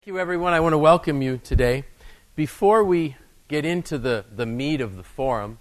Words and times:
Thank 0.00 0.14
you, 0.14 0.20
everyone. 0.20 0.52
I 0.52 0.60
want 0.60 0.74
to 0.74 0.78
welcome 0.78 1.22
you 1.22 1.40
today. 1.42 1.82
Before 2.36 2.84
we 2.84 3.16
get 3.48 3.64
into 3.64 3.98
the, 3.98 4.24
the 4.32 4.46
meat 4.46 4.80
of 4.80 4.96
the 4.96 5.02
forum, 5.02 5.58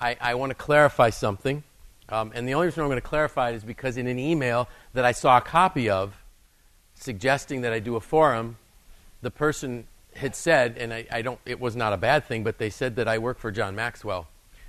I, 0.00 0.16
I 0.22 0.36
want 0.36 0.50
to 0.50 0.54
clarify 0.54 1.10
something. 1.10 1.62
Um, 2.08 2.32
and 2.34 2.48
the 2.48 2.54
only 2.54 2.68
reason 2.68 2.82
I'm 2.82 2.88
going 2.88 2.96
to 2.96 3.06
clarify 3.06 3.50
it 3.50 3.56
is 3.56 3.64
because 3.64 3.98
in 3.98 4.06
an 4.06 4.18
email 4.18 4.70
that 4.94 5.04
I 5.04 5.12
saw 5.12 5.36
a 5.36 5.42
copy 5.42 5.90
of 5.90 6.16
suggesting 6.94 7.60
that 7.60 7.74
I 7.74 7.78
do 7.78 7.96
a 7.96 8.00
forum, 8.00 8.56
the 9.20 9.30
person 9.30 9.86
had 10.14 10.34
said, 10.34 10.78
and 10.78 10.92
I, 10.92 11.06
I 11.12 11.20
don't, 11.20 11.38
it 11.44 11.60
was 11.60 11.76
not 11.76 11.92
a 11.92 11.98
bad 11.98 12.24
thing, 12.24 12.44
but 12.44 12.56
they 12.56 12.70
said 12.70 12.96
that 12.96 13.06
I 13.06 13.18
work 13.18 13.38
for 13.38 13.50
John 13.50 13.76
Maxwell. 13.76 14.28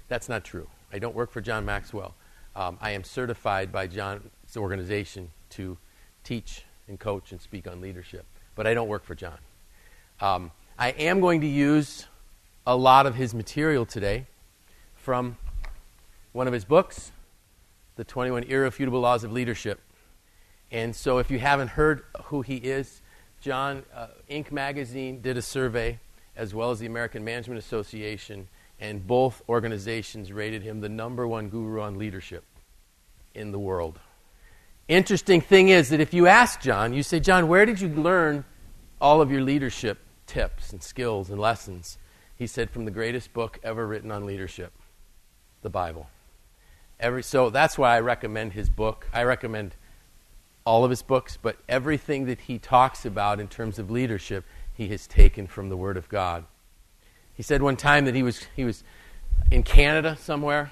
That's 0.09 0.27
not 0.27 0.43
true. 0.43 0.67
I 0.91 0.99
don't 0.99 1.15
work 1.15 1.31
for 1.31 1.39
John 1.39 1.65
Maxwell. 1.65 2.15
Um, 2.53 2.77
I 2.81 2.91
am 2.91 3.05
certified 3.05 3.71
by 3.71 3.87
John's 3.87 4.57
organization 4.57 5.31
to 5.51 5.77
teach 6.25 6.65
and 6.89 6.99
coach 6.99 7.31
and 7.31 7.39
speak 7.39 7.65
on 7.65 7.79
leadership 7.79 8.25
but 8.59 8.67
I 8.67 8.73
don't 8.73 8.89
work 8.89 9.05
for 9.05 9.15
John. 9.15 9.37
Um, 10.19 10.51
I 10.77 10.89
am 10.89 11.21
going 11.21 11.39
to 11.39 11.47
use 11.47 12.07
a 12.67 12.75
lot 12.75 13.05
of 13.05 13.15
his 13.15 13.33
material 13.33 13.85
today 13.85 14.25
from 14.97 15.37
one 16.33 16.45
of 16.45 16.51
his 16.51 16.65
books, 16.65 17.13
The 17.95 18.03
21 18.03 18.43
Irrefutable 18.43 18.99
Laws 18.99 19.23
of 19.23 19.31
Leadership. 19.31 19.79
And 20.73 20.93
so, 20.93 21.19
if 21.19 21.31
you 21.31 21.39
haven't 21.39 21.69
heard 21.69 22.03
who 22.23 22.41
he 22.41 22.57
is, 22.57 23.01
John, 23.39 23.83
uh, 23.95 24.07
Inc. 24.29 24.51
magazine 24.51 25.21
did 25.21 25.37
a 25.37 25.41
survey, 25.41 25.97
as 26.35 26.53
well 26.53 26.69
as 26.71 26.79
the 26.79 26.85
American 26.85 27.23
Management 27.23 27.59
Association, 27.59 28.49
and 28.77 29.07
both 29.07 29.41
organizations 29.47 30.33
rated 30.33 30.63
him 30.63 30.81
the 30.81 30.89
number 30.89 31.25
one 31.25 31.47
guru 31.47 31.79
on 31.79 31.97
leadership 31.97 32.43
in 33.33 33.53
the 33.53 33.59
world. 33.59 34.01
Interesting 34.89 35.39
thing 35.39 35.69
is 35.69 35.89
that 35.89 35.99
if 35.99 36.15
you 36.15 36.25
ask 36.25 36.61
John, 36.61 36.93
you 36.93 37.03
say, 37.03 37.19
John, 37.19 37.47
where 37.47 37.63
did 37.63 37.79
you 37.79 37.89
learn 37.89 38.43
all 38.99 39.21
of 39.21 39.31
your 39.31 39.41
leadership 39.41 39.99
tips 40.25 40.73
and 40.73 40.81
skills 40.81 41.29
and 41.29 41.39
lessons? 41.39 41.99
He 42.35 42.47
said, 42.47 42.71
from 42.71 42.85
the 42.85 42.91
greatest 42.91 43.31
book 43.31 43.59
ever 43.61 43.85
written 43.85 44.09
on 44.11 44.25
leadership, 44.25 44.73
the 45.61 45.69
Bible. 45.69 46.09
Every, 46.99 47.21
so 47.21 47.51
that's 47.51 47.77
why 47.77 47.95
I 47.95 47.99
recommend 47.99 48.53
his 48.53 48.67
book. 48.67 49.07
I 49.13 49.25
recommend 49.25 49.75
all 50.65 50.83
of 50.83 50.89
his 50.89 51.03
books, 51.03 51.37
but 51.39 51.57
everything 51.69 52.25
that 52.25 52.41
he 52.41 52.57
talks 52.57 53.05
about 53.05 53.39
in 53.39 53.47
terms 53.47 53.77
of 53.77 53.91
leadership, 53.91 54.43
he 54.73 54.87
has 54.87 55.05
taken 55.05 55.45
from 55.45 55.69
the 55.69 55.77
Word 55.77 55.97
of 55.97 56.09
God. 56.09 56.45
He 57.35 57.43
said 57.43 57.61
one 57.61 57.77
time 57.77 58.05
that 58.05 58.15
he 58.15 58.23
was, 58.23 58.47
he 58.55 58.65
was 58.65 58.83
in 59.51 59.61
Canada 59.61 60.17
somewhere, 60.19 60.71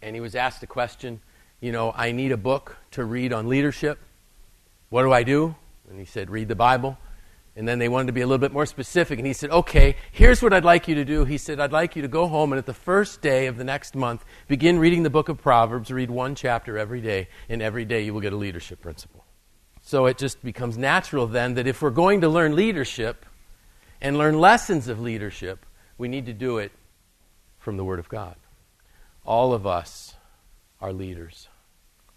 and 0.00 0.14
he 0.14 0.20
was 0.20 0.36
asked 0.36 0.62
a 0.62 0.68
question 0.68 1.20
you 1.60 1.72
know, 1.72 1.92
I 1.94 2.12
need 2.12 2.32
a 2.32 2.36
book 2.36 2.76
to 2.92 3.04
read 3.04 3.32
on 3.32 3.48
leadership. 3.48 3.98
What 4.90 5.02
do 5.02 5.12
I 5.12 5.22
do? 5.22 5.54
And 5.88 5.98
he 5.98 6.04
said, 6.04 6.30
read 6.30 6.48
the 6.48 6.56
Bible. 6.56 6.98
And 7.54 7.66
then 7.66 7.78
they 7.78 7.88
wanted 7.88 8.08
to 8.08 8.12
be 8.12 8.20
a 8.20 8.26
little 8.26 8.40
bit 8.40 8.52
more 8.52 8.66
specific. 8.66 9.18
And 9.18 9.26
he 9.26 9.32
said, 9.32 9.50
okay, 9.50 9.96
here's 10.12 10.42
what 10.42 10.52
I'd 10.52 10.64
like 10.64 10.88
you 10.88 10.96
to 10.96 11.04
do. 11.06 11.24
He 11.24 11.38
said, 11.38 11.58
I'd 11.58 11.72
like 11.72 11.96
you 11.96 12.02
to 12.02 12.08
go 12.08 12.26
home 12.26 12.52
and 12.52 12.58
at 12.58 12.66
the 12.66 12.74
first 12.74 13.22
day 13.22 13.46
of 13.46 13.56
the 13.56 13.64
next 13.64 13.94
month, 13.94 14.24
begin 14.46 14.78
reading 14.78 15.04
the 15.04 15.10
book 15.10 15.30
of 15.30 15.40
Proverbs, 15.40 15.90
read 15.90 16.10
one 16.10 16.34
chapter 16.34 16.76
every 16.76 17.00
day, 17.00 17.28
and 17.48 17.62
every 17.62 17.86
day 17.86 18.04
you 18.04 18.12
will 18.12 18.20
get 18.20 18.34
a 18.34 18.36
leadership 18.36 18.82
principle. 18.82 19.24
So 19.80 20.04
it 20.04 20.18
just 20.18 20.42
becomes 20.42 20.76
natural 20.76 21.26
then 21.26 21.54
that 21.54 21.66
if 21.66 21.80
we're 21.80 21.90
going 21.90 22.20
to 22.22 22.28
learn 22.28 22.56
leadership 22.56 23.24
and 24.02 24.18
learn 24.18 24.38
lessons 24.38 24.88
of 24.88 25.00
leadership, 25.00 25.64
we 25.96 26.08
need 26.08 26.26
to 26.26 26.34
do 26.34 26.58
it 26.58 26.72
from 27.58 27.78
the 27.78 27.84
Word 27.84 28.00
of 28.00 28.08
God. 28.08 28.36
All 29.24 29.54
of 29.54 29.66
us 29.66 30.15
are 30.86 30.92
leaders. 30.92 31.48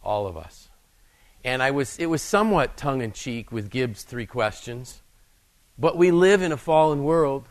All 0.03 0.27
of 0.27 0.37
us. 0.37 0.69
And 1.43 1.63
I 1.63 1.71
was, 1.71 1.97
it 1.97 2.05
was 2.05 2.21
somewhat 2.21 2.77
tongue 2.77 3.01
in 3.01 3.13
cheek 3.13 3.51
with 3.51 3.71
Gibbs' 3.71 4.03
three 4.03 4.27
questions. 4.27 5.01
But 5.77 5.97
we 5.97 6.11
live 6.11 6.43
in 6.43 6.51
a 6.51 6.57
fallen 6.57 7.03
world. 7.03 7.47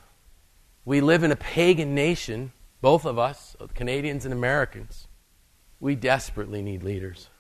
We 0.85 1.01
live 1.01 1.25
in 1.25 1.33
a 1.33 1.37
pagan 1.37 1.93
nation, 1.93 2.53
both 2.81 3.05
of 3.05 3.19
us, 3.19 3.57
Canadians 3.75 4.25
and 4.25 4.33
Americans. 4.33 5.09
We 5.81 5.97
desperately 5.97 6.63
need 6.63 6.85
leaders. 6.85 7.31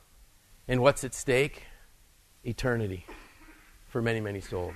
And 0.66 0.82
what's 0.82 1.04
at 1.04 1.14
stake? 1.14 1.62
Eternity 2.44 3.06
for 3.88 4.02
many, 4.02 4.20
many 4.20 4.40
souls. 4.40 4.74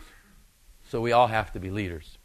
So 0.88 1.00
we 1.00 1.10
all 1.10 1.26
have 1.26 1.52
to 1.54 1.60
be 1.60 1.70
leaders. 1.70 2.18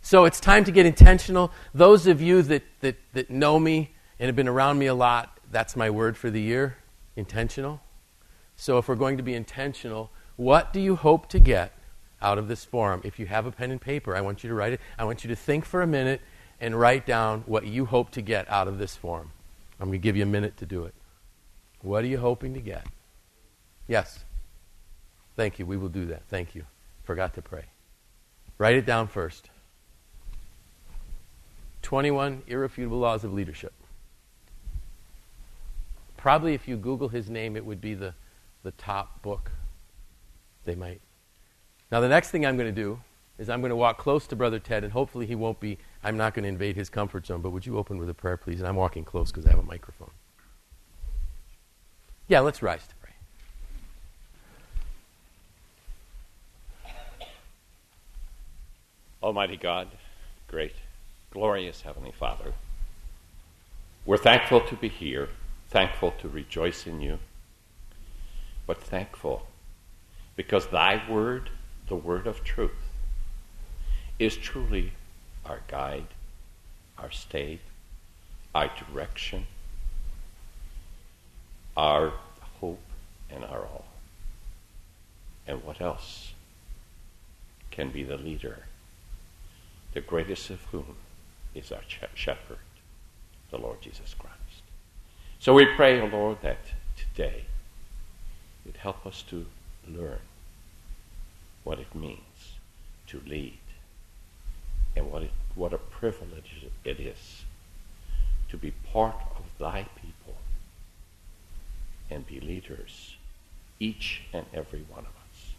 So 0.00 0.24
it's 0.24 0.40
time 0.40 0.64
to 0.64 0.72
get 0.72 0.86
intentional. 0.86 1.52
Those 1.74 2.06
of 2.06 2.22
you 2.22 2.40
that, 2.42 2.62
that, 2.80 2.96
that 3.12 3.28
know 3.28 3.58
me 3.58 3.94
and 4.18 4.28
have 4.28 4.36
been 4.36 4.48
around 4.48 4.78
me 4.78 4.86
a 4.86 4.94
lot, 4.94 5.35
that's 5.50 5.76
my 5.76 5.90
word 5.90 6.16
for 6.16 6.30
the 6.30 6.40
year 6.40 6.76
intentional. 7.16 7.80
So, 8.56 8.78
if 8.78 8.88
we're 8.88 8.94
going 8.94 9.16
to 9.16 9.22
be 9.22 9.34
intentional, 9.34 10.10
what 10.36 10.72
do 10.72 10.80
you 10.80 10.96
hope 10.96 11.28
to 11.30 11.38
get 11.38 11.72
out 12.22 12.38
of 12.38 12.48
this 12.48 12.64
forum? 12.64 13.00
If 13.04 13.18
you 13.18 13.26
have 13.26 13.46
a 13.46 13.50
pen 13.50 13.70
and 13.70 13.80
paper, 13.80 14.16
I 14.16 14.20
want 14.20 14.42
you 14.42 14.48
to 14.48 14.54
write 14.54 14.72
it. 14.72 14.80
I 14.98 15.04
want 15.04 15.24
you 15.24 15.28
to 15.28 15.36
think 15.36 15.64
for 15.64 15.82
a 15.82 15.86
minute 15.86 16.20
and 16.60 16.78
write 16.78 17.06
down 17.06 17.42
what 17.46 17.66
you 17.66 17.86
hope 17.86 18.10
to 18.12 18.22
get 18.22 18.48
out 18.50 18.68
of 18.68 18.78
this 18.78 18.96
forum. 18.96 19.30
I'm 19.78 19.88
going 19.88 20.00
to 20.00 20.02
give 20.02 20.16
you 20.16 20.22
a 20.22 20.26
minute 20.26 20.56
to 20.58 20.66
do 20.66 20.84
it. 20.84 20.94
What 21.82 22.04
are 22.04 22.06
you 22.06 22.18
hoping 22.18 22.54
to 22.54 22.60
get? 22.60 22.86
Yes. 23.86 24.24
Thank 25.36 25.58
you. 25.58 25.66
We 25.66 25.76
will 25.76 25.90
do 25.90 26.06
that. 26.06 26.22
Thank 26.28 26.54
you. 26.54 26.64
Forgot 27.04 27.34
to 27.34 27.42
pray. 27.42 27.64
Write 28.58 28.76
it 28.76 28.86
down 28.86 29.06
first. 29.06 29.50
21 31.82 32.42
irrefutable 32.46 32.98
laws 32.98 33.22
of 33.22 33.32
leadership. 33.32 33.72
Probably 36.26 36.54
if 36.54 36.66
you 36.66 36.76
Google 36.76 37.08
his 37.08 37.30
name, 37.30 37.54
it 37.54 37.64
would 37.64 37.80
be 37.80 37.94
the, 37.94 38.12
the 38.64 38.72
top 38.72 39.22
book. 39.22 39.52
They 40.64 40.74
might. 40.74 41.00
Now, 41.92 42.00
the 42.00 42.08
next 42.08 42.32
thing 42.32 42.44
I'm 42.44 42.56
going 42.56 42.66
to 42.68 42.82
do 42.82 42.98
is 43.38 43.48
I'm 43.48 43.60
going 43.60 43.70
to 43.70 43.76
walk 43.76 43.98
close 43.98 44.26
to 44.26 44.34
Brother 44.34 44.58
Ted, 44.58 44.82
and 44.82 44.92
hopefully 44.92 45.24
he 45.24 45.36
won't 45.36 45.60
be, 45.60 45.78
I'm 46.02 46.16
not 46.16 46.34
going 46.34 46.42
to 46.42 46.48
invade 46.48 46.74
his 46.74 46.90
comfort 46.90 47.28
zone, 47.28 47.42
but 47.42 47.50
would 47.50 47.64
you 47.64 47.78
open 47.78 47.96
with 47.96 48.10
a 48.10 48.14
prayer, 48.14 48.36
please? 48.36 48.58
And 48.58 48.66
I'm 48.66 48.74
walking 48.74 49.04
close 49.04 49.30
because 49.30 49.46
I 49.46 49.50
have 49.50 49.60
a 49.60 49.62
microphone. 49.62 50.10
Yeah, 52.26 52.40
let's 52.40 52.60
rise 52.60 52.84
to 52.88 52.94
pray. 52.96 53.12
Almighty 59.22 59.56
God, 59.56 59.86
great, 60.48 60.74
glorious 61.30 61.82
Heavenly 61.82 62.10
Father, 62.18 62.52
we're 64.04 64.16
thankful 64.16 64.60
to 64.62 64.74
be 64.74 64.88
here 64.88 65.28
thankful 65.68 66.12
to 66.20 66.28
rejoice 66.28 66.86
in 66.86 67.00
you, 67.00 67.18
but 68.66 68.82
thankful 68.82 69.46
because 70.36 70.66
thy 70.68 71.02
word, 71.10 71.50
the 71.88 71.96
word 71.96 72.26
of 72.26 72.44
truth, 72.44 72.70
is 74.18 74.36
truly 74.36 74.92
our 75.44 75.60
guide, 75.66 76.06
our 76.98 77.10
stay, 77.10 77.60
our 78.54 78.70
direction, 78.90 79.46
our 81.76 82.12
hope, 82.60 82.80
and 83.30 83.44
our 83.44 83.60
all. 83.60 83.84
And 85.46 85.62
what 85.64 85.80
else 85.80 86.32
can 87.70 87.90
be 87.90 88.02
the 88.02 88.16
leader, 88.16 88.64
the 89.94 90.00
greatest 90.00 90.50
of 90.50 90.60
whom 90.66 90.96
is 91.54 91.72
our 91.72 91.82
shepherd, 92.14 92.58
the 93.50 93.58
Lord 93.58 93.80
Jesus 93.80 94.14
Christ? 94.18 94.35
So 95.38 95.54
we 95.54 95.66
pray, 95.76 96.00
O 96.00 96.06
Lord, 96.06 96.38
that 96.42 96.58
today 96.96 97.44
you'd 98.64 98.78
help 98.78 99.06
us 99.06 99.22
to 99.30 99.46
learn 99.88 100.18
what 101.64 101.78
it 101.78 101.94
means 101.94 102.20
to 103.08 103.20
lead 103.26 103.58
and 104.96 105.10
what, 105.10 105.22
it, 105.22 105.30
what 105.54 105.72
a 105.72 105.78
privilege 105.78 106.66
it 106.84 106.98
is 106.98 107.44
to 108.48 108.56
be 108.56 108.72
part 108.92 109.16
of 109.36 109.44
thy 109.58 109.86
people 109.96 110.34
and 112.10 112.26
be 112.26 112.40
leaders, 112.40 113.16
each 113.80 114.22
and 114.32 114.46
every 114.54 114.84
one 114.88 115.00
of 115.00 115.06
us. 115.06 115.52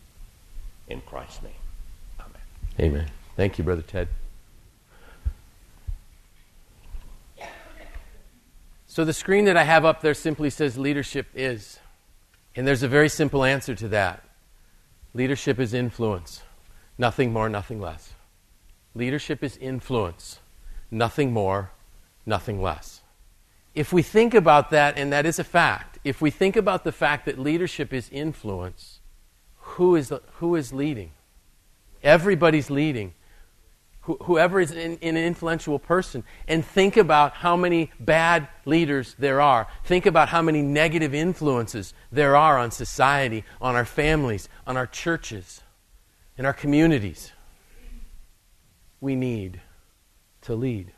In 0.88 1.01
Christ's 1.01 1.44
name, 1.44 1.51
amen. 2.19 2.41
Amen. 2.80 3.12
Thank 3.35 3.57
you, 3.57 3.63
Brother 3.63 3.81
Ted. 3.81 4.07
So 8.97 9.05
the 9.05 9.13
screen 9.13 9.45
that 9.45 9.55
I 9.55 9.63
have 9.63 9.85
up 9.85 10.01
there 10.01 10.15
simply 10.15 10.49
says 10.49 10.75
leadership 10.75 11.27
is. 11.35 11.77
And 12.55 12.65
there's 12.65 12.81
a 12.81 12.88
very 12.88 13.09
simple 13.09 13.44
answer 13.44 13.75
to 13.75 13.88
that. 13.89 14.23
Leadership 15.13 15.59
is 15.59 15.71
influence. 15.71 16.41
Nothing 16.97 17.31
more, 17.31 17.47
nothing 17.47 17.79
less. 17.79 18.13
Leadership 18.95 19.44
is 19.44 19.55
influence. 19.57 20.39
Nothing 20.89 21.31
more, 21.31 21.69
nothing 22.25 22.59
less. 22.59 23.01
If 23.75 23.94
we 23.94 24.01
think 24.01 24.33
about 24.33 24.71
that, 24.71 24.97
and 24.97 25.13
that 25.13 25.27
is 25.27 25.38
a 25.38 25.44
fact, 25.44 25.99
if 26.03 26.19
we 26.19 26.31
think 26.31 26.55
about 26.55 26.83
the 26.83 26.91
fact 26.91 27.27
that 27.27 27.38
leadership 27.38 27.94
is 27.94 28.09
influence, 28.09 28.99
who 29.57 29.95
is, 29.95 30.11
who 30.38 30.55
is 30.55 30.73
leading? 30.73 31.11
Everybody's 32.01 32.71
leading 32.71 33.13
whoever 34.24 34.59
is 34.59 34.71
an, 34.71 34.98
an 35.01 35.18
influential 35.18 35.80
person, 35.80 36.24
and 36.48 36.65
think 36.65 36.98
about 36.98 37.33
how 37.33 37.56
many 37.56 37.92
bad 38.00 38.48
leaders 38.65 39.15
there 39.19 39.42
are. 39.42 39.68
Think 39.83 40.06
about 40.06 40.30
how 40.30 40.42
many 40.42 40.62
negative 40.62 41.13
influences 41.13 41.94
there 42.12 42.36
are 42.36 42.57
on 42.57 42.71
society, 42.71 43.44
on 43.62 43.75
our 43.75 43.86
families, 43.86 44.50
on 44.65 44.77
our 44.77 44.88
churches. 44.88 45.62
in 46.38 46.45
our 46.45 46.54
communities. 46.54 47.31
We 49.01 49.15
need 49.15 49.62
to 50.42 50.56
lead. 50.56 50.94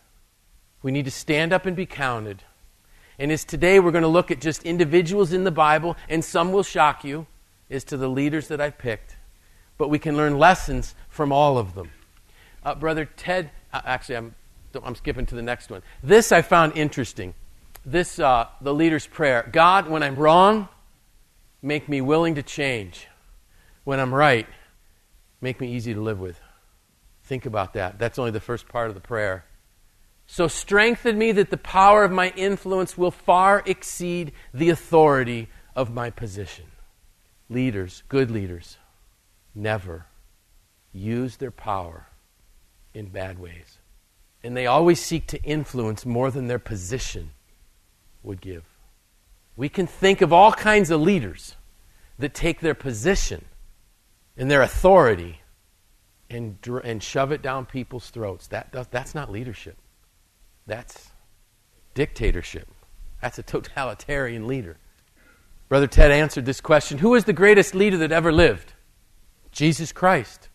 We 0.81 0.91
need 0.91 1.05
to 1.05 1.11
stand 1.11 1.53
up 1.53 1.65
and 1.65 1.75
be 1.75 1.85
counted. 1.85 2.43
And 3.17 3.31
as 3.31 3.43
today 3.43 3.79
we're 3.79 3.91
going 3.91 4.03
to 4.03 4.07
look 4.07 4.31
at 4.31 4.39
just 4.41 4.63
individuals 4.63 5.33
in 5.33 5.43
the 5.43 5.51
Bible, 5.51 5.97
and 6.07 6.23
some 6.23 6.51
will 6.51 6.63
shock 6.63 7.03
you 7.03 7.27
as 7.69 7.83
to 7.85 7.97
the 7.97 8.07
leaders 8.09 8.47
that 8.47 8.61
I've 8.61 8.77
picked, 8.77 9.17
but 9.77 9.89
we 9.89 9.99
can 9.99 10.15
learn 10.15 10.37
lessons 10.37 10.95
from 11.09 11.31
all 11.31 11.57
of 11.57 11.75
them. 11.75 11.91
Uh, 12.63 12.75
Brother 12.75 13.05
Ted, 13.05 13.51
uh, 13.73 13.81
actually, 13.85 14.17
I'm, 14.17 14.35
I'm 14.83 14.95
skipping 14.95 15.25
to 15.27 15.35
the 15.35 15.41
next 15.41 15.69
one. 15.69 15.81
This 16.03 16.31
I 16.31 16.41
found 16.41 16.77
interesting. 16.77 17.33
This, 17.85 18.19
uh, 18.19 18.47
the 18.61 18.73
leader's 18.73 19.07
prayer 19.07 19.47
God, 19.51 19.89
when 19.89 20.03
I'm 20.03 20.15
wrong, 20.15 20.67
make 21.61 21.87
me 21.87 22.01
willing 22.01 22.35
to 22.35 22.43
change. 22.43 23.07
When 23.83 23.99
I'm 23.99 24.13
right, 24.13 24.47
make 25.41 25.59
me 25.59 25.73
easy 25.73 25.93
to 25.93 26.01
live 26.01 26.19
with. 26.19 26.39
Think 27.23 27.45
about 27.45 27.73
that. 27.73 27.99
That's 27.99 28.19
only 28.19 28.31
the 28.31 28.39
first 28.39 28.67
part 28.67 28.89
of 28.89 28.95
the 28.95 29.01
prayer. 29.01 29.45
So 30.27 30.47
strengthen 30.47 31.17
me 31.17 31.31
that 31.31 31.49
the 31.49 31.57
power 31.57 32.03
of 32.03 32.11
my 32.11 32.31
influence 32.35 32.97
will 32.97 33.11
far 33.11 33.63
exceed 33.65 34.31
the 34.53 34.69
authority 34.69 35.47
of 35.75 35.91
my 35.91 36.11
position. 36.11 36.65
Leaders, 37.49 38.03
good 38.09 38.29
leaders, 38.29 38.77
never 39.55 40.05
use 40.91 41.37
their 41.37 41.51
power 41.51 42.07
in 42.93 43.07
bad 43.07 43.39
ways. 43.39 43.77
And 44.43 44.55
they 44.55 44.67
always 44.67 45.01
seek 45.01 45.27
to 45.27 45.43
influence 45.43 46.05
more 46.05 46.31
than 46.31 46.47
their 46.47 46.59
position 46.59 47.31
would 48.23 48.41
give. 48.41 48.63
We 49.55 49.69
can 49.69 49.87
think 49.87 50.21
of 50.21 50.31
all 50.31 50.51
kinds 50.51 50.89
of 50.89 51.01
leaders 51.01 51.55
that 52.17 52.33
take 52.33 52.61
their 52.61 52.73
position 52.73 53.45
and 54.37 54.49
their 54.49 54.61
authority 54.61 55.41
and, 56.29 56.57
and 56.83 57.03
shove 57.03 57.31
it 57.31 57.41
down 57.41 57.65
people's 57.65 58.09
throats. 58.09 58.47
That, 58.47 58.71
that's 58.91 59.13
not 59.13 59.31
leadership. 59.31 59.77
That's 60.65 61.09
dictatorship. 61.93 62.67
That's 63.21 63.39
a 63.39 63.43
totalitarian 63.43 64.47
leader. 64.47 64.77
Brother 65.67 65.87
Ted 65.87 66.11
answered 66.11 66.45
this 66.45 66.61
question 66.61 66.99
Who 66.99 67.15
is 67.15 67.25
the 67.25 67.33
greatest 67.33 67.75
leader 67.75 67.97
that 67.97 68.11
ever 68.11 68.31
lived? 68.31 68.73
Jesus 69.51 69.91
Christ. 69.91 70.49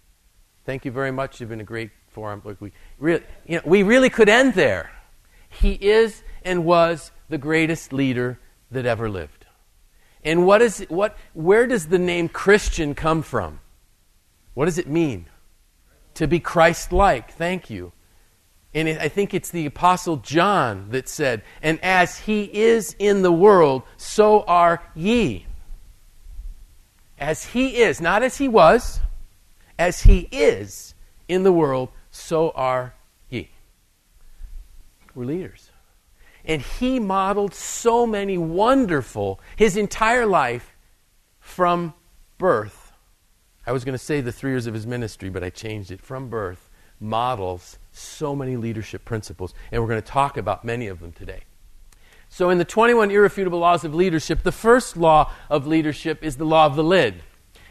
Thank 0.64 0.84
you 0.84 0.90
very 0.90 1.10
much. 1.10 1.40
You've 1.40 1.50
been 1.50 1.60
a 1.60 1.64
great 1.64 1.90
forum. 2.14 2.40
Look, 2.44 2.60
we, 2.60 2.72
really, 2.98 3.24
you 3.46 3.56
know, 3.56 3.62
we 3.66 3.82
really 3.82 4.08
could 4.08 4.28
end 4.28 4.54
there. 4.54 4.90
He 5.48 5.72
is 5.72 6.22
and 6.44 6.64
was 6.64 7.10
the 7.28 7.38
greatest 7.38 7.92
leader 7.92 8.38
that 8.70 8.86
ever 8.86 9.10
lived. 9.10 9.44
And 10.24 10.46
what 10.46 10.62
is 10.62 10.86
what 10.88 11.16
where 11.34 11.66
does 11.66 11.88
the 11.88 11.98
name 11.98 12.28
Christian 12.28 12.94
come 12.94 13.22
from? 13.22 13.60
What 14.54 14.64
does 14.64 14.78
it 14.78 14.88
mean? 14.88 15.26
To 16.14 16.26
be 16.26 16.40
Christ 16.40 16.92
like. 16.92 17.32
Thank 17.32 17.68
you. 17.68 17.92
And 18.74 18.88
I 18.88 19.08
think 19.08 19.34
it's 19.34 19.50
the 19.50 19.66
Apostle 19.66 20.16
John 20.16 20.88
that 20.90 21.08
said, 21.08 21.42
And 21.62 21.78
as 21.82 22.18
he 22.18 22.42
is 22.44 22.96
in 22.98 23.22
the 23.22 23.32
world, 23.32 23.84
so 23.96 24.42
are 24.42 24.82
ye. 24.94 25.46
As 27.18 27.44
he 27.44 27.76
is, 27.76 28.00
not 28.00 28.24
as 28.24 28.38
he 28.38 28.48
was, 28.48 29.00
as 29.78 30.02
he 30.02 30.28
is 30.32 30.94
in 31.28 31.44
the 31.44 31.52
world, 31.52 31.90
so 32.14 32.50
are 32.50 32.94
ye. 33.28 33.50
We're 35.14 35.24
leaders. 35.24 35.70
And 36.44 36.62
he 36.62 37.00
modeled 37.00 37.54
so 37.54 38.06
many 38.06 38.38
wonderful, 38.38 39.40
his 39.56 39.76
entire 39.76 40.26
life 40.26 40.76
from 41.40 41.94
birth. 42.38 42.92
I 43.66 43.72
was 43.72 43.84
going 43.84 43.94
to 43.94 44.04
say 44.04 44.20
the 44.20 44.30
three 44.30 44.52
years 44.52 44.66
of 44.66 44.74
his 44.74 44.86
ministry, 44.86 45.28
but 45.28 45.42
I 45.42 45.50
changed 45.50 45.90
it. 45.90 46.00
From 46.00 46.28
birth, 46.28 46.70
models 47.00 47.78
so 47.92 48.36
many 48.36 48.56
leadership 48.56 49.04
principles, 49.04 49.54
and 49.72 49.82
we're 49.82 49.88
going 49.88 50.02
to 50.02 50.06
talk 50.06 50.36
about 50.36 50.64
many 50.64 50.86
of 50.86 51.00
them 51.00 51.12
today. 51.12 51.42
So, 52.28 52.50
in 52.50 52.58
the 52.58 52.64
21 52.64 53.10
irrefutable 53.10 53.60
laws 53.60 53.84
of 53.84 53.94
leadership, 53.94 54.42
the 54.42 54.52
first 54.52 54.96
law 54.96 55.32
of 55.48 55.66
leadership 55.66 56.22
is 56.22 56.36
the 56.36 56.44
law 56.44 56.66
of 56.66 56.76
the 56.76 56.84
lid. 56.84 57.22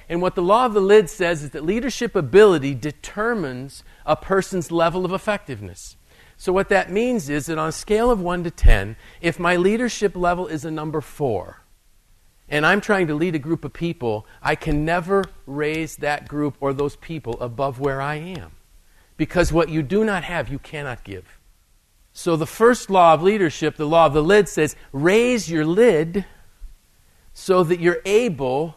And 0.10 0.22
what 0.22 0.36
the 0.36 0.42
law 0.42 0.66
of 0.66 0.74
the 0.74 0.82
lid 0.82 1.10
says 1.10 1.44
is 1.44 1.52
that 1.52 1.64
leadership 1.64 2.16
ability 2.16 2.76
determines 2.76 3.84
a 4.06 4.16
person's 4.16 4.72
level 4.72 5.06
of 5.06 5.14
effectiveness. 5.14 5.96
So, 6.36 6.52
what 6.52 6.70
that 6.70 6.92
means 6.92 7.30
is 7.30 7.46
that 7.46 7.58
on 7.58 7.70
a 7.70 7.72
scale 7.72 8.12
of 8.12 8.20
1 8.20 8.44
to 8.44 8.52
10, 8.52 8.96
if 9.22 9.40
my 9.40 9.56
leadership 9.56 10.16
level 10.16 10.48
is 10.48 10.66
a 10.66 10.72
number 10.72 11.00
4, 11.00 11.64
and 12.50 12.66
I'm 12.66 12.82
trying 12.82 13.08
to 13.08 13.16
lead 13.16 13.36
a 13.36 13.40
group 13.40 13.64
of 13.64 13.74
people, 13.74 14.26
I 14.42 14.56
can 14.56 14.84
never 14.84 15.24
raise 15.46 15.96
that 15.98 16.28
group 16.28 16.58
or 16.60 16.74
those 16.74 16.96
people 16.98 17.40
above 17.40 17.80
where 17.80 18.02
I 18.02 18.16
am. 18.16 18.52
Because 19.16 19.54
what 19.54 19.70
you 19.70 19.82
do 19.82 20.04
not 20.04 20.24
have, 20.24 20.50
you 20.50 20.60
cannot 20.60 21.04
give. 21.04 21.40
So 22.12 22.36
the 22.36 22.46
first 22.46 22.90
law 22.90 23.14
of 23.14 23.24
leadership, 23.24 23.76
the 23.76 23.88
law 23.88 24.06
of 24.06 24.14
the 24.14 24.24
lid, 24.24 24.48
says 24.48 24.76
raise 24.92 25.50
your 25.50 25.66
lid 25.66 26.26
so 27.34 27.64
that 27.64 27.80
you're 27.80 28.02
able 28.06 28.76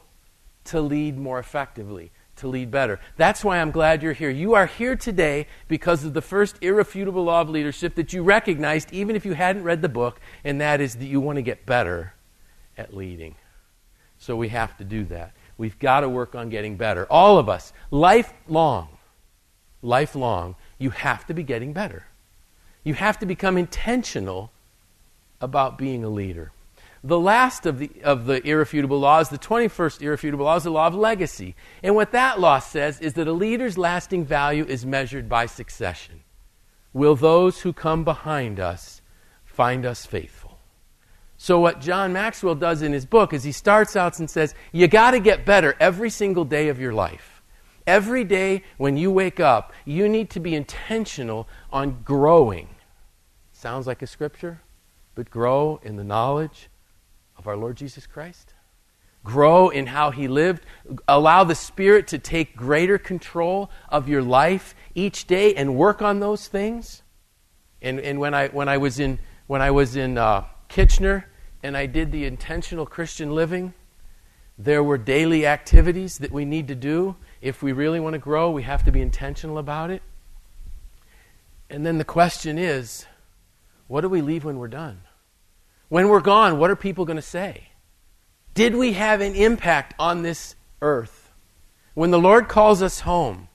to 0.67 0.81
lead 0.81 1.19
more 1.19 1.39
effectively, 1.39 2.11
to 2.37 2.49
lead 2.49 2.71
better. 2.71 3.01
That's 3.17 3.45
why 3.45 3.59
I'm 3.59 3.71
glad 3.71 4.03
you're 4.03 4.13
here. 4.13 4.31
You 4.31 4.55
are 4.55 4.67
here 4.67 4.97
today 4.97 5.47
because 5.69 6.05
of 6.05 6.15
the 6.15 6.23
first 6.23 6.57
irrefutable 6.61 7.25
law 7.25 7.41
of 7.41 7.49
leadership 7.51 7.95
that 7.97 8.13
you 8.13 8.23
recognized, 8.23 8.93
even 8.93 9.17
if 9.17 9.25
you 9.25 9.35
hadn't 9.35 9.65
read 9.65 9.83
the 9.83 9.89
book, 9.89 10.21
and 10.45 10.61
that 10.61 10.81
is 10.81 10.97
that 10.97 11.07
you 11.07 11.21
want 11.21 11.37
to 11.37 11.43
get 11.43 11.67
better 11.67 12.15
at 12.77 12.95
leading. 12.95 13.35
So 14.19 14.37
we 14.37 14.49
have 14.49 14.77
to 14.79 14.85
do 14.85 15.05
that. 15.07 15.33
We've 15.59 15.79
got 15.79 16.01
to 16.01 16.09
work 16.09 16.35
on 16.35 16.51
getting 16.51 16.77
better. 16.77 17.07
All 17.11 17.39
of 17.39 17.49
us, 17.49 17.73
lifelong 17.91 18.89
lifelong, 19.87 20.57
you 20.79 20.91
have 20.91 21.27
to 21.27 21.35
be 21.35 21.43
getting 21.43 21.73
better. 21.73 22.07
You 22.85 22.95
have 22.95 23.19
to 23.21 23.27
become 23.27 23.57
intentional 23.57 24.51
about 25.41 25.79
being 25.79 26.05
a 26.05 26.09
leader. 26.09 26.53
The 27.05 27.19
last 27.19 27.67
of 27.67 27.79
the, 27.79 27.91
of 28.03 28.27
the 28.27 28.45
irrefutable 28.47 28.99
laws, 28.99 29.29
the 29.29 29.39
21st 29.39 30.03
irrefutable 30.03 30.45
law, 30.45 30.57
is 30.57 30.65
the 30.65 30.71
law 30.71 30.87
of 30.87 30.95
legacy. 30.95 31.55
And 31.83 31.95
what 31.95 32.13
that 32.13 32.41
law 32.41 32.59
says 32.59 33.01
is 33.01 33.15
that 33.15 33.29
a 33.29 33.33
leader's 33.33 33.79
lasting 33.79 34.25
value 34.25 34.65
is 34.65 34.87
measured 34.87 35.29
by 35.29 35.47
succession. 35.47 36.23
Will 36.93 37.15
those 37.15 37.61
who 37.61 37.73
come 37.73 38.05
behind 38.05 38.59
us 38.59 39.03
find 39.45 39.85
us 39.85 40.07
faithful? 40.07 40.59
So, 41.39 41.61
what 41.61 41.83
John 41.83 42.15
Maxwell 42.15 42.55
does 42.55 42.81
in 42.81 42.93
his 42.93 43.05
book 43.05 43.35
is 43.35 43.45
he 43.45 43.53
starts 43.53 43.95
out 43.95 44.19
and 44.19 44.31
says, 44.31 44.55
You 44.73 44.89
got 44.89 45.11
to 45.11 45.21
get 45.21 45.45
better 45.45 45.77
every 45.79 46.09
single 46.09 46.47
day 46.47 46.69
of 46.69 46.81
your 46.81 46.95
life. 46.95 47.43
Every 47.87 48.25
day 48.25 48.65
when 48.79 48.97
you 48.97 49.11
wake 49.11 49.39
up, 49.39 49.73
you 49.85 50.09
need 50.09 50.31
to 50.31 50.41
be 50.41 50.55
intentional 50.55 51.47
on 51.71 52.03
growing. 52.03 52.69
Sounds 53.53 53.87
like 53.87 54.03
a 54.03 54.07
scripture, 54.07 54.63
but 55.15 55.31
grow 55.31 55.79
in 55.83 55.97
the 55.97 56.05
knowledge 56.05 56.69
our 57.47 57.57
Lord 57.57 57.77
Jesus 57.77 58.07
Christ. 58.07 58.55
Grow 59.25 59.71
in 59.71 59.87
how 59.87 60.11
he 60.13 60.29
lived. 60.29 60.65
Allow 61.09 61.45
the 61.45 61.55
Spirit 61.55 62.07
to 62.09 62.19
take 62.19 62.57
greater 62.57 62.97
control 62.97 63.71
of 63.89 64.09
your 64.09 64.23
life 64.23 64.75
each 64.95 65.27
day 65.27 65.55
and 65.55 65.77
work 65.77 66.01
on 66.01 66.21
those 66.21 66.47
things. 66.47 67.03
And, 67.83 67.99
and 68.01 68.21
when, 68.21 68.35
I, 68.35 68.49
when 68.49 68.69
I 68.69 68.79
was 68.79 69.01
in, 69.01 69.19
when 69.47 69.61
I 69.61 69.73
was 69.73 69.97
in 69.97 70.17
uh, 70.17 70.45
Kitchener 70.69 71.29
and 71.63 71.77
I 71.77 71.87
did 71.87 72.13
the 72.13 72.25
intentional 72.25 72.87
Christian 72.87 73.35
living, 73.35 73.75
there 74.59 74.83
were 74.83 74.97
daily 74.97 75.47
activities 75.47 76.19
that 76.19 76.33
we 76.33 76.45
need 76.45 76.69
to 76.69 76.75
do 76.75 77.17
if 77.43 77.63
we 77.63 77.73
really 77.73 78.01
want 78.01 78.15
to 78.15 78.19
grow, 78.19 78.51
we 78.51 78.63
have 78.63 78.85
to 78.85 78.91
be 78.91 79.01
intentional 79.01 79.59
about 79.59 79.91
it. 79.91 80.03
And 81.69 81.85
then 81.85 81.99
the 81.99 82.05
question 82.05 82.59
is 82.59 83.07
what 83.89 84.01
do 84.01 84.09
we 84.09 84.21
leave 84.21 84.45
when 84.45 84.59
we're 84.59 84.69
done? 84.69 85.01
When 85.89 86.09
we're 86.09 86.21
gone, 86.21 86.59
what 86.59 86.71
are 86.71 86.77
people 86.77 87.05
going 87.05 87.17
to 87.17 87.23
say? 87.23 87.69
Did 88.55 88.75
we 88.75 88.95
have 88.95 89.21
an 89.21 89.35
impact 89.35 89.95
on 89.99 90.23
this 90.23 90.57
earth? 90.83 91.31
When 91.95 92.11
the 92.11 92.19
Lord 92.19 92.49
calls 92.49 92.83
us 92.83 93.01
home, 93.01 93.49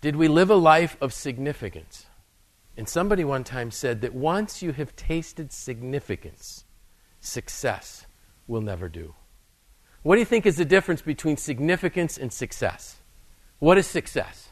did 0.00 0.16
we 0.16 0.28
live 0.28 0.50
a 0.50 0.54
life 0.54 0.96
of 1.00 1.12
significance? 1.12 2.06
And 2.76 2.88
somebody 2.88 3.24
one 3.24 3.44
time 3.44 3.70
said 3.70 4.00
that 4.00 4.14
once 4.14 4.62
you 4.62 4.72
have 4.72 4.96
tasted 4.96 5.52
significance, 5.52 6.64
success 7.20 8.06
will 8.46 8.60
never 8.60 8.88
do. 8.88 9.14
What 10.02 10.14
do 10.14 10.20
you 10.20 10.26
think 10.26 10.46
is 10.46 10.56
the 10.56 10.64
difference 10.64 11.02
between 11.02 11.36
significance 11.36 12.16
and 12.16 12.32
success? 12.32 12.96
What 13.58 13.76
is 13.76 13.86
success 13.86 14.48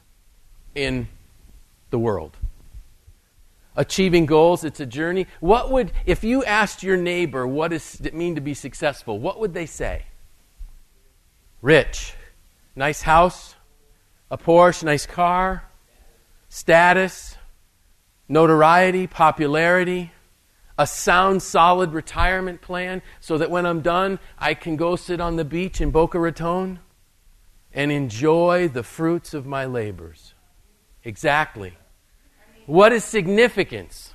in 0.74 1.08
the 1.90 1.98
world? 1.98 2.36
Achieving 3.78 4.26
goals, 4.26 4.64
it's 4.64 4.80
a 4.80 4.86
journey. 4.86 5.28
What 5.38 5.70
would, 5.70 5.92
if 6.04 6.24
you 6.24 6.44
asked 6.44 6.82
your 6.82 6.96
neighbor 6.96 7.46
what 7.46 7.68
does 7.68 8.00
it 8.00 8.12
mean 8.12 8.34
to 8.34 8.40
be 8.40 8.52
successful, 8.52 9.20
what 9.20 9.38
would 9.38 9.54
they 9.54 9.66
say? 9.66 10.06
Rich, 11.62 12.14
nice 12.74 13.02
house, 13.02 13.54
a 14.32 14.36
Porsche, 14.36 14.82
nice 14.82 15.06
car, 15.06 15.62
status, 16.48 17.36
notoriety, 18.28 19.06
popularity, 19.06 20.10
a 20.76 20.84
sound, 20.84 21.40
solid 21.40 21.92
retirement 21.92 22.60
plan 22.60 23.00
so 23.20 23.38
that 23.38 23.48
when 23.48 23.64
I'm 23.64 23.80
done, 23.80 24.18
I 24.40 24.54
can 24.54 24.74
go 24.74 24.96
sit 24.96 25.20
on 25.20 25.36
the 25.36 25.44
beach 25.44 25.80
in 25.80 25.92
Boca 25.92 26.18
Raton. 26.18 26.80
and 27.72 27.92
enjoy 27.92 28.66
the 28.66 28.82
fruits 28.82 29.34
of 29.34 29.46
my 29.46 29.66
labors. 29.66 30.34
Exactly. 31.04 31.76
What 32.68 32.92
is 32.92 33.02
significance? 33.02 34.12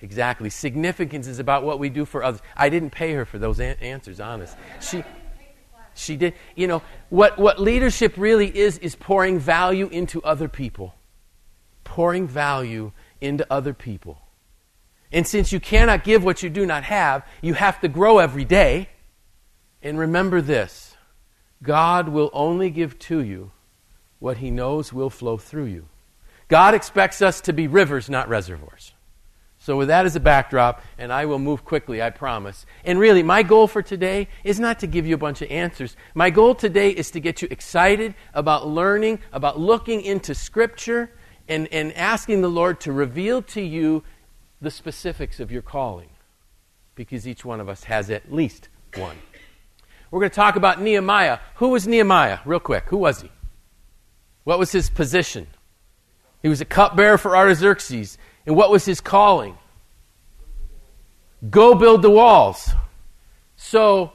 Exactly. 0.00 0.50
Significance 0.50 1.28
is 1.28 1.38
about 1.38 1.62
what 1.62 1.78
we 1.78 1.88
do 1.88 2.04
for 2.04 2.24
others. 2.24 2.42
I 2.56 2.68
didn't 2.68 2.90
pay 2.90 3.12
her 3.12 3.24
for 3.24 3.38
those 3.38 3.60
an- 3.60 3.76
answers, 3.80 4.18
honest. 4.18 4.56
She 4.80 5.04
she 5.94 6.16
did. 6.16 6.34
You 6.56 6.66
know, 6.66 6.82
what 7.10 7.38
what 7.38 7.60
leadership 7.60 8.14
really 8.16 8.56
is 8.58 8.78
is 8.78 8.96
pouring 8.96 9.38
value 9.38 9.86
into 9.86 10.20
other 10.24 10.48
people. 10.48 10.96
Pouring 11.84 12.26
value 12.26 12.90
into 13.20 13.46
other 13.48 13.72
people. 13.72 14.18
And 15.12 15.24
since 15.24 15.52
you 15.52 15.60
cannot 15.60 16.02
give 16.02 16.24
what 16.24 16.42
you 16.42 16.50
do 16.50 16.66
not 16.66 16.82
have, 16.82 17.24
you 17.40 17.54
have 17.54 17.80
to 17.82 17.88
grow 17.88 18.18
every 18.18 18.44
day. 18.44 18.88
And 19.80 19.96
remember 19.96 20.40
this 20.40 20.96
God 21.62 22.08
will 22.08 22.30
only 22.32 22.68
give 22.68 22.98
to 22.98 23.20
you 23.20 23.52
what 24.18 24.38
he 24.38 24.50
knows 24.50 24.92
will 24.92 25.08
flow 25.08 25.38
through 25.38 25.66
you. 25.66 25.88
God 26.48 26.74
expects 26.74 27.22
us 27.22 27.42
to 27.42 27.52
be 27.52 27.68
rivers, 27.68 28.08
not 28.08 28.28
reservoirs. 28.28 28.92
So, 29.60 29.76
with 29.76 29.88
that 29.88 30.06
as 30.06 30.16
a 30.16 30.20
backdrop, 30.20 30.82
and 30.96 31.12
I 31.12 31.26
will 31.26 31.38
move 31.38 31.64
quickly, 31.64 32.00
I 32.00 32.10
promise. 32.10 32.64
And 32.84 32.98
really, 32.98 33.22
my 33.22 33.42
goal 33.42 33.66
for 33.66 33.82
today 33.82 34.28
is 34.44 34.58
not 34.58 34.78
to 34.80 34.86
give 34.86 35.06
you 35.06 35.14
a 35.14 35.18
bunch 35.18 35.42
of 35.42 35.50
answers. 35.50 35.96
My 36.14 36.30
goal 36.30 36.54
today 36.54 36.90
is 36.90 37.10
to 37.10 37.20
get 37.20 37.42
you 37.42 37.48
excited 37.50 38.14
about 38.32 38.66
learning, 38.66 39.18
about 39.32 39.58
looking 39.58 40.00
into 40.00 40.34
Scripture, 40.34 41.10
and, 41.48 41.68
and 41.72 41.92
asking 41.94 42.40
the 42.40 42.48
Lord 42.48 42.80
to 42.80 42.92
reveal 42.92 43.42
to 43.42 43.60
you 43.60 44.04
the 44.60 44.70
specifics 44.70 45.40
of 45.40 45.52
your 45.52 45.62
calling. 45.62 46.08
Because 46.94 47.26
each 47.26 47.44
one 47.44 47.60
of 47.60 47.68
us 47.68 47.84
has 47.84 48.10
at 48.10 48.32
least 48.32 48.68
one. 48.94 49.16
We're 50.10 50.20
going 50.20 50.30
to 50.30 50.36
talk 50.36 50.56
about 50.56 50.80
Nehemiah. 50.80 51.40
Who 51.56 51.68
was 51.70 51.86
Nehemiah? 51.86 52.38
Real 52.44 52.60
quick. 52.60 52.84
Who 52.86 52.96
was 52.96 53.20
he? 53.20 53.30
What 54.44 54.58
was 54.58 54.72
his 54.72 54.88
position? 54.88 55.48
He 56.42 56.48
was 56.48 56.60
a 56.60 56.64
cupbearer 56.64 57.18
for 57.18 57.36
Artaxerxes. 57.36 58.18
And 58.46 58.56
what 58.56 58.70
was 58.70 58.84
his 58.84 59.00
calling? 59.00 59.56
Go 61.50 61.74
build 61.74 62.02
the 62.02 62.10
walls. 62.10 62.70
So, 63.56 64.12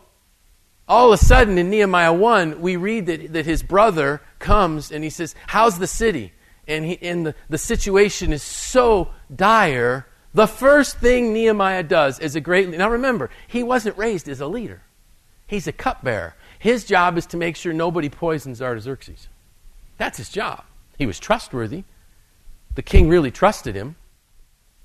all 0.88 1.14
of 1.14 1.20
a 1.20 1.24
sudden 1.24 1.58
in 1.58 1.70
Nehemiah 1.70 2.14
1, 2.14 2.62
we 2.62 2.76
read 2.76 3.06
that, 3.06 3.34
that 3.34 3.46
his 3.46 3.64
brother 3.64 4.22
comes 4.40 4.92
and 4.92 5.04
he 5.04 5.10
says, 5.10 5.36
How's 5.48 5.80
the 5.80 5.88
city? 5.88 6.34
And, 6.68 6.86
he, 6.86 6.98
and 7.02 7.28
the, 7.28 7.36
the 7.50 7.58
situation 7.58 8.32
is 8.32 8.42
so 8.42 9.10
dire. 9.34 10.08
The 10.34 10.48
first 10.48 10.98
thing 10.98 11.34
Nehemiah 11.34 11.84
does 11.84 12.20
is 12.20 12.36
a 12.36 12.42
great. 12.42 12.70
Now 12.70 12.90
remember, 12.90 13.30
he 13.48 13.64
wasn't 13.64 13.98
raised 13.98 14.28
as 14.28 14.42
a 14.42 14.48
leader, 14.48 14.82
he's 15.48 15.68
a 15.68 15.72
cupbearer. 15.72 16.36
His 16.60 16.86
job 16.86 17.18
is 17.18 17.26
to 17.28 17.38
make 17.38 17.58
sure 17.58 17.74
nobody 17.74 18.08
poisons 18.08 18.62
Artaxerxes. 18.62 19.28
That's 19.98 20.18
his 20.18 20.30
job. 20.30 20.64
He 20.98 21.06
was 21.06 21.20
trustworthy. 21.20 21.84
The 22.76 22.82
king 22.82 23.08
really 23.08 23.32
trusted 23.32 23.76
him. 23.76 23.96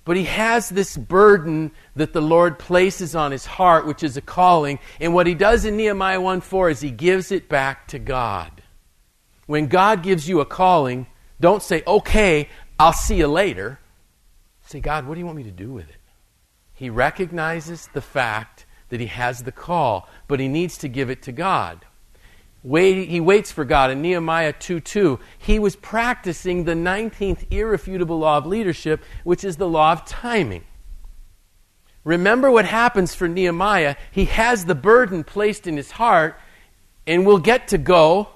But 0.04 0.16
he 0.16 0.24
has 0.24 0.70
this 0.70 0.96
burden 0.96 1.70
that 1.94 2.14
the 2.14 2.22
Lord 2.22 2.58
places 2.58 3.14
on 3.14 3.30
his 3.30 3.44
heart, 3.44 3.86
which 3.86 4.02
is 4.02 4.16
a 4.16 4.22
calling. 4.22 4.78
And 5.00 5.12
what 5.12 5.26
he 5.26 5.34
does 5.34 5.66
in 5.66 5.76
Nehemiah 5.76 6.20
1 6.20 6.40
4 6.40 6.70
is 6.70 6.80
he 6.80 6.90
gives 6.90 7.30
it 7.30 7.48
back 7.48 7.88
to 7.88 7.98
God. 7.98 8.62
When 9.46 9.66
God 9.66 10.02
gives 10.02 10.26
you 10.26 10.40
a 10.40 10.46
calling, 10.46 11.06
don't 11.40 11.62
say, 11.62 11.82
okay, 11.86 12.48
I'll 12.78 12.94
see 12.94 13.16
you 13.16 13.28
later. 13.28 13.80
Say, 14.66 14.80
God, 14.80 15.06
what 15.06 15.14
do 15.14 15.20
you 15.20 15.26
want 15.26 15.36
me 15.36 15.44
to 15.44 15.50
do 15.50 15.72
with 15.72 15.88
it? 15.88 15.96
He 16.72 16.90
recognizes 16.90 17.88
the 17.92 18.00
fact 18.00 18.66
that 18.88 19.00
he 19.00 19.06
has 19.06 19.42
the 19.42 19.52
call, 19.52 20.08
but 20.26 20.40
he 20.40 20.48
needs 20.48 20.78
to 20.78 20.88
give 20.88 21.10
it 21.10 21.22
to 21.22 21.32
God. 21.32 21.84
Wait, 22.64 23.08
he 23.08 23.20
waits 23.20 23.52
for 23.52 23.64
God. 23.64 23.90
In 23.90 24.02
Nehemiah 24.02 24.52
2 24.52 24.80
2, 24.80 25.20
he 25.38 25.58
was 25.58 25.76
practicing 25.76 26.64
the 26.64 26.74
19th 26.74 27.50
irrefutable 27.50 28.18
law 28.18 28.38
of 28.38 28.46
leadership, 28.46 29.02
which 29.24 29.44
is 29.44 29.56
the 29.56 29.68
law 29.68 29.92
of 29.92 30.04
timing. 30.04 30.64
Remember 32.04 32.50
what 32.50 32.64
happens 32.64 33.14
for 33.14 33.28
Nehemiah. 33.28 33.96
He 34.10 34.24
has 34.26 34.64
the 34.64 34.74
burden 34.74 35.24
placed 35.24 35.66
in 35.66 35.76
his 35.76 35.92
heart, 35.92 36.38
and 37.06 37.26
we'll 37.26 37.38
get 37.38 37.68
to 37.68 37.78
go. 37.78 38.30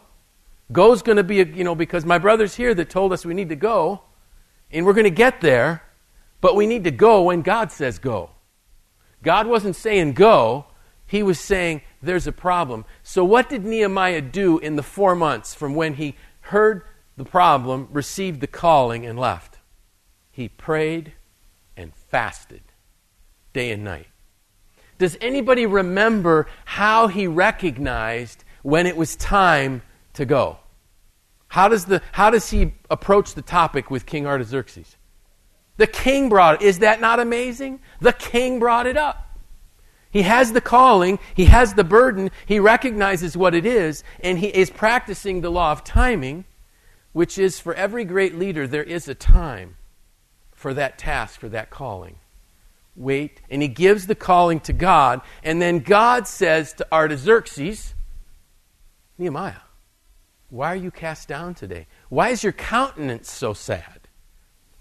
Go's 0.70 1.02
going 1.02 1.16
to 1.16 1.24
be, 1.24 1.36
you 1.36 1.64
know, 1.64 1.74
because 1.74 2.04
my 2.04 2.18
brother's 2.18 2.54
here 2.54 2.74
that 2.74 2.90
told 2.90 3.12
us 3.12 3.26
we 3.26 3.34
need 3.34 3.48
to 3.48 3.56
go, 3.56 4.02
and 4.70 4.86
we're 4.86 4.92
going 4.92 5.04
to 5.04 5.10
get 5.10 5.40
there, 5.40 5.82
but 6.40 6.54
we 6.54 6.66
need 6.66 6.84
to 6.84 6.90
go 6.90 7.22
when 7.22 7.42
God 7.42 7.72
says 7.72 7.98
go. 7.98 8.30
God 9.22 9.46
wasn't 9.46 9.76
saying 9.76 10.12
go, 10.12 10.66
he 11.06 11.22
was 11.22 11.38
saying, 11.38 11.82
there's 12.02 12.26
a 12.26 12.32
problem. 12.32 12.84
So, 13.02 13.24
what 13.24 13.48
did 13.48 13.64
Nehemiah 13.64 14.20
do 14.20 14.58
in 14.58 14.76
the 14.76 14.82
four 14.82 15.14
months 15.14 15.54
from 15.54 15.74
when 15.74 15.94
he 15.94 16.16
heard 16.40 16.82
the 17.16 17.24
problem, 17.24 17.88
received 17.92 18.40
the 18.40 18.46
calling, 18.46 19.06
and 19.06 19.18
left? 19.18 19.58
He 20.30 20.48
prayed 20.48 21.12
and 21.76 21.94
fasted 21.94 22.62
day 23.52 23.70
and 23.70 23.84
night. 23.84 24.08
Does 24.98 25.16
anybody 25.20 25.66
remember 25.66 26.46
how 26.64 27.08
he 27.08 27.26
recognized 27.26 28.44
when 28.62 28.86
it 28.86 28.96
was 28.96 29.16
time 29.16 29.82
to 30.14 30.24
go? 30.24 30.58
How 31.48 31.68
does, 31.68 31.84
the, 31.84 32.00
how 32.12 32.30
does 32.30 32.50
he 32.50 32.72
approach 32.90 33.34
the 33.34 33.42
topic 33.42 33.90
with 33.90 34.06
King 34.06 34.26
Artaxerxes? 34.26 34.96
The 35.76 35.86
king 35.86 36.28
brought 36.28 36.62
it. 36.62 36.66
Is 36.66 36.78
that 36.78 37.00
not 37.00 37.20
amazing? 37.20 37.80
The 38.00 38.12
king 38.12 38.58
brought 38.58 38.86
it 38.86 38.96
up. 38.96 39.31
He 40.12 40.22
has 40.22 40.52
the 40.52 40.60
calling, 40.60 41.18
he 41.34 41.46
has 41.46 41.72
the 41.72 41.84
burden, 41.84 42.30
he 42.44 42.60
recognizes 42.60 43.34
what 43.34 43.54
it 43.54 43.64
is, 43.64 44.04
and 44.20 44.38
he 44.38 44.48
is 44.48 44.68
practicing 44.68 45.40
the 45.40 45.50
law 45.50 45.72
of 45.72 45.82
timing, 45.82 46.44
which 47.12 47.38
is 47.38 47.58
for 47.58 47.74
every 47.74 48.04
great 48.04 48.38
leader, 48.38 48.66
there 48.66 48.84
is 48.84 49.08
a 49.08 49.14
time 49.14 49.76
for 50.52 50.74
that 50.74 50.98
task, 50.98 51.40
for 51.40 51.48
that 51.48 51.70
calling. 51.70 52.16
Wait, 52.94 53.40
and 53.48 53.62
he 53.62 53.68
gives 53.68 54.06
the 54.06 54.14
calling 54.14 54.60
to 54.60 54.74
God, 54.74 55.22
and 55.42 55.62
then 55.62 55.78
God 55.78 56.28
says 56.28 56.74
to 56.74 56.86
Artaxerxes, 56.92 57.94
Nehemiah, 59.16 59.62
why 60.50 60.74
are 60.74 60.76
you 60.76 60.90
cast 60.90 61.26
down 61.26 61.54
today? 61.54 61.86
Why 62.10 62.28
is 62.28 62.42
your 62.42 62.52
countenance 62.52 63.30
so 63.30 63.54
sad? 63.54 64.00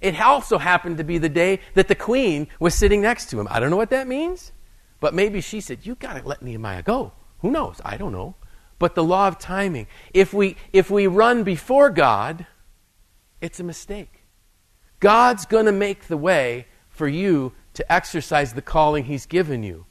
It 0.01 0.19
also 0.19 0.57
happened 0.57 0.97
to 0.97 1.05
be 1.05 1.19
the 1.19 1.29
day 1.29 1.61
that 1.75 1.87
the 1.87 1.95
queen 1.95 2.49
was 2.59 2.75
sitting 2.75 3.01
next 3.01 3.29
to 3.29 3.39
him. 3.39 3.47
I 3.49 3.61
don't 3.61 3.69
know 3.69 3.77
what 3.77 3.91
that 3.91 4.09
means. 4.09 4.51
But 5.01 5.13
maybe 5.13 5.41
she 5.41 5.59
said, 5.59 5.85
You 5.85 5.95
got 5.95 6.13
to 6.13 6.25
let 6.25 6.41
Nehemiah 6.41 6.83
go. 6.83 7.11
Who 7.39 7.51
knows? 7.51 7.81
I 7.83 7.97
don't 7.97 8.13
know. 8.13 8.35
But 8.79 8.95
the 8.95 9.03
law 9.03 9.27
of 9.27 9.37
timing, 9.37 9.87
if 10.13 10.33
we, 10.33 10.55
if 10.71 10.89
we 10.89 11.07
run 11.07 11.43
before 11.43 11.89
God, 11.89 12.45
it's 13.41 13.59
a 13.59 13.63
mistake. 13.63 14.23
God's 15.01 15.45
going 15.45 15.65
to 15.65 15.71
make 15.71 16.07
the 16.07 16.17
way 16.17 16.67
for 16.87 17.07
you 17.07 17.51
to 17.73 17.91
exercise 17.91 18.53
the 18.53 18.61
calling 18.61 19.05
He's 19.05 19.25
given 19.25 19.63
you. 19.63 19.85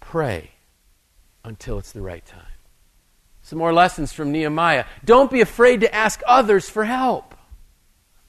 Pray 0.00 0.50
until 1.44 1.78
it's 1.78 1.92
the 1.92 2.02
right 2.02 2.24
time. 2.26 2.42
Some 3.42 3.58
more 3.58 3.72
lessons 3.72 4.12
from 4.12 4.32
Nehemiah. 4.32 4.84
Don't 5.04 5.30
be 5.30 5.40
afraid 5.40 5.80
to 5.80 5.94
ask 5.94 6.20
others 6.26 6.68
for 6.68 6.84
help. 6.84 7.34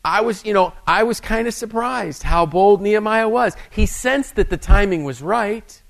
I 0.04 0.22
was, 0.22 0.46
you 0.46 0.54
know, 0.54 0.74
I 0.86 1.02
was 1.04 1.20
kind 1.20 1.48
of 1.48 1.54
surprised 1.54 2.22
how 2.22 2.46
bold 2.46 2.82
Nehemiah 2.82 3.30
was. 3.30 3.56
He 3.72 3.88
sensed 3.88 4.36
that 4.36 4.52
the 4.52 4.58
timing 4.58 5.04
was 5.04 5.22
right. 5.22 5.82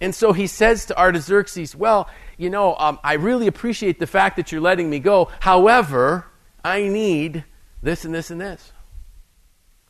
And 0.00 0.14
so 0.14 0.32
he 0.32 0.46
says 0.46 0.86
to 0.86 0.98
Artaxerxes, 0.98 1.74
Well, 1.74 2.08
you 2.36 2.50
know, 2.50 2.76
um, 2.76 2.98
I 3.02 3.14
really 3.14 3.46
appreciate 3.46 3.98
the 3.98 4.06
fact 4.06 4.36
that 4.36 4.52
you're 4.52 4.60
letting 4.60 4.88
me 4.88 5.00
go. 5.00 5.30
However, 5.40 6.26
I 6.64 6.82
need 6.88 7.44
this 7.82 8.04
and 8.04 8.14
this 8.14 8.30
and 8.30 8.40
this. 8.40 8.72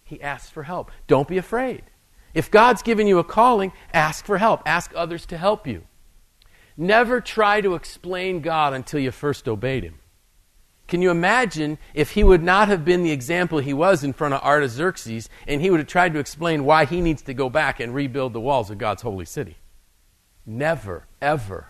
He 0.05 0.23
asks 0.23 0.51
for 0.51 0.63
help. 0.63 0.91
Don't 1.07 1.29
be 1.29 1.37
afraid. 1.37 1.83
If 2.33 2.51
God's 2.51 2.83
given 2.83 3.07
you 3.07 3.19
a 3.19 3.25
calling, 3.25 3.73
ask 3.93 4.25
for 4.25 4.39
help. 4.39 4.63
Ask 4.65 4.93
others 4.95 5.27
to 5.27 5.37
help 5.37 5.67
you. 5.67 5.85
Never 6.77 7.21
try 7.21 7.61
to 7.61 7.75
explain 7.75 8.41
God 8.41 8.73
until 8.73 9.01
you 9.01 9.11
first 9.11 9.49
obeyed 9.49 9.85
Him. 9.85 9.99
Can 10.87 11.03
you 11.03 11.11
imagine 11.11 11.77
if 11.93 12.13
he 12.13 12.25
would 12.25 12.43
not 12.43 12.69
have 12.69 12.83
been 12.83 13.03
the 13.03 13.11
example 13.11 13.59
he 13.59 13.75
was 13.75 14.03
in 14.03 14.15
front 14.15 14.33
of 14.33 14.43
Artaxerxes 14.43 15.29
and 15.47 15.61
he 15.61 15.71
would 15.71 15.81
have 15.81 15.87
tried 15.87 16.15
to 16.15 16.19
explain 16.19 16.65
why 16.65 16.87
he 16.87 17.03
needs 17.03 17.21
to 17.23 17.35
go 17.35 17.51
back 17.51 17.79
and 17.79 17.95
rebuild 17.95 18.33
the 18.33 18.41
walls 18.41 18.71
of 18.71 18.79
God's 18.79 19.03
holy 19.03 19.27
city? 19.27 19.58
Never, 20.51 21.05
ever 21.21 21.67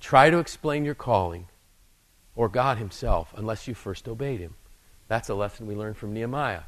try 0.00 0.28
to 0.28 0.38
explain 0.38 0.84
your 0.84 0.94
calling 0.94 1.48
or 2.36 2.50
God 2.50 2.76
Himself 2.76 3.32
unless 3.34 3.66
you 3.66 3.72
first 3.72 4.06
obeyed 4.06 4.38
Him. 4.38 4.54
That's 5.08 5.30
a 5.30 5.34
lesson 5.34 5.66
we 5.66 5.74
learned 5.74 5.96
from 5.96 6.12
Nehemiah. 6.12 6.64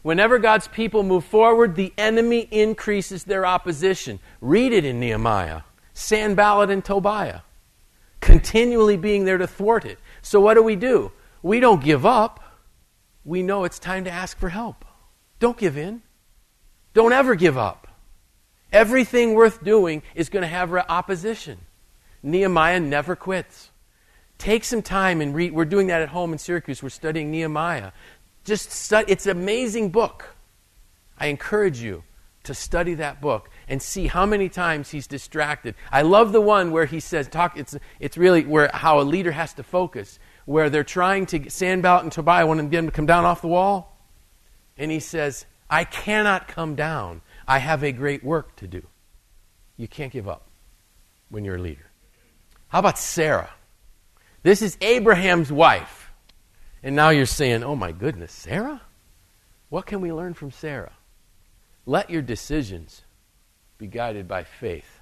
Whenever 0.00 0.38
God's 0.38 0.68
people 0.68 1.02
move 1.02 1.26
forward, 1.26 1.76
the 1.76 1.92
enemy 1.98 2.48
increases 2.50 3.24
their 3.24 3.44
opposition. 3.44 4.20
Read 4.40 4.72
it 4.72 4.86
in 4.86 4.98
Nehemiah. 4.98 5.62
Sanballat 5.92 6.70
and 6.70 6.82
Tobiah. 6.82 7.40
Continually 8.20 8.96
being 8.96 9.26
there 9.26 9.36
to 9.36 9.46
thwart 9.46 9.84
it. 9.84 9.98
So 10.22 10.40
what 10.40 10.54
do 10.54 10.62
we 10.62 10.76
do? 10.76 11.12
We 11.42 11.60
don't 11.60 11.84
give 11.84 12.06
up. 12.06 12.42
We 13.22 13.42
know 13.42 13.64
it's 13.64 13.78
time 13.78 14.04
to 14.04 14.10
ask 14.10 14.38
for 14.38 14.48
help. 14.48 14.82
Don't 15.40 15.58
give 15.58 15.76
in. 15.76 16.00
Don't 16.94 17.12
ever 17.12 17.34
give 17.34 17.58
up. 17.58 17.85
Everything 18.76 19.32
worth 19.32 19.64
doing 19.64 20.02
is 20.14 20.28
going 20.28 20.42
to 20.42 20.48
have 20.48 20.70
opposition. 20.74 21.58
Nehemiah 22.22 22.78
never 22.78 23.16
quits. 23.16 23.70
Take 24.36 24.64
some 24.64 24.82
time 24.82 25.22
and 25.22 25.34
read. 25.34 25.54
We're 25.54 25.64
doing 25.64 25.86
that 25.86 26.02
at 26.02 26.10
home 26.10 26.32
in 26.32 26.38
Syracuse. 26.38 26.82
We're 26.82 26.90
studying 26.90 27.30
Nehemiah. 27.30 27.92
Just 28.44 28.70
study. 28.70 29.10
It's 29.10 29.24
an 29.24 29.38
amazing 29.38 29.88
book. 29.88 30.36
I 31.16 31.28
encourage 31.28 31.80
you 31.80 32.04
to 32.44 32.52
study 32.52 32.92
that 32.94 33.22
book 33.22 33.48
and 33.66 33.80
see 33.80 34.08
how 34.08 34.26
many 34.26 34.50
times 34.50 34.90
he's 34.90 35.06
distracted. 35.06 35.74
I 35.90 36.02
love 36.02 36.32
the 36.32 36.42
one 36.42 36.70
where 36.70 36.84
he 36.84 37.00
says, 37.00 37.28
talk, 37.28 37.56
it's, 37.56 37.78
it's 37.98 38.18
really 38.18 38.44
where 38.44 38.70
how 38.74 39.00
a 39.00 39.04
leader 39.04 39.32
has 39.32 39.54
to 39.54 39.62
focus, 39.62 40.18
where 40.44 40.68
they're 40.68 40.84
trying 40.84 41.24
to, 41.26 41.48
Sanballat 41.48 42.02
and 42.02 42.12
Tobiah 42.12 42.46
want 42.46 42.70
them 42.70 42.86
to 42.86 42.92
come 42.92 43.06
down 43.06 43.24
off 43.24 43.40
the 43.40 43.48
wall. 43.48 43.98
And 44.76 44.90
he 44.90 45.00
says, 45.00 45.46
I 45.70 45.84
cannot 45.84 46.46
come 46.46 46.74
down. 46.74 47.22
I 47.46 47.58
have 47.58 47.82
a 47.82 47.92
great 47.92 48.24
work 48.24 48.56
to 48.56 48.66
do. 48.66 48.82
You 49.76 49.88
can't 49.88 50.12
give 50.12 50.28
up 50.28 50.48
when 51.28 51.44
you're 51.44 51.56
a 51.56 51.62
leader. 51.62 51.90
How 52.68 52.80
about 52.80 52.98
Sarah? 52.98 53.50
This 54.42 54.62
is 54.62 54.76
Abraham's 54.80 55.52
wife. 55.52 56.10
And 56.82 56.94
now 56.94 57.10
you're 57.10 57.26
saying, 57.26 57.62
oh 57.62 57.76
my 57.76 57.92
goodness, 57.92 58.32
Sarah? 58.32 58.80
What 59.68 59.86
can 59.86 60.00
we 60.00 60.12
learn 60.12 60.34
from 60.34 60.50
Sarah? 60.50 60.92
Let 61.84 62.10
your 62.10 62.22
decisions 62.22 63.02
be 63.78 63.86
guided 63.86 64.26
by 64.26 64.44
faith. 64.44 65.00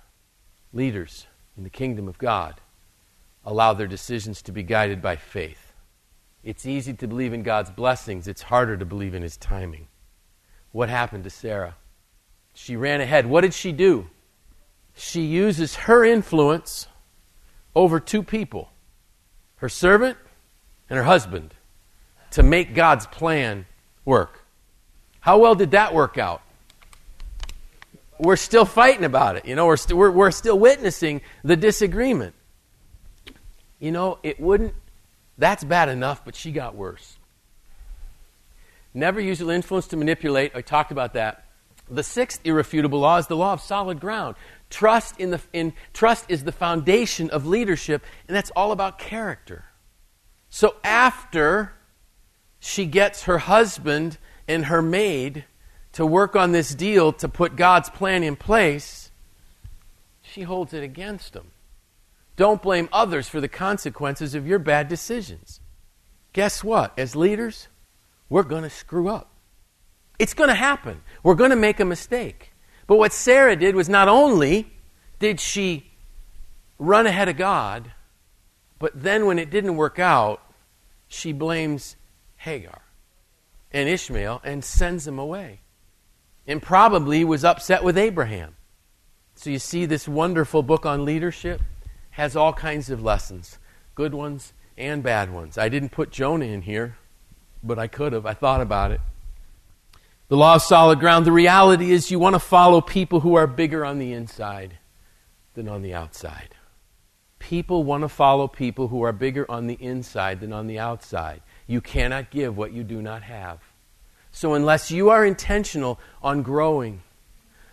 Leaders 0.73 1.27
in 1.57 1.65
the 1.65 1.71
kingdom 1.71 2.09
of 2.09 2.19
God 2.19 2.61
allow 3.45 3.75
their 3.75 3.87
decisions 3.87 4.43
to 4.43 4.53
be 4.53 4.63
guided 4.63 5.01
by 5.01 5.17
faith. 5.17 5.73
It's 6.43 6.67
easy 6.67 6.93
to 6.95 7.07
believe 7.07 7.33
in 7.33 7.43
God's 7.43 7.71
blessings, 7.71 8.29
it's 8.29 8.43
harder 8.43 8.77
to 8.77 8.85
believe 8.85 9.15
in 9.15 9.23
His 9.23 9.37
timing. 9.37 9.89
What 10.73 10.89
happened 10.89 11.25
to 11.25 11.31
Sarah? 11.31 11.77
She 12.54 12.76
ran 12.76 13.00
ahead. 13.00 13.26
What 13.26 13.42
did 13.42 13.52
she 13.52 13.73
do? 13.73 14.08
She 14.94 15.23
uses 15.23 15.75
her 15.75 16.04
influence 16.04 16.87
over 17.75 18.00
two 18.00 18.23
people 18.23 18.70
her 19.56 19.68
servant 19.68 20.18
and 20.90 20.96
her 20.96 21.04
husband 21.04 21.54
to 22.30 22.42
make 22.42 22.75
God's 22.75 23.06
plan 23.06 23.66
work. 24.04 24.44
How 25.20 25.38
well 25.38 25.54
did 25.54 25.70
that 25.70 25.94
work 25.94 26.18
out? 26.18 26.42
we're 28.18 28.37
still 28.37 28.64
fighting 28.64 29.04
about 29.04 29.37
it. 29.37 29.44
You 29.44 29.54
know, 29.54 29.66
we're, 29.66 29.76
st- 29.76 29.96
we're, 29.96 30.11
we're 30.11 30.30
still 30.30 30.58
witnessing 30.58 31.20
the 31.42 31.56
disagreement. 31.56 32.34
You 33.78 33.92
know, 33.92 34.18
it 34.23 34.40
wouldn't, 34.40 34.75
that's 35.37 35.64
bad 35.64 35.88
enough, 35.88 36.25
but 36.25 36.34
she 36.34 36.52
got 36.52 36.75
worse. 36.75 37.16
Never 38.92 39.20
use 39.20 39.40
your 39.40 39.50
influence 39.52 39.88
to 39.88 39.96
manipulate. 39.96 40.52
I 40.54 40.61
talked 40.61 40.92
about 40.92 41.14
that. 41.14 41.44
The 41.88 42.03
sixth 42.03 42.41
irrefutable 42.45 43.00
law 43.00 43.19
is 43.19 43.26
the 43.26 43.37
law 43.37 43.53
of 43.53 43.61
solid 43.61 44.00
ground. 44.00 44.37
Trust 44.71 45.21
in 45.21 45.31
the 45.31 45.41
in 45.53 45.75
trust 45.93 46.26
is 46.29 46.45
the 46.45 46.53
foundation 46.53 47.31
of 47.31 47.47
leadership, 47.47 48.03
and 48.26 48.37
that's 48.37 48.50
all 48.57 48.73
about 48.73 48.99
character. 48.99 49.67
So 50.49 50.76
after 50.83 51.73
she 52.59 52.87
gets 52.87 53.25
her 53.25 53.38
husband 53.38 54.19
and 54.49 54.67
her 54.67 54.81
maid 54.81 55.45
to 55.93 56.07
work 56.07 56.35
on 56.35 56.53
this 56.53 56.75
deal 56.75 57.12
to 57.12 57.29
put 57.29 57.57
God's 57.57 57.91
plan 57.91 58.23
in 58.23 58.37
place, 58.37 59.11
she 60.23 60.43
holds 60.43 60.73
it 60.73 60.83
against 60.83 61.35
them. 61.35 61.50
Don't 62.37 62.62
blame 62.62 62.88
others 62.93 63.29
for 63.29 63.41
the 63.41 63.49
consequences 63.49 64.35
of 64.35 64.47
your 64.47 64.59
bad 64.59 64.88
decisions. 64.88 65.61
Guess 66.33 66.64
what? 66.64 66.99
As 66.99 67.14
leaders, 67.14 67.69
we're 68.29 68.43
going 68.43 68.64
to 68.64 68.71
screw 68.71 69.09
up. 69.09 69.34
It's 70.18 70.35
going 70.35 70.49
to 70.49 70.54
happen. 70.54 71.02
We're 71.23 71.35
going 71.35 71.50
to 71.50 71.56
make 71.56 71.80
a 71.80 71.85
mistake. 71.85 72.52
But 72.87 72.97
what 72.97 73.12
Sarah 73.12 73.56
did 73.56 73.75
was 73.75 73.88
not 73.88 74.09
only 74.09 74.73
did 75.18 75.40
she 75.40 75.90
run 76.78 77.06
ahead 77.06 77.28
of 77.28 77.37
God, 77.37 77.92
but 78.78 78.92
then 78.94 79.26
when 79.26 79.38
it 79.38 79.50
didn't 79.50 79.76
work 79.76 79.99
out, 79.99 80.40
she 81.09 81.33
blames 81.33 81.97
Hagar 82.37 82.83
and 83.73 83.88
Ishmael 83.88 84.40
and 84.44 84.64
sends 84.64 85.04
them 85.04 85.18
away 85.18 85.61
and 86.47 86.62
probably 86.62 87.25
was 87.25 87.45
upset 87.45 87.82
with 87.82 87.97
Abraham. 87.97 88.56
So 89.34 89.50
you 89.50 89.58
see, 89.58 89.86
this 89.86 90.06
wonderful 90.06 90.62
book 90.62 90.86
on 90.86 91.04
leadership 91.04 91.60
has 92.10 92.36
all 92.36 92.52
kinds 92.52 92.91
of 92.91 93.02
lessons 93.02 93.58
good 93.95 94.12
ones 94.12 94.52
and 94.76 95.02
bad 95.04 95.32
ones. 95.32 95.56
I 95.56 95.69
didn't 95.69 95.91
put 95.91 96.10
Jonah 96.10 96.47
in 96.47 96.62
here, 96.62 96.99
but 97.62 97.78
I 97.78 97.86
could 97.86 98.12
have. 98.12 98.26
I 98.26 98.34
thought 98.34 98.60
about 98.60 98.91
it. 98.91 99.00
The 100.28 100.37
law 100.37 100.54
of 100.54 100.63
solid 100.63 101.00
ground. 101.00 101.26
The 101.26 101.32
reality 101.32 101.93
is, 101.93 102.10
you 102.10 102.19
want 102.19 102.34
to 102.34 102.41
follow 102.41 102.80
people 102.80 103.21
who 103.21 103.34
are 103.34 103.47
bigger 103.47 103.84
on 103.84 103.99
the 103.99 104.13
inside 104.13 104.78
than 105.54 105.69
on 105.69 105.82
the 105.82 105.95
outside. 105.95 106.54
People 107.39 107.84
want 107.84 108.02
to 108.02 108.08
follow 108.08 108.49
people 108.49 108.89
who 108.89 109.02
are 109.02 109.13
bigger 109.13 109.49
on 109.50 109.67
the 109.67 109.75
inside 109.75 110.41
than 110.41 110.52
on 110.52 110.67
the 110.67 110.78
outside. 110.78 111.43
You 111.67 111.80
cannot 111.80 112.30
give 112.30 112.56
what 112.56 112.73
you 112.73 112.82
do 112.84 113.02
not 113.02 113.23
have. 113.23 113.60
So, 114.32 114.54
unless 114.54 114.91
you 114.91 115.10
are 115.10 115.25
intentional 115.25 116.00
on 116.23 116.43
growing, 116.43 117.02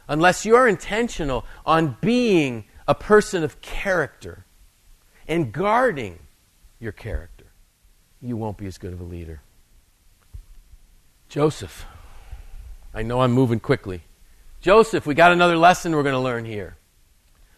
unless 0.08 0.46
you 0.46 0.56
are 0.56 0.68
intentional 0.68 1.46
on 1.66 1.98
being 2.02 2.66
a 2.88 2.94
person 2.94 3.44
of 3.44 3.62
character 3.62 4.46
and 5.28 5.54
guarding 5.54 6.20
your 6.80 6.92
character, 6.92 7.46
you 8.22 8.36
won't 8.36 8.58
be 8.58 8.66
as 8.66 8.78
good 8.78 8.92
of 8.92 9.00
a 9.00 9.06
leader. 9.06 9.42
Joseph. 11.30 11.86
I 12.94 13.04
know 13.04 13.22
I'm 13.22 13.32
moving 13.32 13.60
quickly. 13.60 14.04
Joseph, 14.60 15.06
we 15.06 15.16
got 15.16 15.32
another 15.32 15.58
lesson 15.58 15.96
we're 15.96 16.04
going 16.04 16.14
to 16.14 16.20
learn 16.20 16.46
here. 16.46 16.78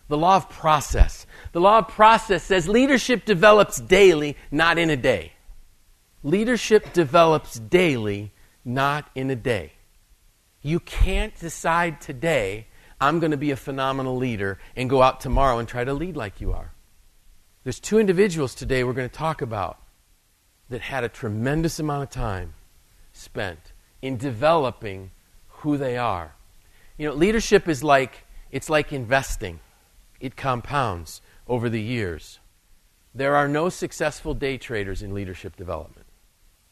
The 0.07 0.17
law 0.17 0.35
of 0.35 0.49
process. 0.49 1.25
The 1.53 1.61
law 1.61 1.79
of 1.79 1.87
process 1.87 2.43
says 2.43 2.67
leadership 2.67 3.25
develops 3.25 3.79
daily, 3.79 4.37
not 4.51 4.77
in 4.77 4.89
a 4.89 4.97
day. 4.97 5.33
Leadership 6.23 6.93
develops 6.93 7.59
daily, 7.59 8.31
not 8.63 9.09
in 9.15 9.29
a 9.29 9.35
day. 9.35 9.73
You 10.61 10.79
can't 10.79 11.37
decide 11.37 11.99
today, 11.99 12.67
I'm 13.01 13.19
going 13.19 13.31
to 13.31 13.37
be 13.37 13.51
a 13.51 13.57
phenomenal 13.57 14.15
leader, 14.15 14.59
and 14.75 14.89
go 14.89 15.01
out 15.01 15.19
tomorrow 15.19 15.57
and 15.57 15.67
try 15.67 15.83
to 15.83 15.93
lead 15.93 16.15
like 16.15 16.39
you 16.39 16.53
are. 16.53 16.73
There's 17.63 17.79
two 17.79 17.99
individuals 17.99 18.55
today 18.55 18.83
we're 18.83 18.93
going 18.93 19.09
to 19.09 19.15
talk 19.15 19.41
about 19.41 19.79
that 20.69 20.81
had 20.81 21.03
a 21.03 21.09
tremendous 21.09 21.79
amount 21.79 22.03
of 22.03 22.09
time 22.09 22.53
spent 23.11 23.73
in 24.01 24.17
developing 24.17 25.11
who 25.63 25.77
they 25.77 25.97
are. 25.97 26.35
You 26.97 27.07
know, 27.07 27.15
leadership 27.15 27.67
is 27.67 27.83
like 27.83 28.25
it's 28.51 28.69
like 28.69 28.93
investing. 28.93 29.59
It 30.19 30.35
compounds 30.35 31.21
over 31.47 31.69
the 31.69 31.81
years. 31.81 32.39
There 33.15 33.35
are 33.35 33.47
no 33.47 33.69
successful 33.69 34.33
day 34.33 34.57
traders 34.57 35.01
in 35.01 35.13
leadership 35.13 35.55
development. 35.55 36.05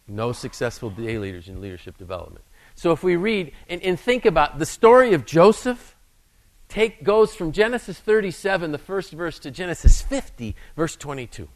No 0.08 0.32
successful 0.32 0.90
day 0.90 1.18
leaders 1.18 1.48
in 1.48 1.60
leadership 1.60 1.98
development. 1.98 2.46
So 2.76 2.92
if 2.92 3.04
we 3.04 3.16
read 3.16 3.52
and, 3.68 3.82
and 3.82 4.00
think 4.00 4.26
about 4.26 4.60
the 4.60 4.66
story 4.66 5.14
of 5.14 5.26
Joseph, 5.26 5.96
take, 6.68 7.04
goes 7.04 7.36
from 7.36 7.52
Genesis 7.52 8.00
37, 8.00 8.72
the 8.72 8.78
first 8.78 9.12
verse, 9.12 9.40
to 9.40 9.52
Genesis 9.52 10.02
50, 10.02 10.56
verse 10.76 10.96
22. 10.96 11.48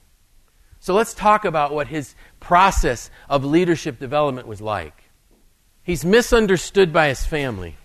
So 0.79 0.93
let's 0.93 1.13
talk 1.13 1.45
about 1.45 1.73
what 1.73 1.87
his 1.87 2.15
process 2.39 3.09
of 3.29 3.43
leadership 3.43 3.99
development 3.99 4.47
was 4.47 4.61
like. 4.61 5.04
He's 5.85 6.03
misunderstood 6.03 6.91
by 6.91 7.09
his 7.09 7.25
family. 7.25 7.77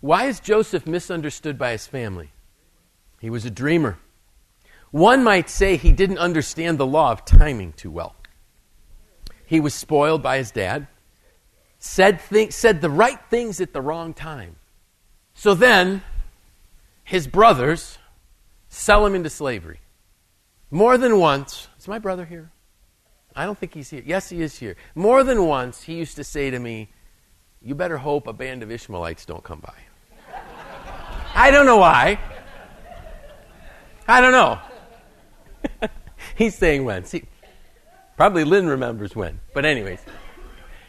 Why 0.00 0.24
is 0.24 0.40
Joseph 0.40 0.84
misunderstood 0.84 1.56
by 1.56 1.70
his 1.70 1.86
family? 1.86 2.32
He 3.20 3.30
was 3.30 3.44
a 3.44 3.50
dreamer. 3.50 3.98
One 4.90 5.22
might 5.22 5.48
say 5.48 5.76
he 5.76 5.92
didn't 5.92 6.18
understand 6.18 6.76
the 6.76 6.86
law 6.86 7.12
of 7.12 7.24
timing 7.24 7.72
too 7.72 7.90
well. 7.90 8.16
He 9.46 9.60
was 9.60 9.74
spoiled 9.74 10.24
by 10.24 10.38
his 10.38 10.50
dad, 10.50 10.88
said, 11.78 12.20
th- 12.28 12.52
said 12.52 12.80
the 12.80 12.90
right 12.90 13.20
things 13.30 13.60
at 13.60 13.72
the 13.72 13.80
wrong 13.80 14.12
time. 14.12 14.56
So 15.34 15.54
then, 15.54 16.02
his 17.04 17.28
brothers 17.28 17.98
sell 18.68 19.06
him 19.06 19.14
into 19.14 19.30
slavery. 19.30 19.78
More 20.68 20.98
than 20.98 21.20
once, 21.20 21.68
is 21.78 21.86
my 21.86 22.00
brother 22.00 22.24
here? 22.24 22.50
I 23.36 23.46
don't 23.46 23.56
think 23.56 23.74
he's 23.74 23.90
here. 23.90 24.02
Yes, 24.04 24.30
he 24.30 24.42
is 24.42 24.58
here. 24.58 24.76
More 24.96 25.22
than 25.22 25.46
once, 25.46 25.84
he 25.84 25.94
used 25.94 26.16
to 26.16 26.24
say 26.24 26.50
to 26.50 26.58
me, 26.58 26.88
You 27.64 27.74
better 27.74 27.96
hope 27.96 28.26
a 28.26 28.32
band 28.32 28.62
of 28.62 28.70
Ishmaelites 28.70 29.24
don't 29.24 29.42
come 29.42 29.60
by. 29.60 29.74
I 31.34 31.50
don't 31.50 31.66
know 31.66 31.78
why. 31.78 32.20
I 34.06 34.20
don't 34.20 34.32
know. 34.32 34.60
he's 36.36 36.54
saying 36.54 36.84
when. 36.84 37.04
See, 37.04 37.24
Probably 38.16 38.44
Lynn 38.44 38.68
remembers 38.68 39.16
when. 39.16 39.40
But, 39.52 39.64
anyways, 39.64 40.00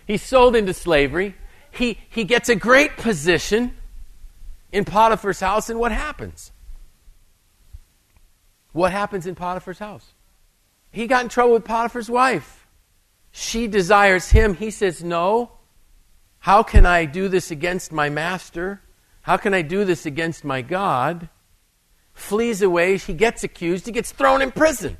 he's 0.05 0.21
sold 0.21 0.55
into 0.55 0.73
slavery. 0.73 1.35
He, 1.71 1.97
he 2.09 2.23
gets 2.23 2.49
a 2.49 2.55
great 2.55 2.97
position 2.97 3.75
in 4.71 4.85
Potiphar's 4.85 5.39
house, 5.39 5.69
and 5.69 5.79
what 5.79 5.91
happens? 5.91 6.51
What 8.73 8.91
happens 8.91 9.25
in 9.25 9.35
Potiphar's 9.35 9.79
house? 9.79 10.13
He 10.91 11.07
got 11.07 11.23
in 11.23 11.29
trouble 11.29 11.53
with 11.53 11.65
Potiphar's 11.65 12.09
wife. 12.09 12.67
She 13.31 13.67
desires 13.67 14.29
him. 14.29 14.53
He 14.53 14.71
says, 14.71 15.03
No. 15.03 15.51
How 16.45 16.61
can 16.61 16.85
I 16.85 17.05
do 17.05 17.27
this 17.27 17.49
against 17.49 17.91
my 17.91 18.07
master? 18.07 18.79
How 19.23 19.35
can 19.35 19.55
I 19.55 19.63
do 19.63 19.83
this 19.83 20.05
against 20.05 20.43
my 20.43 20.61
God? 20.61 21.27
Flees 22.13 22.61
away. 22.61 22.97
He 22.97 23.15
gets 23.15 23.43
accused. 23.43 23.87
He 23.87 23.91
gets 23.91 24.11
thrown 24.11 24.43
in 24.43 24.51
prison. 24.51 24.97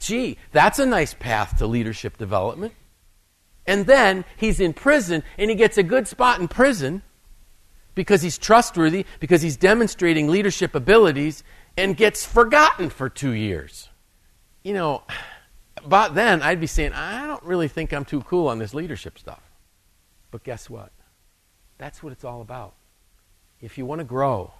Gee, 0.00 0.36
that's 0.50 0.80
a 0.80 0.84
nice 0.84 1.14
path 1.14 1.58
to 1.58 1.68
leadership 1.68 2.18
development. 2.18 2.74
And 3.68 3.86
then 3.86 4.24
he's 4.36 4.58
in 4.58 4.72
prison 4.72 5.22
and 5.38 5.48
he 5.48 5.54
gets 5.54 5.78
a 5.78 5.84
good 5.84 6.08
spot 6.08 6.40
in 6.40 6.48
prison 6.48 7.02
because 7.94 8.22
he's 8.22 8.36
trustworthy, 8.36 9.06
because 9.20 9.42
he's 9.42 9.56
demonstrating 9.56 10.26
leadership 10.26 10.74
abilities, 10.74 11.44
and 11.76 11.96
gets 11.96 12.26
forgotten 12.26 12.90
for 12.90 13.08
two 13.08 13.30
years. 13.30 13.90
You 14.64 14.74
know, 14.74 15.02
about 15.76 16.16
then 16.16 16.42
I'd 16.42 16.58
be 16.58 16.66
saying, 16.66 16.94
I 16.94 17.28
don't 17.28 17.44
really 17.44 17.68
think 17.68 17.92
I'm 17.92 18.04
too 18.04 18.22
cool 18.22 18.48
on 18.48 18.58
this 18.58 18.74
leadership 18.74 19.20
stuff. 19.20 19.47
But 20.30 20.44
guess 20.44 20.68
what? 20.68 20.92
That's 21.78 22.02
what 22.02 22.12
it's 22.12 22.24
all 22.24 22.40
about. 22.40 22.74
If 23.60 23.78
you 23.78 23.86
want 23.86 24.00
to 24.00 24.04
grow, 24.04 24.52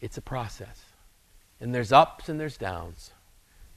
it's 0.00 0.18
a 0.18 0.22
process. 0.22 0.84
And 1.60 1.74
there's 1.74 1.92
ups 1.92 2.28
and 2.28 2.38
there's 2.38 2.56
downs. 2.56 3.12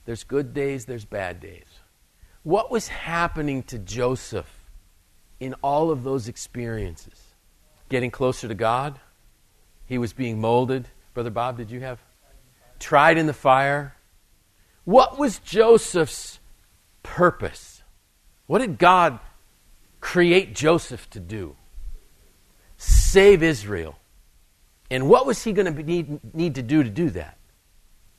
There's 0.06 0.24
good 0.24 0.54
days, 0.54 0.86
there's 0.86 1.06
bad 1.06 1.40
days. 1.40 1.68
What 2.44 2.72
was 2.72 2.88
happening 2.88 3.64
to 3.64 3.80
Joseph 3.80 4.50
in 5.40 5.56
all 5.62 5.92
of 5.92 6.04
those 6.04 6.28
experiences? 6.28 7.22
Getting 7.90 8.12
closer 8.12 8.48
to 8.48 8.56
God? 8.56 9.00
He 9.86 9.98
was 9.98 10.14
being 10.14 10.40
molded. 10.40 10.88
Brother 11.14 11.30
Bob, 11.32 11.58
did 11.58 11.72
you 11.72 11.82
have? 11.82 12.00
Tried 12.80 13.18
in 13.18 13.26
the 13.28 13.34
fire. 13.34 13.96
What 14.84 15.20
was 15.20 15.40
Joseph's 15.40 16.40
purpose? 17.04 17.84
What 18.48 18.60
did 18.60 18.78
God 18.78 19.20
create 20.00 20.56
Joseph 20.56 21.10
to 21.12 21.20
do? 21.20 21.56
Save 22.78 23.44
Israel. 23.44 23.98
And 24.92 25.08
what 25.10 25.26
was 25.26 25.44
he 25.44 25.54
going 25.54 25.74
to 25.74 25.84
need, 25.84 26.34
need 26.34 26.56
to 26.56 26.64
do 26.64 26.84
to 26.84 26.90
do 26.90 27.10
that? 27.12 27.38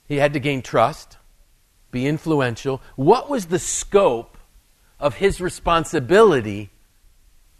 He 0.06 0.16
had 0.16 0.32
to 0.34 0.40
gain 0.40 0.62
trust 0.62 1.16
be 1.90 2.06
influential. 2.06 2.80
What 2.96 3.28
was 3.28 3.46
the 3.46 3.58
scope 3.58 4.38
of 4.98 5.16
his 5.16 5.40
responsibility 5.40 6.70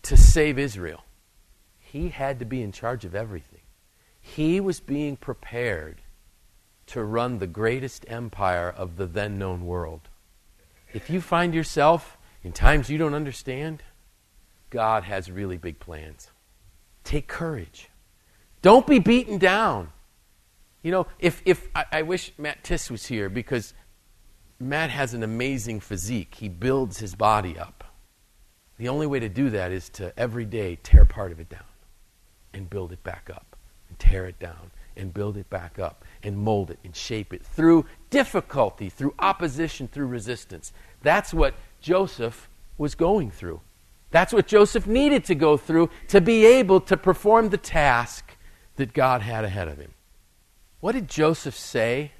to 0.02 0.16
save 0.16 0.58
Israel? 0.58 1.04
He 1.78 2.08
had 2.08 2.38
to 2.38 2.44
be 2.44 2.62
in 2.62 2.72
charge 2.72 3.04
of 3.04 3.14
everything. 3.14 3.60
He 4.20 4.60
was 4.60 4.80
being 4.80 5.16
prepared 5.16 6.02
to 6.86 7.02
run 7.02 7.38
the 7.38 7.46
greatest 7.46 8.04
empire 8.08 8.68
of 8.68 8.96
the 8.96 9.06
then 9.06 9.38
known 9.38 9.66
world. 9.66 10.08
If 10.92 11.08
you 11.10 11.20
find 11.20 11.54
yourself 11.54 12.18
in 12.42 12.52
times 12.52 12.90
you 12.90 12.98
don't 12.98 13.14
understand, 13.14 13.82
God 14.70 15.04
has 15.04 15.30
really 15.30 15.56
big 15.56 15.78
plans. 15.78 16.30
Take 17.04 17.28
courage. 17.28 17.90
Don't 18.62 18.86
be 18.86 18.98
beaten 18.98 19.38
down. 19.38 19.90
You 20.82 20.92
know, 20.92 21.06
if, 21.18 21.42
if 21.44 21.68
I, 21.74 21.84
I 21.92 22.02
wish 22.02 22.32
Matt 22.38 22.64
Tiss 22.64 22.90
was 22.90 23.06
here 23.06 23.28
because 23.28 23.74
Matt 24.58 24.90
has 24.90 25.14
an 25.14 25.22
amazing 25.22 25.80
physique. 25.80 26.36
He 26.36 26.48
builds 26.48 26.98
his 26.98 27.14
body 27.14 27.58
up. 27.58 27.84
The 28.78 28.88
only 28.88 29.06
way 29.06 29.20
to 29.20 29.28
do 29.28 29.50
that 29.50 29.72
is 29.72 29.88
to 29.90 30.18
every 30.18 30.46
day 30.46 30.78
tear 30.82 31.04
part 31.04 31.32
of 31.32 31.40
it 31.40 31.48
down 31.50 31.64
and 32.54 32.68
build 32.68 32.92
it 32.92 33.02
back 33.04 33.30
up, 33.32 33.56
and 33.88 33.98
tear 33.98 34.26
it 34.26 34.38
down 34.38 34.70
and 34.96 35.14
build 35.14 35.36
it 35.36 35.48
back 35.48 35.78
up, 35.78 36.04
and 36.22 36.36
mold 36.36 36.70
it 36.70 36.78
and 36.84 36.94
shape 36.96 37.32
it 37.32 37.44
through 37.44 37.86
difficulty, 38.10 38.88
through 38.88 39.14
opposition, 39.18 39.86
through 39.86 40.06
resistance. 40.06 40.72
That's 41.02 41.32
what 41.32 41.54
Joseph 41.80 42.48
was 42.76 42.94
going 42.94 43.30
through. 43.30 43.60
That's 44.10 44.32
what 44.32 44.46
Joseph 44.46 44.86
needed 44.86 45.24
to 45.26 45.34
go 45.34 45.56
through 45.56 45.90
to 46.08 46.20
be 46.20 46.44
able 46.44 46.80
to 46.82 46.96
perform 46.96 47.50
the 47.50 47.56
task 47.56 48.36
that 48.76 48.92
God 48.92 49.22
had 49.22 49.44
ahead 49.44 49.68
of 49.68 49.78
him. 49.78 49.92
What 50.80 50.92
did 50.92 51.08
Joseph 51.08 51.56
say 51.56 52.12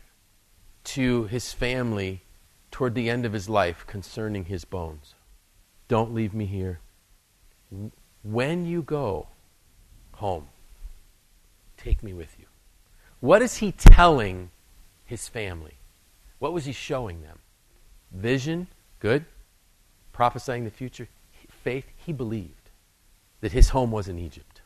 to 0.84 1.24
his 1.24 1.52
family 1.52 2.22
toward 2.70 2.94
the 2.94 3.10
end 3.10 3.26
of 3.26 3.32
his 3.32 3.48
life 3.48 3.84
concerning 3.86 4.46
his 4.46 4.64
bones. 4.64 5.14
Don't 5.88 6.14
leave 6.14 6.34
me 6.34 6.46
here. 6.46 6.80
When 8.22 8.66
you 8.66 8.82
go 8.82 9.28
home, 10.14 10.48
take 11.76 12.02
me 12.02 12.12
with 12.12 12.36
you. 12.38 12.46
What 13.20 13.42
is 13.42 13.56
he 13.56 13.72
telling 13.72 14.50
his 15.04 15.28
family? 15.28 15.74
What 16.38 16.52
was 16.52 16.64
he 16.64 16.72
showing 16.72 17.22
them? 17.22 17.38
Vision, 18.12 18.68
good. 18.98 19.24
Prophesying 20.12 20.64
the 20.64 20.70
future, 20.70 21.08
faith. 21.62 21.86
He 21.96 22.12
believed 22.12 22.70
that 23.40 23.52
his 23.52 23.70
home 23.70 23.90
was 23.90 24.08
in 24.08 24.18
Egypt. 24.18 24.60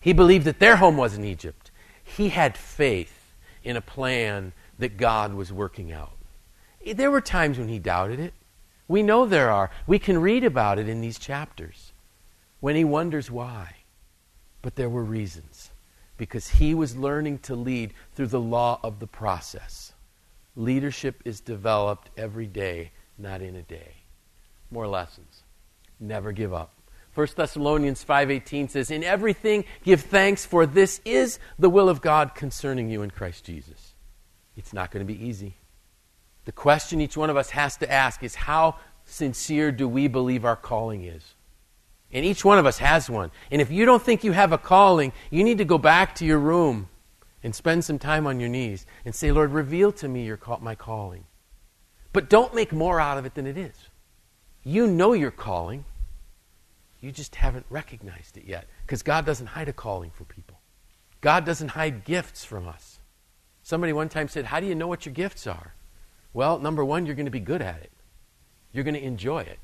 He 0.00 0.12
believed 0.12 0.44
that 0.46 0.58
their 0.58 0.76
home 0.76 0.96
was 0.96 1.14
in 1.14 1.24
Egypt. 1.24 1.70
He 2.02 2.30
had 2.30 2.56
faith 2.56 3.34
in 3.62 3.76
a 3.76 3.80
plan 3.80 4.52
that 4.78 4.96
God 4.96 5.34
was 5.34 5.52
working 5.52 5.92
out. 5.92 6.16
Eh, 6.84 6.92
there 6.92 7.10
were 7.10 7.20
times 7.20 7.58
when 7.58 7.68
he 7.68 7.78
doubted 7.78 8.20
it. 8.20 8.32
We 8.86 9.02
know 9.02 9.26
there 9.26 9.50
are. 9.50 9.70
We 9.86 9.98
can 9.98 10.18
read 10.18 10.44
about 10.44 10.78
it 10.78 10.88
in 10.88 11.00
these 11.00 11.18
chapters 11.18 11.92
when 12.60 12.76
he 12.76 12.84
wonders 12.84 13.30
why. 13.30 13.74
But 14.62 14.76
there 14.76 14.88
were 14.88 15.04
reasons 15.04 15.70
because 16.16 16.48
he 16.48 16.74
was 16.74 16.96
learning 16.96 17.38
to 17.38 17.54
lead 17.54 17.94
through 18.14 18.26
the 18.28 18.40
law 18.40 18.80
of 18.82 18.98
the 18.98 19.06
process. 19.06 19.92
Leadership 20.56 21.22
is 21.24 21.40
developed 21.40 22.10
every 22.16 22.46
day, 22.46 22.90
not 23.16 23.40
in 23.40 23.54
a 23.54 23.62
day. 23.62 23.94
More 24.70 24.88
lessons. 24.88 25.27
Never 26.00 26.32
give 26.32 26.52
up. 26.52 26.74
1 27.14 27.36
Thessalonians 27.36 28.04
5:18 28.04 28.68
says, 28.68 28.90
"In 28.90 29.02
everything 29.02 29.64
give 29.82 30.02
thanks 30.02 30.46
for 30.46 30.66
this 30.66 31.00
is 31.04 31.38
the 31.58 31.70
will 31.70 31.88
of 31.88 32.00
God 32.00 32.34
concerning 32.34 32.90
you 32.90 33.02
in 33.02 33.10
Christ 33.10 33.44
Jesus." 33.44 33.94
It's 34.56 34.72
not 34.72 34.90
going 34.90 35.04
to 35.04 35.12
be 35.12 35.24
easy. 35.24 35.56
The 36.44 36.52
question 36.52 37.00
each 37.00 37.16
one 37.16 37.30
of 37.30 37.36
us 37.36 37.50
has 37.50 37.76
to 37.78 37.90
ask 37.90 38.22
is 38.22 38.34
how 38.34 38.76
sincere 39.04 39.72
do 39.72 39.88
we 39.88 40.08
believe 40.08 40.44
our 40.44 40.56
calling 40.56 41.04
is? 41.04 41.34
And 42.12 42.24
each 42.24 42.44
one 42.44 42.58
of 42.58 42.66
us 42.66 42.78
has 42.78 43.10
one. 43.10 43.30
And 43.50 43.60
if 43.60 43.70
you 43.70 43.84
don't 43.84 44.02
think 44.02 44.24
you 44.24 44.32
have 44.32 44.52
a 44.52 44.58
calling, 44.58 45.12
you 45.30 45.44
need 45.44 45.58
to 45.58 45.64
go 45.64 45.76
back 45.76 46.14
to 46.16 46.24
your 46.24 46.38
room 46.38 46.88
and 47.42 47.54
spend 47.54 47.84
some 47.84 47.98
time 47.98 48.26
on 48.26 48.40
your 48.40 48.48
knees 48.48 48.86
and 49.04 49.14
say, 49.14 49.30
Lord, 49.30 49.52
reveal 49.52 49.92
to 49.92 50.08
me 50.08 50.24
your 50.24 50.36
call, 50.36 50.58
my 50.60 50.74
calling. 50.74 51.24
But 52.12 52.30
don't 52.30 52.54
make 52.54 52.72
more 52.72 53.00
out 53.00 53.18
of 53.18 53.26
it 53.26 53.34
than 53.34 53.46
it 53.46 53.58
is. 53.58 53.76
You 54.68 54.86
know 54.86 55.14
your 55.14 55.30
calling. 55.30 55.86
You 57.00 57.10
just 57.10 57.36
haven't 57.36 57.64
recognized 57.70 58.36
it 58.36 58.44
yet 58.44 58.66
because 58.84 59.02
God 59.02 59.24
doesn't 59.24 59.46
hide 59.46 59.70
a 59.70 59.72
calling 59.72 60.10
from 60.10 60.26
people. 60.26 60.60
God 61.22 61.46
doesn't 61.46 61.68
hide 61.68 62.04
gifts 62.04 62.44
from 62.44 62.68
us. 62.68 62.98
Somebody 63.62 63.94
one 63.94 64.10
time 64.10 64.28
said, 64.28 64.44
How 64.44 64.60
do 64.60 64.66
you 64.66 64.74
know 64.74 64.86
what 64.86 65.06
your 65.06 65.14
gifts 65.14 65.46
are? 65.46 65.72
Well, 66.34 66.58
number 66.58 66.84
one, 66.84 67.06
you're 67.06 67.14
going 67.14 67.24
to 67.24 67.30
be 67.30 67.40
good 67.40 67.62
at 67.62 67.80
it, 67.80 67.90
you're 68.70 68.84
going 68.84 68.92
to 68.92 69.02
enjoy 69.02 69.38
it. 69.38 69.58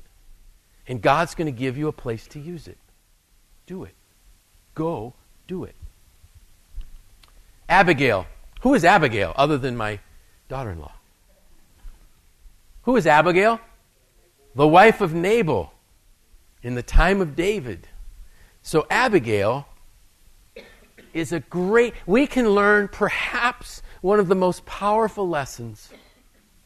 And 0.87 1.03
God's 1.03 1.35
going 1.35 1.53
to 1.53 1.59
give 1.59 1.77
you 1.77 1.87
a 1.87 1.93
place 1.93 2.25
to 2.29 2.39
use 2.39 2.67
it. 2.67 2.79
Do 3.67 3.83
it. 3.83 3.93
Go 4.73 5.13
do 5.47 5.65
it. 5.65 5.75
Abigail. 7.69 8.25
Who 8.61 8.73
is 8.73 8.83
Abigail 8.83 9.33
other 9.35 9.59
than 9.59 9.77
my 9.77 9.99
daughter 10.49 10.71
in 10.71 10.79
law? 10.79 10.93
Who 12.83 12.95
is 12.95 13.05
Abigail? 13.05 13.59
The 14.55 14.67
wife 14.67 15.01
of 15.01 15.13
Nabal 15.13 15.73
in 16.63 16.75
the 16.75 16.83
time 16.83 17.19
of 17.19 17.35
David. 17.35 17.87
So, 18.61 18.87
Abigail 18.89 19.67
is 21.13 21.31
a 21.31 21.41
great, 21.41 21.93
we 22.05 22.25
can 22.25 22.49
learn 22.49 22.87
perhaps 22.87 23.81
one 24.01 24.19
of 24.19 24.27
the 24.27 24.35
most 24.35 24.65
powerful 24.65 25.27
lessons 25.27 25.89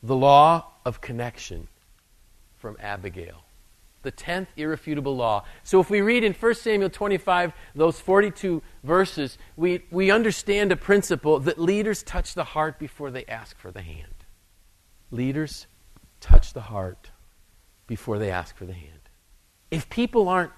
the 0.01 0.15
law 0.15 0.65
of 0.85 1.01
connection 1.01 1.67
from 2.57 2.77
Abigail. 2.79 3.43
The 4.01 4.11
10th 4.13 4.47
irrefutable 4.55 5.15
law. 5.15 5.43
So 5.63 5.81
if 5.81 5.89
we 5.89 5.99
read 5.99 6.23
in 6.23 6.31
1 6.31 6.55
Samuel 6.55 6.89
25, 6.89 7.51
those 7.75 7.99
42 7.99 8.61
verses, 8.81 9.37
we, 9.57 9.83
we 9.91 10.09
understand 10.09 10.71
a 10.71 10.77
principle 10.77 11.39
that 11.41 11.59
leaders 11.59 12.01
touch 12.01 12.33
the 12.33 12.45
heart 12.45 12.79
before 12.79 13.11
they 13.11 13.25
ask 13.25 13.57
for 13.57 13.71
the 13.71 13.81
hand. 13.81 14.23
Leaders 15.11 15.67
touch 16.21 16.53
the 16.53 16.61
heart 16.61 17.11
before 17.89 18.19
they 18.19 18.29
ask 18.29 18.55
for 18.55 18.65
the 18.65 18.73
hand. 18.73 19.09
If 19.71 19.89
people 19.89 20.29
aren't, 20.29 20.51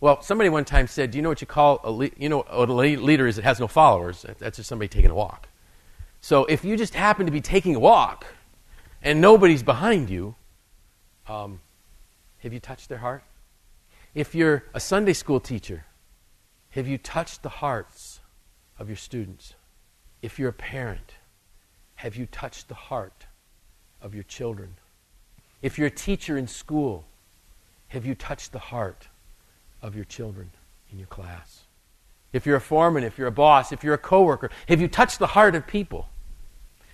well, 0.00 0.20
somebody 0.20 0.50
one 0.50 0.64
time 0.64 0.88
said, 0.88 1.12
do 1.12 1.16
you 1.16 1.22
know 1.22 1.28
what 1.28 1.40
you 1.40 1.46
call 1.46 1.80
a, 1.84 1.90
le- 1.90 2.10
you 2.18 2.28
know 2.28 2.44
what 2.50 2.68
a 2.68 2.72
leader 2.72 3.28
is? 3.28 3.38
It 3.38 3.44
has 3.44 3.60
no 3.60 3.68
followers. 3.68 4.26
That's 4.40 4.56
just 4.56 4.68
somebody 4.68 4.88
taking 4.88 5.10
a 5.10 5.14
walk. 5.14 5.48
So 6.20 6.44
if 6.46 6.64
you 6.64 6.76
just 6.76 6.94
happen 6.94 7.24
to 7.26 7.32
be 7.32 7.40
taking 7.40 7.76
a 7.76 7.78
walk, 7.78 8.26
and 9.00 9.20
nobody's 9.20 9.62
behind 9.62 10.10
you, 10.10 10.34
um, 11.28 11.60
have 12.38 12.52
you 12.52 12.60
touched 12.60 12.88
their 12.88 12.98
heart? 12.98 13.22
If 14.12 14.34
you're 14.34 14.64
a 14.74 14.80
Sunday 14.80 15.12
school 15.12 15.38
teacher, 15.40 15.86
have 16.70 16.88
you 16.88 16.98
touched 16.98 17.42
the 17.42 17.48
hearts 17.48 18.20
of 18.78 18.88
your 18.88 18.96
students? 18.96 19.54
If 20.20 20.38
you're 20.38 20.50
a 20.50 20.52
parent, 20.52 21.14
have 21.94 22.16
you 22.16 22.26
touched 22.26 22.68
the 22.68 22.74
heart 22.74 23.26
of 24.00 24.14
your 24.14 24.24
children? 24.24 24.74
If 25.62 25.78
you're 25.78 25.86
a 25.86 25.90
teacher 25.90 26.36
in 26.36 26.46
school, 26.46 27.04
have 27.88 28.04
you 28.04 28.14
touched 28.14 28.52
the 28.52 28.58
heart 28.58 29.08
of 29.80 29.94
your 29.94 30.04
children 30.04 30.50
in 30.90 30.98
your 30.98 31.08
class? 31.08 31.62
If 32.32 32.46
you're 32.46 32.56
a 32.56 32.60
foreman, 32.60 33.04
if 33.04 33.18
you're 33.18 33.28
a 33.28 33.32
boss, 33.32 33.72
if 33.72 33.84
you're 33.84 33.94
a 33.94 33.98
coworker, 33.98 34.50
have 34.68 34.80
you 34.80 34.88
touched 34.88 35.18
the 35.18 35.28
heart 35.28 35.54
of 35.54 35.66
people? 35.66 36.08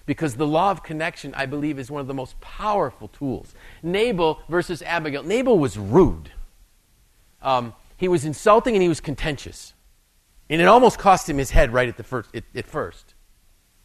because 0.08 0.36
the 0.36 0.46
law 0.46 0.70
of 0.70 0.82
connection, 0.82 1.34
I 1.34 1.44
believe, 1.44 1.78
is 1.78 1.90
one 1.90 2.00
of 2.00 2.06
the 2.06 2.14
most 2.14 2.40
powerful 2.40 3.08
tools. 3.08 3.54
Nabal 3.82 4.40
versus 4.48 4.80
Abigail. 4.80 5.22
Nabal 5.22 5.58
was 5.58 5.76
rude. 5.76 6.32
Um, 7.42 7.74
he 7.98 8.08
was 8.08 8.24
insulting 8.24 8.74
and 8.74 8.82
he 8.82 8.88
was 8.88 9.00
contentious. 9.00 9.74
And 10.48 10.62
it 10.62 10.64
almost 10.64 10.98
cost 10.98 11.28
him 11.28 11.36
his 11.36 11.50
head 11.50 11.74
right 11.74 11.90
at, 11.90 11.98
the 11.98 12.04
first, 12.04 12.34
at, 12.34 12.44
at 12.54 12.64
first. 12.64 13.12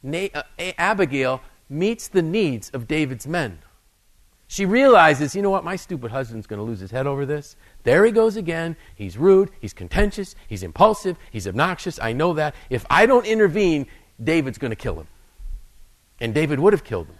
Na- 0.01 0.29
uh, 0.33 0.43
Abigail 0.77 1.41
meets 1.69 2.07
the 2.07 2.21
needs 2.21 2.69
of 2.69 2.87
David's 2.87 3.27
men. 3.27 3.59
She 4.53 4.67
realizes, 4.67 5.33
you 5.33 5.41
know 5.41 5.49
what, 5.49 5.63
my 5.63 5.75
stupid 5.75 6.11
husband's 6.11 6.45
going 6.45 6.59
to 6.59 6.63
lose 6.63 6.79
his 6.79 6.91
head 6.91 7.07
over 7.07 7.25
this. 7.25 7.55
There 7.81 8.05
he 8.05 8.11
goes 8.11 8.35
again. 8.35 8.75
He's 8.93 9.17
rude, 9.17 9.49
he's 9.59 9.73
contentious, 9.73 10.35
he's 10.47 10.61
impulsive, 10.61 11.17
he's 11.31 11.47
obnoxious. 11.47 11.99
I 11.99 12.13
know 12.13 12.33
that. 12.33 12.53
If 12.69 12.85
I 12.87 13.07
don't 13.07 13.25
intervene, 13.25 13.87
David's 14.23 14.59
going 14.59 14.69
to 14.69 14.75
kill 14.75 14.99
him. 14.99 15.07
And 16.21 16.35
David 16.35 16.59
would 16.59 16.71
have 16.71 16.83
killed 16.83 17.07
him. 17.07 17.17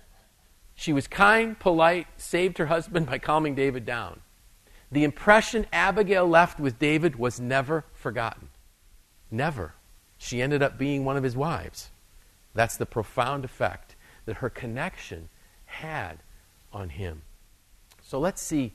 She 0.75 0.93
was 0.93 1.07
kind, 1.07 1.57
polite, 1.57 2.05
saved 2.17 2.59
her 2.59 2.67
husband 2.67 3.05
by 3.09 3.17
calming 3.17 3.55
David 3.55 3.83
down. 3.83 4.19
The 4.91 5.03
impression 5.03 5.65
Abigail 5.73 6.27
left 6.27 6.59
with 6.59 6.77
David 6.77 7.15
was 7.15 7.39
never 7.39 7.83
forgotten. 7.93 8.49
Never. 9.31 9.73
She 10.19 10.39
ended 10.39 10.61
up 10.61 10.77
being 10.77 11.03
one 11.03 11.17
of 11.17 11.23
his 11.23 11.35
wives. 11.35 11.89
That's 12.53 12.77
the 12.77 12.85
profound 12.85 13.43
effect 13.43 13.95
that 14.25 14.37
her 14.37 14.51
connection 14.51 15.29
had 15.65 16.19
on 16.73 16.89
him. 16.89 17.21
So 18.01 18.19
let's 18.19 18.41
see 18.41 18.73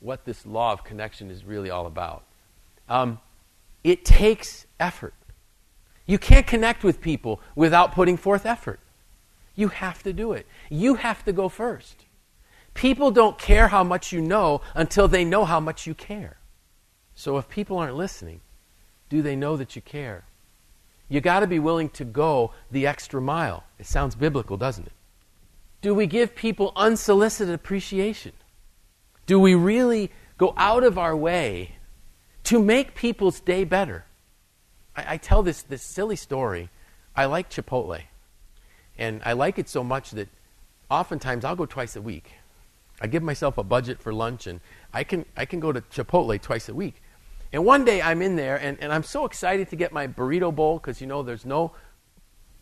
what 0.00 0.24
this 0.24 0.46
law 0.46 0.72
of 0.72 0.84
connection 0.84 1.30
is 1.30 1.44
really 1.44 1.70
all 1.70 1.86
about. 1.86 2.24
Um, 2.88 3.18
it 3.82 4.04
takes 4.04 4.66
effort. 4.78 5.14
You 6.06 6.18
can't 6.18 6.46
connect 6.46 6.84
with 6.84 7.00
people 7.00 7.40
without 7.54 7.92
putting 7.92 8.16
forth 8.16 8.46
effort. 8.46 8.80
You 9.54 9.68
have 9.68 10.02
to 10.04 10.12
do 10.12 10.32
it. 10.32 10.46
You 10.70 10.94
have 10.94 11.24
to 11.24 11.32
go 11.32 11.48
first. 11.48 12.04
People 12.74 13.10
don't 13.10 13.38
care 13.38 13.68
how 13.68 13.82
much 13.82 14.12
you 14.12 14.20
know 14.20 14.60
until 14.74 15.08
they 15.08 15.24
know 15.24 15.44
how 15.44 15.58
much 15.58 15.86
you 15.86 15.94
care. 15.94 16.36
So 17.14 17.36
if 17.38 17.48
people 17.48 17.76
aren't 17.78 17.96
listening, 17.96 18.40
do 19.08 19.20
they 19.20 19.34
know 19.34 19.56
that 19.56 19.74
you 19.74 19.82
care? 19.82 20.24
You 21.08 21.20
got 21.20 21.40
to 21.40 21.46
be 21.46 21.58
willing 21.58 21.88
to 21.90 22.04
go 22.04 22.52
the 22.70 22.86
extra 22.86 23.20
mile. 23.20 23.64
It 23.78 23.86
sounds 23.86 24.14
biblical, 24.14 24.56
doesn't 24.56 24.86
it? 24.86 24.92
Do 25.80 25.94
we 25.94 26.06
give 26.06 26.34
people 26.34 26.72
unsolicited 26.74 27.54
appreciation? 27.54 28.32
Do 29.26 29.38
we 29.38 29.54
really 29.54 30.10
go 30.36 30.54
out 30.56 30.82
of 30.82 30.98
our 30.98 31.16
way 31.16 31.76
to 32.44 32.62
make 32.62 32.94
people's 32.94 33.40
day 33.40 33.64
better? 33.64 34.04
I, 34.96 35.14
I 35.14 35.16
tell 35.16 35.42
this, 35.42 35.62
this 35.62 35.82
silly 35.82 36.16
story. 36.16 36.70
I 37.14 37.26
like 37.26 37.50
Chipotle. 37.50 38.02
And 38.96 39.22
I 39.24 39.34
like 39.34 39.58
it 39.58 39.68
so 39.68 39.84
much 39.84 40.10
that 40.12 40.28
oftentimes 40.90 41.44
I'll 41.44 41.56
go 41.56 41.66
twice 41.66 41.94
a 41.94 42.02
week. 42.02 42.32
I 43.00 43.06
give 43.06 43.22
myself 43.22 43.58
a 43.58 43.62
budget 43.62 44.00
for 44.00 44.12
lunch, 44.12 44.48
and 44.48 44.60
I 44.92 45.04
can, 45.04 45.24
I 45.36 45.44
can 45.44 45.60
go 45.60 45.70
to 45.70 45.80
Chipotle 45.82 46.40
twice 46.40 46.68
a 46.68 46.74
week. 46.74 47.00
And 47.52 47.64
one 47.64 47.84
day 47.84 48.02
I'm 48.02 48.22
in 48.22 48.34
there, 48.34 48.56
and, 48.56 48.76
and 48.80 48.92
I'm 48.92 49.04
so 49.04 49.24
excited 49.24 49.68
to 49.70 49.76
get 49.76 49.92
my 49.92 50.08
burrito 50.08 50.54
bowl 50.54 50.78
because, 50.78 51.00
you 51.00 51.06
know, 51.06 51.22
there's 51.22 51.46
no 51.46 51.72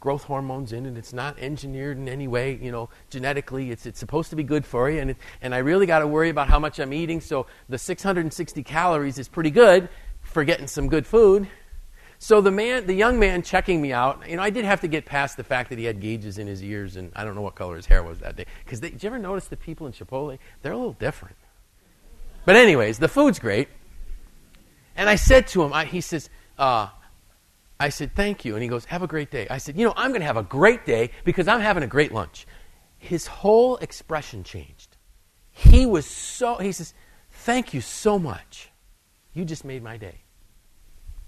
growth 0.07 0.23
hormones 0.23 0.73
in 0.73 0.87
it. 0.87 0.97
It's 0.97 1.13
not 1.13 1.37
engineered 1.37 1.99
in 1.99 2.09
any 2.09 2.29
way, 2.29 2.61
you 2.63 2.71
know, 2.71 2.91
genetically. 3.11 3.73
It's, 3.73 3.87
it's 3.87 3.99
supposed 3.99 4.31
to 4.31 4.37
be 4.37 4.45
good 4.45 4.65
for 4.65 4.89
you. 4.89 5.01
And, 5.01 5.11
it, 5.11 5.17
and 5.43 5.53
I 5.53 5.59
really 5.59 5.85
got 5.85 5.99
to 5.99 6.07
worry 6.07 6.29
about 6.29 6.47
how 6.47 6.61
much 6.61 6.79
I'm 6.79 6.93
eating. 6.93 7.21
So 7.21 7.49
the 7.69 7.77
660 7.77 8.63
calories 8.63 9.19
is 9.19 9.27
pretty 9.27 9.51
good 9.51 9.89
for 10.23 10.45
getting 10.45 10.69
some 10.69 10.87
good 10.87 11.09
food. 11.09 11.49
So 12.21 12.41
the 12.41 12.53
man, 12.53 12.87
the 12.87 12.95
young 12.95 13.19
man 13.19 13.43
checking 13.43 13.83
me 13.83 13.93
out, 13.93 14.31
you 14.31 14.37
know, 14.37 14.45
I 14.45 14.51
did 14.51 14.65
have 14.65 14.81
to 14.83 14.87
get 14.87 15.07
past 15.07 15.37
the 15.37 15.43
fact 15.43 15.71
that 15.71 15.79
he 15.81 15.87
had 15.87 16.01
gauges 16.01 16.39
in 16.39 16.47
his 16.47 16.63
ears, 16.63 16.95
and 16.95 17.11
I 17.17 17.25
don't 17.25 17.35
know 17.35 17.43
what 17.43 17.57
color 17.57 17.75
his 17.75 17.87
hair 17.87 18.05
was 18.05 18.21
that 18.21 18.37
day. 18.37 18.47
Because 18.65 18.79
did 18.79 19.03
you 19.03 19.09
ever 19.09 19.19
notice 19.19 19.49
the 19.49 19.57
people 19.57 19.89
in 19.89 19.93
Chipotle? 19.93 20.39
They're 20.63 20.71
a 20.71 20.77
little 20.77 20.93
different. 20.93 21.35
But 22.45 22.55
anyways, 22.55 23.01
the 23.01 23.09
food's 23.09 23.41
great. 23.41 23.67
And 24.95 25.11
I 25.11 25.17
said 25.17 25.49
to 25.49 25.65
him, 25.65 25.73
I, 25.73 25.85
he 25.85 26.01
says, 26.01 26.31
uh, 26.57 26.91
I 27.79 27.91
said, 27.91 28.15
thank 28.15 28.45
you. 28.45 28.55
And 28.55 28.63
he 28.63 28.69
goes, 28.69 28.87
have 28.87 29.03
a 29.03 29.07
great 29.07 29.31
day. 29.31 29.47
I 29.51 29.59
said, 29.59 29.77
you 29.77 29.87
know, 29.87 29.93
I'm 29.97 30.11
going 30.11 30.21
to 30.21 30.27
have 30.27 30.37
a 30.37 30.43
great 30.43 30.87
day 30.87 31.11
because 31.25 31.47
I'm 31.47 31.61
having 31.61 31.83
a 31.83 31.87
great 31.87 32.13
lunch. 32.13 32.47
His 32.99 33.27
whole 33.27 33.77
expression 33.77 34.45
changed. 34.45 34.97
He 35.51 35.87
was 35.87 36.07
so, 36.07 36.57
he 36.57 36.73
says, 36.73 36.95
thank 37.31 37.75
you 37.75 37.81
so 37.81 38.19
much. 38.19 38.71
You 39.35 39.45
just 39.45 39.65
made 39.65 39.83
my 39.83 39.97
day. 39.99 40.23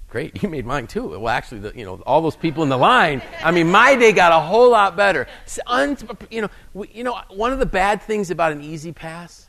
Great, 0.08 0.42
you 0.42 0.48
made 0.48 0.64
mine 0.64 0.86
too. 0.86 1.08
Well, 1.18 1.28
actually, 1.28 1.60
the, 1.60 1.72
you 1.76 1.84
know, 1.84 2.00
all 2.06 2.22
those 2.22 2.36
people 2.36 2.62
in 2.62 2.70
the 2.70 2.78
line. 2.78 3.22
I 3.42 3.50
mean, 3.50 3.70
my 3.70 3.94
day 3.96 4.12
got 4.12 4.32
a 4.32 4.40
whole 4.40 4.70
lot 4.70 4.96
better. 4.96 5.26
You 6.30 6.42
know, 6.42 6.48
we, 6.72 6.88
you 6.92 7.04
know, 7.04 7.20
one 7.28 7.52
of 7.52 7.58
the 7.58 7.66
bad 7.66 8.02
things 8.02 8.30
about 8.30 8.52
an 8.52 8.62
E-ZPass 8.62 9.46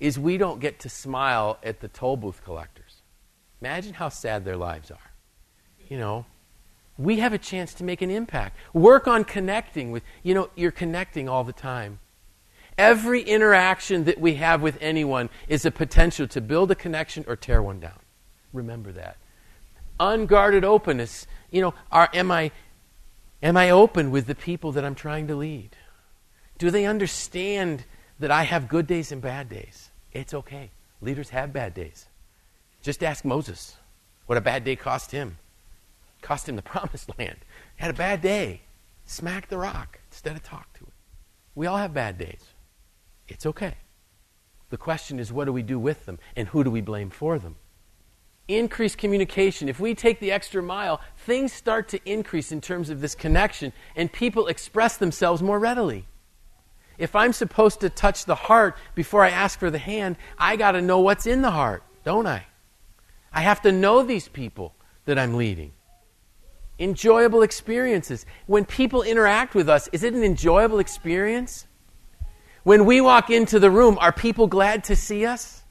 is 0.00 0.18
we 0.18 0.38
don't 0.38 0.60
get 0.60 0.80
to 0.80 0.88
smile 0.88 1.58
at 1.62 1.80
the 1.80 1.88
toll 1.88 2.16
booth 2.16 2.42
collectors. 2.44 3.02
Imagine 3.60 3.94
how 3.94 4.08
sad 4.08 4.44
their 4.44 4.56
lives 4.56 4.90
are. 4.90 5.13
You 5.88 5.98
know, 5.98 6.26
we 6.96 7.18
have 7.18 7.32
a 7.32 7.38
chance 7.38 7.74
to 7.74 7.84
make 7.84 8.02
an 8.02 8.10
impact. 8.10 8.56
Work 8.72 9.06
on 9.08 9.24
connecting 9.24 9.90
with. 9.90 10.02
You 10.22 10.34
know, 10.34 10.50
you're 10.54 10.70
connecting 10.70 11.28
all 11.28 11.44
the 11.44 11.52
time. 11.52 12.00
Every 12.76 13.22
interaction 13.22 14.04
that 14.04 14.20
we 14.20 14.34
have 14.34 14.60
with 14.60 14.78
anyone 14.80 15.30
is 15.48 15.64
a 15.64 15.70
potential 15.70 16.26
to 16.28 16.40
build 16.40 16.70
a 16.70 16.74
connection 16.74 17.24
or 17.28 17.36
tear 17.36 17.62
one 17.62 17.78
down. 17.78 18.00
Remember 18.52 18.90
that 18.92 19.16
unguarded 20.00 20.64
openness. 20.64 21.26
You 21.50 21.62
know, 21.62 21.74
are, 21.90 22.08
am, 22.12 22.30
I, 22.30 22.50
am 23.42 23.56
I 23.56 23.70
open 23.70 24.10
with 24.10 24.26
the 24.26 24.34
people 24.34 24.72
that 24.72 24.84
I'm 24.84 24.94
trying 24.94 25.28
to 25.28 25.36
lead? 25.36 25.76
Do 26.58 26.70
they 26.70 26.86
understand 26.86 27.84
that 28.18 28.30
I 28.30 28.44
have 28.44 28.68
good 28.68 28.86
days 28.86 29.12
and 29.12 29.20
bad 29.20 29.48
days? 29.48 29.90
It's 30.12 30.34
okay. 30.34 30.70
Leaders 31.00 31.30
have 31.30 31.52
bad 31.52 31.74
days. 31.74 32.06
Just 32.82 33.02
ask 33.02 33.24
Moses 33.24 33.76
what 34.26 34.38
a 34.38 34.40
bad 34.40 34.64
day 34.64 34.76
cost 34.76 35.10
him. 35.10 35.38
Cost 36.24 36.48
him 36.48 36.56
the 36.56 36.62
promised 36.74 37.10
land. 37.18 37.38
Had 37.76 37.90
a 37.90 37.94
bad 37.94 38.20
day. 38.20 38.62
Smack 39.04 39.48
the 39.48 39.58
rock 39.58 40.00
instead 40.10 40.34
of 40.34 40.42
talk 40.42 40.72
to 40.74 40.84
it. 40.84 40.92
We 41.54 41.66
all 41.66 41.76
have 41.76 41.94
bad 41.94 42.18
days. 42.18 42.42
It's 43.28 43.46
okay. 43.46 43.74
The 44.70 44.76
question 44.76 45.20
is, 45.20 45.32
what 45.32 45.44
do 45.44 45.52
we 45.52 45.62
do 45.62 45.78
with 45.78 46.06
them, 46.06 46.18
and 46.34 46.48
who 46.48 46.64
do 46.64 46.70
we 46.70 46.80
blame 46.80 47.10
for 47.10 47.38
them? 47.38 47.56
increased 48.48 48.98
communication, 48.98 49.68
if 49.68 49.80
we 49.80 49.94
take 49.94 50.20
the 50.20 50.32
extra 50.32 50.62
mile, 50.62 51.00
things 51.16 51.52
start 51.52 51.88
to 51.88 52.00
increase 52.04 52.52
in 52.52 52.60
terms 52.60 52.90
of 52.90 53.00
this 53.00 53.14
connection, 53.14 53.72
and 53.96 54.12
people 54.12 54.48
express 54.48 54.96
themselves 54.96 55.42
more 55.42 55.58
readily. 55.58 56.06
If 56.98 57.16
I'm 57.16 57.32
supposed 57.32 57.80
to 57.80 57.90
touch 57.90 58.24
the 58.24 58.34
heart 58.34 58.76
before 58.94 59.24
I 59.24 59.30
ask 59.30 59.58
for 59.58 59.70
the 59.70 59.78
hand, 59.78 60.16
I 60.38 60.56
got 60.56 60.72
to 60.72 60.82
know 60.82 61.00
what's 61.00 61.26
in 61.26 61.42
the 61.42 61.50
heart, 61.50 61.82
don't 62.04 62.26
I? 62.26 62.46
I 63.32 63.40
have 63.40 63.62
to 63.62 63.72
know 63.72 64.02
these 64.02 64.28
people 64.28 64.74
that 65.06 65.18
I'm 65.18 65.34
leading. 65.34 65.72
Enjoyable 66.78 67.42
experiences. 67.42 68.26
When 68.46 68.64
people 68.64 69.02
interact 69.02 69.54
with 69.54 69.68
us, 69.68 69.88
is 69.92 70.02
it 70.02 70.14
an 70.14 70.24
enjoyable 70.24 70.78
experience? 70.78 71.66
When 72.64 72.84
we 72.84 73.00
walk 73.00 73.30
into 73.30 73.60
the 73.60 73.70
room, 73.70 73.98
are 74.00 74.12
people 74.12 74.46
glad 74.46 74.84
to 74.84 74.96
see 74.96 75.24
us? 75.26 75.62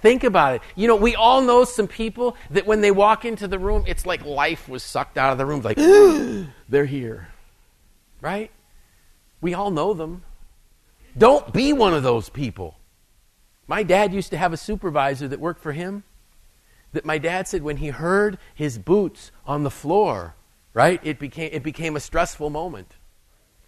Think 0.00 0.24
about 0.24 0.56
it. 0.56 0.62
You 0.74 0.88
know, 0.88 0.96
we 0.96 1.14
all 1.14 1.40
know 1.40 1.64
some 1.64 1.88
people 1.88 2.36
that 2.50 2.66
when 2.66 2.80
they 2.80 2.90
walk 2.90 3.24
into 3.24 3.48
the 3.48 3.58
room, 3.58 3.84
it's 3.86 4.04
like 4.04 4.24
life 4.24 4.68
was 4.68 4.82
sucked 4.82 5.16
out 5.16 5.32
of 5.32 5.38
the 5.38 5.46
room. 5.46 5.62
Like, 5.62 5.76
they're 6.68 6.84
here. 6.84 7.28
Right? 8.20 8.50
We 9.40 9.54
all 9.54 9.70
know 9.70 9.94
them. 9.94 10.22
Don't 11.16 11.52
be 11.52 11.72
one 11.72 11.94
of 11.94 12.02
those 12.02 12.28
people. 12.28 12.76
My 13.66 13.82
dad 13.82 14.12
used 14.12 14.30
to 14.30 14.36
have 14.36 14.52
a 14.52 14.56
supervisor 14.56 15.28
that 15.28 15.40
worked 15.40 15.62
for 15.62 15.72
him. 15.72 16.04
That 16.92 17.04
my 17.04 17.18
dad 17.18 17.46
said 17.48 17.62
when 17.62 17.78
he 17.78 17.88
heard 17.88 18.38
his 18.54 18.78
boots 18.78 19.30
on 19.44 19.64
the 19.64 19.70
floor, 19.70 20.34
right, 20.72 21.00
it 21.02 21.18
became, 21.18 21.50
it 21.52 21.62
became 21.62 21.96
a 21.96 22.00
stressful 22.00 22.50
moment. 22.50 22.96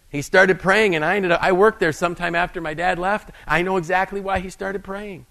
He 0.09 0.23
started 0.23 0.59
praying, 0.59 0.95
and 0.95 1.05
I 1.05 1.15
ended 1.17 1.31
up, 1.31 1.41
I 1.43 1.51
worked 1.51 1.79
there 1.79 1.91
sometime 1.91 2.33
after 2.33 2.59
my 2.59 2.73
dad 2.73 2.97
left. 2.97 3.29
I 3.47 3.61
know 3.61 3.77
exactly 3.77 4.19
why 4.19 4.39
he 4.39 4.49
started 4.49 4.83
praying. 4.83 5.27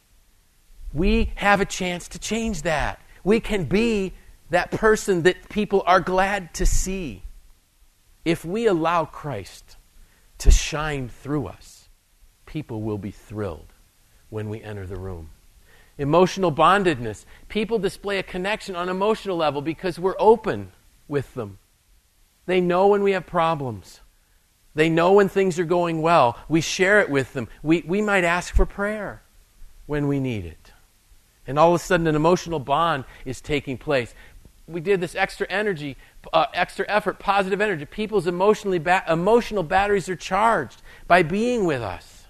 We 0.92 1.32
have 1.34 1.60
a 1.60 1.64
chance 1.64 2.06
to 2.08 2.18
change 2.18 2.62
that. 2.62 3.00
We 3.24 3.40
can 3.40 3.64
be 3.64 4.14
that 4.50 4.70
person 4.70 5.22
that 5.22 5.48
people 5.48 5.82
are 5.86 6.00
glad 6.00 6.54
to 6.54 6.64
see. 6.64 7.24
If 8.24 8.44
we 8.44 8.66
allow 8.66 9.04
Christ 9.04 9.76
to 10.38 10.50
shine 10.50 11.08
through 11.08 11.48
us, 11.48 11.88
people 12.46 12.82
will 12.82 12.98
be 12.98 13.10
thrilled 13.10 13.72
when 14.30 14.48
we 14.48 14.62
enter 14.62 14.86
the 14.86 14.98
room. 14.98 15.30
Emotional 15.98 16.52
bondedness. 16.52 17.26
People 17.48 17.78
display 17.78 18.18
a 18.18 18.22
connection 18.22 18.76
on 18.76 18.88
emotional 18.88 19.36
level 19.36 19.60
because 19.60 19.98
we're 19.98 20.14
open 20.18 20.70
with 21.08 21.34
them. 21.34 21.58
They 22.46 22.60
know 22.60 22.86
when 22.86 23.02
we 23.02 23.12
have 23.12 23.26
problems. 23.26 24.00
They 24.74 24.88
know 24.88 25.12
when 25.12 25.28
things 25.28 25.58
are 25.58 25.64
going 25.64 26.00
well. 26.00 26.38
We 26.48 26.60
share 26.60 27.00
it 27.00 27.10
with 27.10 27.32
them. 27.32 27.48
We, 27.64 27.82
we 27.86 28.00
might 28.00 28.22
ask 28.22 28.54
for 28.54 28.64
prayer 28.64 29.22
when 29.86 30.06
we 30.06 30.20
need 30.20 30.44
it. 30.44 30.72
And 31.48 31.58
all 31.58 31.74
of 31.74 31.80
a 31.80 31.84
sudden, 31.84 32.06
an 32.06 32.14
emotional 32.14 32.60
bond 32.60 33.04
is 33.24 33.40
taking 33.40 33.76
place. 33.76 34.14
we 34.68 34.80
did 34.80 35.00
this 35.00 35.14
extra 35.14 35.46
energy, 35.48 35.96
uh, 36.32 36.46
extra 36.54 36.84
effort, 36.88 37.18
positive 37.18 37.60
energy. 37.60 37.86
People's 37.86 38.26
emotionally 38.26 38.78
ba- 38.78 39.02
emotional 39.08 39.62
batteries 39.62 40.08
are 40.08 40.16
charged 40.16 40.80
by 41.08 41.22
being 41.22 41.64
with 41.64 41.82
us. 41.82 42.26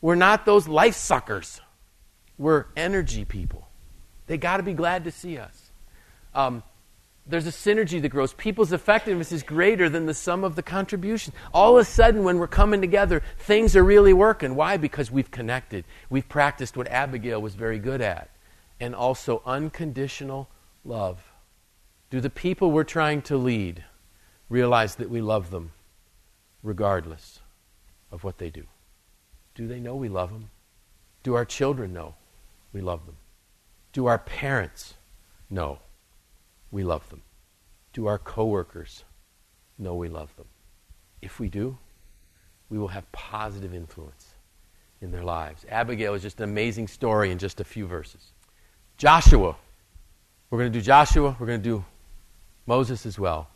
We're 0.00 0.14
not 0.14 0.46
those 0.46 0.68
life 0.68 0.94
suckers. 0.94 1.60
We're 2.38 2.66
energy 2.76 3.24
people. 3.24 3.68
They 4.26 4.36
got 4.38 4.56
to 4.56 4.62
be 4.62 4.72
glad 4.72 5.04
to 5.04 5.10
see 5.10 5.38
us. 5.38 5.70
Um, 6.34 6.62
there's 7.26 7.46
a 7.46 7.50
synergy 7.50 8.02
that 8.02 8.10
grows. 8.10 8.34
People's 8.34 8.72
effectiveness 8.72 9.32
is 9.32 9.42
greater 9.42 9.88
than 9.88 10.06
the 10.06 10.14
sum 10.14 10.44
of 10.44 10.56
the 10.56 10.62
contribution. 10.62 11.32
All 11.54 11.76
of 11.76 11.82
a 11.82 11.84
sudden, 11.84 12.22
when 12.22 12.38
we're 12.38 12.46
coming 12.46 12.80
together, 12.80 13.22
things 13.38 13.76
are 13.76 13.84
really 13.84 14.12
working. 14.12 14.54
Why? 14.56 14.76
Because 14.76 15.10
we've 15.10 15.30
connected. 15.30 15.84
We've 16.10 16.28
practiced 16.28 16.76
what 16.76 16.88
Abigail 16.88 17.40
was 17.40 17.54
very 17.54 17.78
good 17.78 18.02
at, 18.02 18.30
and 18.78 18.94
also 18.94 19.42
unconditional 19.46 20.48
love. 20.84 21.22
Do 22.10 22.20
the 22.20 22.30
people 22.30 22.70
we're 22.70 22.84
trying 22.84 23.22
to 23.22 23.36
lead 23.36 23.84
realize 24.50 24.96
that 24.96 25.08
we 25.08 25.22
love 25.22 25.50
them 25.50 25.72
regardless 26.62 27.40
of 28.12 28.22
what 28.22 28.36
they 28.36 28.50
do? 28.50 28.64
Do 29.54 29.66
they 29.66 29.80
know 29.80 29.96
we 29.96 30.08
love 30.08 30.30
them? 30.30 30.50
Do 31.22 31.34
our 31.34 31.46
children 31.46 31.94
know 31.94 32.16
we 32.74 32.82
love 32.82 33.06
them? 33.06 33.16
Do 33.92 34.06
our 34.06 34.18
parents 34.18 34.94
know 35.48 35.78
we 36.70 36.82
love 36.82 37.08
them? 37.08 37.22
Do 37.92 38.06
our 38.06 38.18
coworkers 38.18 39.04
know 39.78 39.94
we 39.94 40.08
love 40.08 40.34
them? 40.36 40.48
If 41.22 41.40
we 41.40 41.48
do, 41.48 41.78
we 42.68 42.78
will 42.78 42.88
have 42.88 43.10
positive 43.12 43.72
influence 43.72 44.34
in 45.00 45.12
their 45.12 45.22
lives. 45.22 45.64
Abigail 45.70 46.14
is 46.14 46.22
just 46.22 46.38
an 46.40 46.44
amazing 46.44 46.88
story 46.88 47.30
in 47.30 47.38
just 47.38 47.60
a 47.60 47.64
few 47.64 47.86
verses. 47.86 48.32
Joshua. 48.96 49.56
We're 50.50 50.58
going 50.58 50.72
to 50.72 50.78
do 50.78 50.84
Joshua. 50.84 51.36
We're 51.38 51.46
going 51.46 51.62
to 51.62 51.68
do 51.68 51.84
Moses 52.66 53.06
as 53.06 53.18
well. 53.18 53.48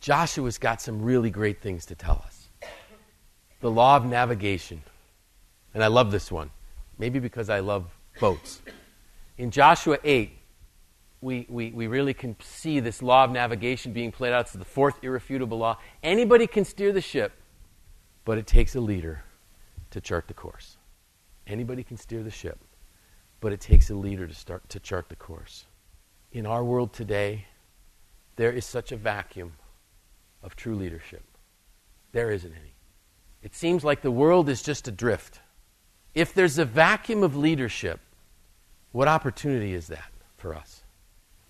Joshua's 0.00 0.58
got 0.58 0.82
some 0.82 1.02
really 1.02 1.30
great 1.30 1.62
things 1.62 1.86
to 1.86 1.94
tell 1.94 2.22
us. 2.26 2.48
The 3.60 3.70
law 3.70 3.96
of 3.96 4.04
navigation. 4.04 4.82
And 5.72 5.82
I 5.82 5.86
love 5.86 6.10
this 6.10 6.30
one. 6.30 6.50
Maybe 6.98 7.18
because 7.18 7.48
I 7.48 7.60
love 7.60 7.86
boats. 8.20 8.62
In 9.38 9.50
Joshua 9.50 9.98
8, 10.04 10.30
we, 11.20 11.46
we, 11.48 11.70
we 11.70 11.86
really 11.86 12.14
can 12.14 12.36
see 12.40 12.80
this 12.80 13.02
law 13.02 13.24
of 13.24 13.30
navigation 13.30 13.92
being 13.92 14.12
played 14.12 14.32
out. 14.32 14.42
It's 14.42 14.52
the 14.52 14.64
fourth 14.64 15.02
irrefutable 15.02 15.58
law. 15.58 15.78
Anybody 16.02 16.46
can 16.46 16.64
steer 16.64 16.92
the 16.92 17.00
ship, 17.00 17.32
but 18.24 18.38
it 18.38 18.46
takes 18.46 18.74
a 18.74 18.80
leader 18.80 19.24
to 19.90 20.00
chart 20.00 20.28
the 20.28 20.34
course. 20.34 20.76
Anybody 21.46 21.82
can 21.82 21.96
steer 21.96 22.22
the 22.22 22.30
ship, 22.30 22.58
but 23.40 23.52
it 23.52 23.60
takes 23.60 23.90
a 23.90 23.94
leader 23.94 24.26
to, 24.26 24.34
start, 24.34 24.68
to 24.68 24.78
chart 24.78 25.08
the 25.08 25.16
course. 25.16 25.64
In 26.32 26.46
our 26.46 26.64
world 26.64 26.92
today, 26.92 27.46
there 28.36 28.52
is 28.52 28.64
such 28.64 28.92
a 28.92 28.96
vacuum 28.96 29.52
of 30.42 30.56
true 30.56 30.74
leadership. 30.74 31.22
There 32.12 32.30
isn't 32.30 32.52
any. 32.52 32.74
It 33.42 33.54
seems 33.54 33.84
like 33.84 34.02
the 34.02 34.10
world 34.10 34.48
is 34.48 34.62
just 34.62 34.88
adrift. 34.88 35.40
If 36.14 36.32
there's 36.34 36.58
a 36.58 36.64
vacuum 36.64 37.22
of 37.22 37.36
leadership, 37.36 38.00
what 38.94 39.08
opportunity 39.08 39.74
is 39.74 39.88
that 39.88 40.12
for 40.36 40.54
us? 40.54 40.84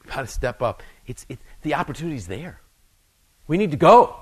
We've 0.02 0.14
got 0.14 0.22
to 0.22 0.26
step 0.26 0.62
up. 0.62 0.82
It's, 1.06 1.26
it, 1.28 1.38
the 1.60 1.74
opportunity's 1.74 2.26
there. 2.26 2.62
We 3.46 3.58
need 3.58 3.70
to 3.72 3.76
go. 3.76 4.16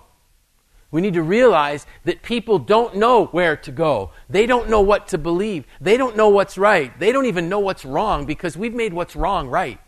We 0.90 1.00
need 1.00 1.14
to 1.14 1.22
realize 1.22 1.86
that 2.04 2.22
people 2.22 2.58
don't 2.58 2.96
know 2.96 3.26
where 3.26 3.56
to 3.58 3.70
go. 3.70 4.10
They 4.28 4.44
don't 4.44 4.68
know 4.68 4.80
what 4.80 5.06
to 5.08 5.18
believe. 5.18 5.66
They 5.80 5.96
don't 5.96 6.16
know 6.16 6.30
what's 6.30 6.58
right. 6.58 6.98
They 6.98 7.12
don't 7.12 7.26
even 7.26 7.48
know 7.48 7.60
what's 7.60 7.84
wrong 7.84 8.26
because 8.26 8.56
we've 8.56 8.74
made 8.74 8.92
what's 8.92 9.14
wrong 9.14 9.46
right. 9.46 9.78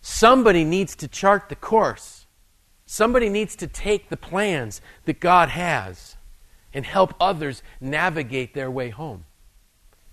Somebody 0.00 0.64
needs 0.64 0.96
to 0.96 1.08
chart 1.08 1.50
the 1.50 1.56
course. 1.56 2.24
Somebody 2.86 3.28
needs 3.28 3.54
to 3.56 3.66
take 3.66 4.08
the 4.08 4.16
plans 4.16 4.80
that 5.04 5.20
God 5.20 5.50
has 5.50 6.16
and 6.72 6.86
help 6.86 7.12
others 7.20 7.62
navigate 7.82 8.54
their 8.54 8.70
way 8.70 8.88
home. 8.88 9.26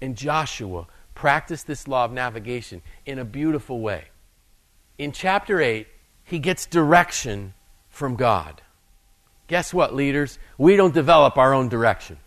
And 0.01 0.17
Joshua 0.17 0.87
practice 1.15 1.63
this 1.63 1.87
law 1.87 2.05
of 2.05 2.11
navigation 2.11 2.81
in 3.05 3.19
a 3.19 3.25
beautiful 3.25 3.79
way. 3.79 4.05
In 4.97 5.11
chapter 5.11 5.61
8, 5.61 5.87
he 6.23 6.39
gets 6.39 6.65
direction 6.65 7.53
from 7.89 8.15
God. 8.15 8.61
Guess 9.47 9.73
what, 9.73 9.93
leaders? 9.93 10.39
We 10.57 10.75
don't 10.75 10.93
develop 10.93 11.37
our 11.37 11.53
own 11.53 11.69
direction. 11.69 12.17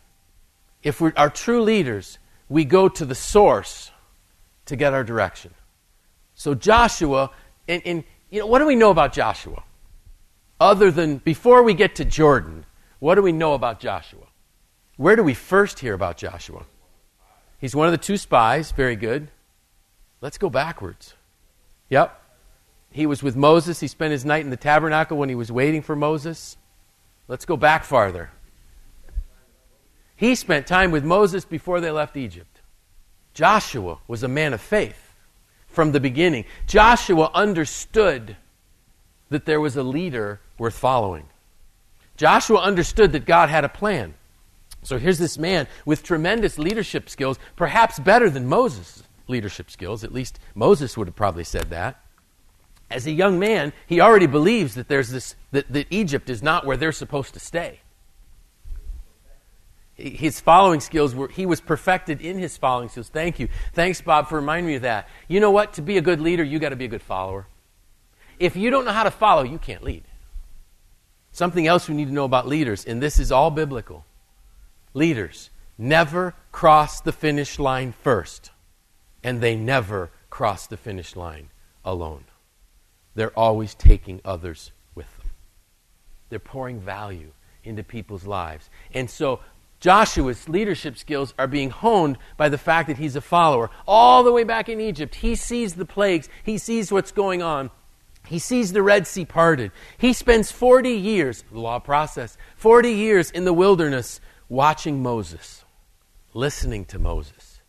If 0.83 1.01
we 1.01 1.13
are 1.17 1.31
true 1.31 1.63
leaders, 1.63 2.19
we 2.49 2.65
go 2.65 2.89
to 2.89 3.05
the 3.05 3.15
source 3.15 3.91
to 4.67 4.77
get 4.77 4.93
our 4.93 5.03
direction. 5.03 5.55
So 6.35 6.55
Joshua, 6.55 7.31
and, 7.67 7.83
and 7.85 8.05
you 8.31 8.41
know, 8.41 8.47
what 8.47 8.59
do 8.59 8.67
we 8.67 8.77
know 8.77 8.91
about 8.91 9.13
Joshua? 9.13 9.63
Other 10.61 10.91
than 10.91 11.19
before 11.19 11.63
we 11.63 11.75
get 11.75 11.97
to 11.97 12.05
Jordan, 12.05 12.65
what 12.99 13.15
do 13.17 13.23
we 13.23 13.33
know 13.33 13.55
about 13.55 13.81
Joshua? 13.81 14.27
Where 14.97 15.17
do 15.17 15.23
we 15.23 15.35
first 15.35 15.79
hear 15.79 15.95
about 15.95 16.17
Joshua? 16.17 16.65
He's 17.59 17.75
one 17.75 17.87
of 17.87 17.93
the 17.93 17.99
two 17.99 18.17
spies. 18.17 18.73
Very 18.73 18.97
good. 18.97 19.29
Let's 20.21 20.39
go 20.39 20.51
backwards. 20.51 21.15
Yep. 21.91 22.23
He 22.91 23.07
was 23.07 23.23
with 23.23 23.37
Moses. 23.37 23.81
He 23.81 23.89
spent 23.89 24.13
his 24.13 24.25
night 24.25 24.45
in 24.45 24.51
the 24.51 24.57
tabernacle 24.57 25.17
when 25.17 25.29
he 25.29 25.35
was 25.35 25.53
waiting 25.53 25.83
for 25.83 25.97
Moses. 25.97 26.57
Let's 27.29 27.45
go 27.45 27.57
back 27.57 27.85
farther. 27.85 28.31
He 30.17 30.35
spent 30.35 30.67
time 30.67 30.91
with 30.91 31.05
Moses 31.05 31.45
before 31.45 31.81
they 31.81 31.91
left 31.91 32.17
Egypt. 32.17 32.61
Joshua 33.35 33.99
was 34.09 34.23
a 34.23 34.29
man 34.29 34.55
of 34.55 34.61
faith 34.63 35.15
from 35.67 35.93
the 35.93 36.01
beginning. 36.01 36.47
Joshua 36.67 37.31
understood 37.35 38.37
that 39.29 39.45
there 39.45 39.61
was 39.61 39.77
a 39.77 39.83
leader 39.83 40.41
worth 40.59 40.79
following. 40.79 41.29
Joshua 42.17 42.61
understood 42.61 43.13
that 43.13 43.27
God 43.27 43.51
had 43.51 43.65
a 43.65 43.69
plan. 43.69 44.15
So 44.87 44.99
here's 44.99 45.19
this 45.19 45.37
man 45.37 45.67
with 45.85 46.05
tremendous 46.05 46.61
leadership 46.61 47.11
skills, 47.11 47.41
perhaps 47.57 47.99
better 47.99 48.31
than 48.31 48.47
Moses' 48.47 49.03
leadership 49.27 49.69
skills. 49.69 50.05
At 50.05 50.13
least 50.13 50.39
Moses 50.55 50.97
would 50.97 51.09
have 51.09 51.17
probably 51.17 51.43
said 51.43 51.71
that. 51.71 52.01
As 52.89 53.05
a 53.05 53.11
young 53.11 53.41
man, 53.41 53.73
he 53.89 54.01
already 54.01 54.29
believes 54.29 54.77
that 54.77 54.87
there's 54.87 55.09
this 55.11 55.35
that, 55.51 55.73
that 55.73 55.89
Egypt 55.91 56.31
is 56.31 56.41
not 56.41 56.65
where 56.65 56.77
they're 56.77 56.93
supposed 56.93 57.35
to 57.35 57.41
stay. 57.41 57.81
His 59.97 60.41
following 60.41 60.79
skills 60.79 61.17
were 61.17 61.27
he 61.27 61.47
was 61.47 61.61
perfected 61.61 62.21
in 62.21 62.39
his 62.39 62.57
following 62.57 62.89
skills. 62.89 63.09
Thank 63.09 63.41
you. 63.41 63.49
Thanks, 63.73 64.01
Bob, 64.01 64.29
for 64.29 64.37
reminding 64.37 64.69
me 64.69 64.77
of 64.77 64.83
that. 64.83 65.09
You 65.27 65.41
know 65.41 65.51
what? 65.51 65.73
To 65.75 65.83
be 65.83 65.99
a 65.99 66.01
good 66.03 66.21
leader, 66.21 66.45
you 66.45 66.61
got 66.61 66.69
to 66.69 66.77
be 66.77 66.85
a 66.85 66.89
good 66.89 67.03
follower. 67.03 67.49
If 68.39 68.55
you 68.55 68.71
don't 68.71 68.85
know 68.85 68.93
how 68.93 69.03
to 69.03 69.11
follow, 69.11 69.43
you 69.43 69.59
can't 69.59 69.83
lead. 69.83 70.05
Something 71.33 71.67
else 71.67 71.89
we 71.89 71.97
need 71.97 72.07
to 72.07 72.15
know 72.15 72.25
about 72.25 72.47
leaders, 72.47 72.85
and 72.85 73.03
this 73.03 73.19
is 73.19 73.33
all 73.33 73.51
biblical 73.51 74.05
leaders 74.97 75.51
never 75.79 76.35
cross 76.51 77.01
the 77.01 77.13
finish 77.13 77.59
line 77.59 77.93
first, 78.03 78.51
and 79.23 79.41
they 79.41 79.55
never 79.55 80.11
cross 80.31 80.67
the 80.67 80.77
finish 80.77 81.15
line 81.15 81.51
alone. 81.85 82.25
They're 83.15 83.39
always 83.39 83.75
taking 83.75 84.21
others 84.25 84.73
with 84.95 85.15
them. 85.19 85.29
They're 86.31 86.39
pouring 86.39 86.81
value 86.81 87.33
into 87.63 87.83
people's 87.83 88.27
lives. 88.27 88.71
And 88.93 89.11
so 89.11 89.41
Joshua's 89.81 90.49
leadership 90.49 90.97
skills 90.97 91.35
are 91.39 91.47
being 91.47 91.71
honed 91.71 92.19
by 92.37 92.49
the 92.49 92.59
fact 92.59 92.89
that 92.89 92.99
he's 92.99 93.17
a 93.17 93.21
follower. 93.21 93.71
All 93.87 94.25
the 94.25 94.33
way 94.33 94.45
back 94.45 94.69
in 94.69 94.81
Egypt, 94.81 95.17
he 95.17 95.35
sees 95.35 95.75
the 95.75 95.85
plagues, 95.85 96.29
he 96.43 96.59
sees 96.59 96.91
what's 96.91 97.13
going 97.13 97.43
on. 97.43 97.71
He 98.27 98.41
sees 98.41 98.73
the 98.73 98.83
Red 98.83 99.07
Sea 99.07 99.25
parted. 99.25 99.71
He 99.99 100.13
spends 100.13 100.51
40 100.51 100.91
years, 100.91 101.45
law 101.53 101.79
process, 101.79 102.37
40 102.57 102.91
years 102.91 103.31
in 103.31 103.45
the 103.45 103.53
wilderness 103.53 104.21
watching 104.49 105.03
Moses, 105.03 105.65
listening 106.35 106.85
to 106.87 106.99
Moses, 106.99 107.61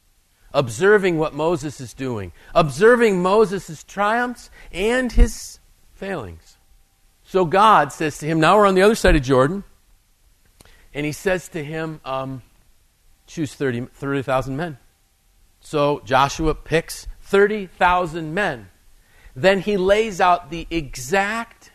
observing 0.54 1.18
what 1.18 1.34
Moses 1.34 1.80
is 1.82 1.94
doing, 1.94 2.32
observing 2.54 3.22
Moses' 3.22 3.84
triumphs 3.84 4.50
and 4.72 5.12
his 5.12 5.60
failings. 5.94 6.58
So 7.24 7.46
God 7.46 7.92
says 7.92 8.18
to 8.20 8.26
him, 8.26 8.40
now 8.40 8.58
we're 8.58 8.68
on 8.68 8.76
the 8.76 8.82
other 8.82 8.96
side 8.96 9.16
of 9.16 9.22
Jordan, 9.22 9.64
and 10.94 11.06
he 11.06 11.12
says 11.12 11.50
to 11.50 11.64
him, 11.64 12.00
um, 12.06 12.42
choose 13.26 13.54
30,000 13.54 13.94
30, 13.94 14.52
men. 14.52 14.78
So 15.60 16.02
Joshua 16.06 16.56
picks 16.56 17.08
30,000 17.22 18.34
men. 18.34 18.70
Then 19.36 19.60
he 19.60 19.78
lays 19.78 20.22
out 20.22 20.50
the 20.50 20.66
exact 20.72 21.72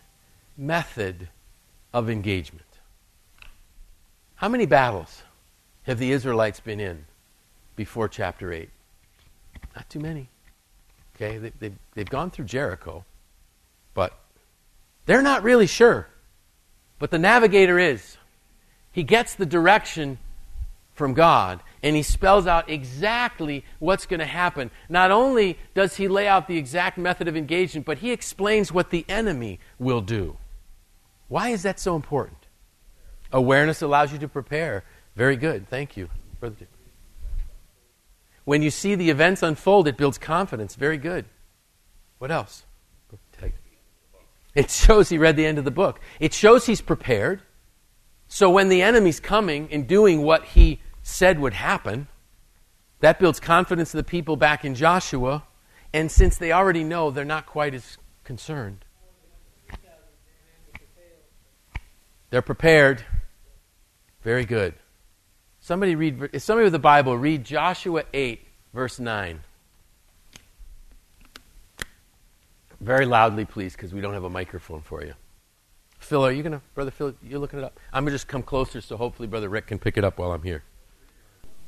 method 0.57 1.29
of 1.93 2.09
engagement. 2.09 2.62
How 4.43 4.49
many 4.49 4.67
battles 4.67 5.23
have 5.85 6.01
the 6.01 6.11
Israelites 6.11 6.59
been 6.59 6.81
in 6.81 7.05
before 7.77 8.09
chapter 8.09 8.53
8? 8.53 8.69
Not 9.77 9.89
too 9.89 10.01
many. 10.01 10.31
Okay, 11.15 11.39
they, 11.39 11.53
they've, 11.61 11.79
they've 11.95 12.11
gone 12.11 12.33
through 12.33 12.47
Jericho, 12.47 13.05
but 13.95 14.19
they're 15.07 15.23
not 15.23 15.45
really 15.45 15.69
sure. 15.69 16.09
But 16.99 17.13
the 17.13 17.21
navigator 17.21 17.79
is. 17.79 18.17
He 18.91 19.05
gets 19.05 19.37
the 19.37 19.47
direction 19.47 20.19
from 20.93 21.15
God, 21.15 21.61
and 21.81 21.95
he 21.95 22.03
spells 22.03 22.49
out 22.49 22.69
exactly 22.69 23.65
what's 23.79 24.07
going 24.07 24.19
to 24.19 24.27
happen. 24.27 24.73
Not 24.89 25.13
only 25.13 25.57
does 25.73 25.95
he 25.95 26.09
lay 26.09 26.27
out 26.27 26.49
the 26.49 26.59
exact 26.59 26.99
method 26.99 27.29
of 27.29 27.37
engagement, 27.37 27.87
but 27.87 27.99
he 27.99 28.11
explains 28.11 28.73
what 28.73 28.91
the 28.91 29.05
enemy 29.09 29.61
will 29.79 30.01
do. 30.01 30.37
Why 31.29 31.51
is 31.51 31.63
that 31.63 31.79
so 31.79 31.95
important? 31.95 32.42
Awareness 33.33 33.83
allows 33.83 34.13
you 34.13 34.19
to 34.19 34.29
prepare. 34.29 34.85
Very 35.17 35.37
good. 35.37 35.69
Thank 35.69 35.97
you. 35.97 36.09
When 38.45 38.63
you 38.63 38.71
see 38.71 38.95
the 38.95 39.11
events 39.11 39.43
unfold, 39.43 39.89
it 39.89 39.97
builds 39.97 40.19
confidence. 40.19 40.75
Very 40.75 40.99
good. 40.99 41.25
What 42.19 42.31
else? 42.31 42.65
It 44.55 44.71
shows 44.71 45.09
he 45.09 45.17
read 45.17 45.37
the 45.37 45.47
end 45.47 45.59
of 45.59 45.65
the 45.65 45.71
book. 45.71 45.99
It 46.21 46.35
shows 46.35 46.67
he's 46.67 46.83
prepared. 46.83 47.41
So 48.29 48.51
when 48.51 48.69
the 48.69 48.83
enemy's 48.83 49.21
coming 49.21 49.69
and 49.73 49.87
doing 49.87 50.23
what 50.23 50.45
he 50.45 50.81
said 51.03 51.39
would 51.39 51.55
happen, 51.55 52.09
that 53.01 53.19
builds 53.19 53.41
confidence 53.41 53.95
in 53.95 53.99
the 53.99 54.05
people 54.05 54.37
back 54.37 54.65
in 54.65 54.75
Joshua. 54.75 55.45
And 55.95 56.11
since 56.11 56.37
they 56.37 56.53
already 56.53 56.85
know, 56.85 57.11
they're 57.11 57.25
not 57.25 57.47
quite 57.47 57.75
as 57.75 57.97
concerned. 58.25 58.85
They're 62.31 62.43
prepared. 62.43 63.05
Very 64.23 64.45
good. 64.45 64.75
Somebody 65.61 65.95
read, 65.95 66.43
somebody 66.43 66.65
with 66.65 66.73
the 66.73 66.79
Bible, 66.79 67.17
read 67.17 67.45
Joshua 67.45 68.05
8, 68.13 68.41
verse 68.73 68.99
9. 68.99 69.41
Very 72.81 73.07
loudly, 73.07 73.45
please, 73.45 73.75
because 73.75 73.95
we 73.95 74.01
don't 74.01 74.15
have 74.15 74.25
a 74.25 74.31
microphone 74.31 74.81
for 74.81 75.05
you. 75.05 75.15
Phil, 76.01 76.27
are 76.27 76.33
you 76.33 76.43
going 76.43 76.53
to, 76.53 76.61
Brother 76.75 76.91
Phil, 76.91 77.15
you're 77.23 77.39
looking 77.39 77.61
it 77.61 77.65
up? 77.65 77.79
I'm 77.93 78.03
going 78.03 78.11
to 78.11 78.15
just 78.17 78.27
come 78.27 78.43
closer 78.43 78.81
so 78.81 78.97
hopefully 78.97 79.29
Brother 79.29 79.49
Rick 79.49 79.69
can 79.69 79.79
pick 79.79 79.97
it 79.97 80.05
up 80.05 80.19
while 80.19 80.33
I'm 80.33 80.43
here. 80.43 80.65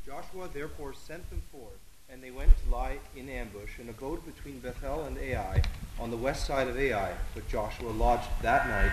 Joshua 0.04 0.48
therefore 0.52 0.92
sent 0.92 1.28
them 1.30 1.40
forth, 1.52 1.78
and 2.10 2.20
they 2.20 2.32
went 2.32 2.50
to 2.64 2.70
lie 2.70 2.98
in 3.16 3.28
ambush 3.28 3.78
in 3.80 3.88
abode 3.88 4.26
between 4.26 4.58
Bethel 4.58 5.04
and 5.04 5.16
Ai, 5.18 5.62
on 6.00 6.10
the 6.10 6.16
west 6.16 6.46
side 6.46 6.66
of 6.66 6.76
Ai. 6.76 7.12
But 7.32 7.48
Joshua 7.48 7.90
lodged 7.90 8.28
that 8.42 8.68
night. 8.68 8.92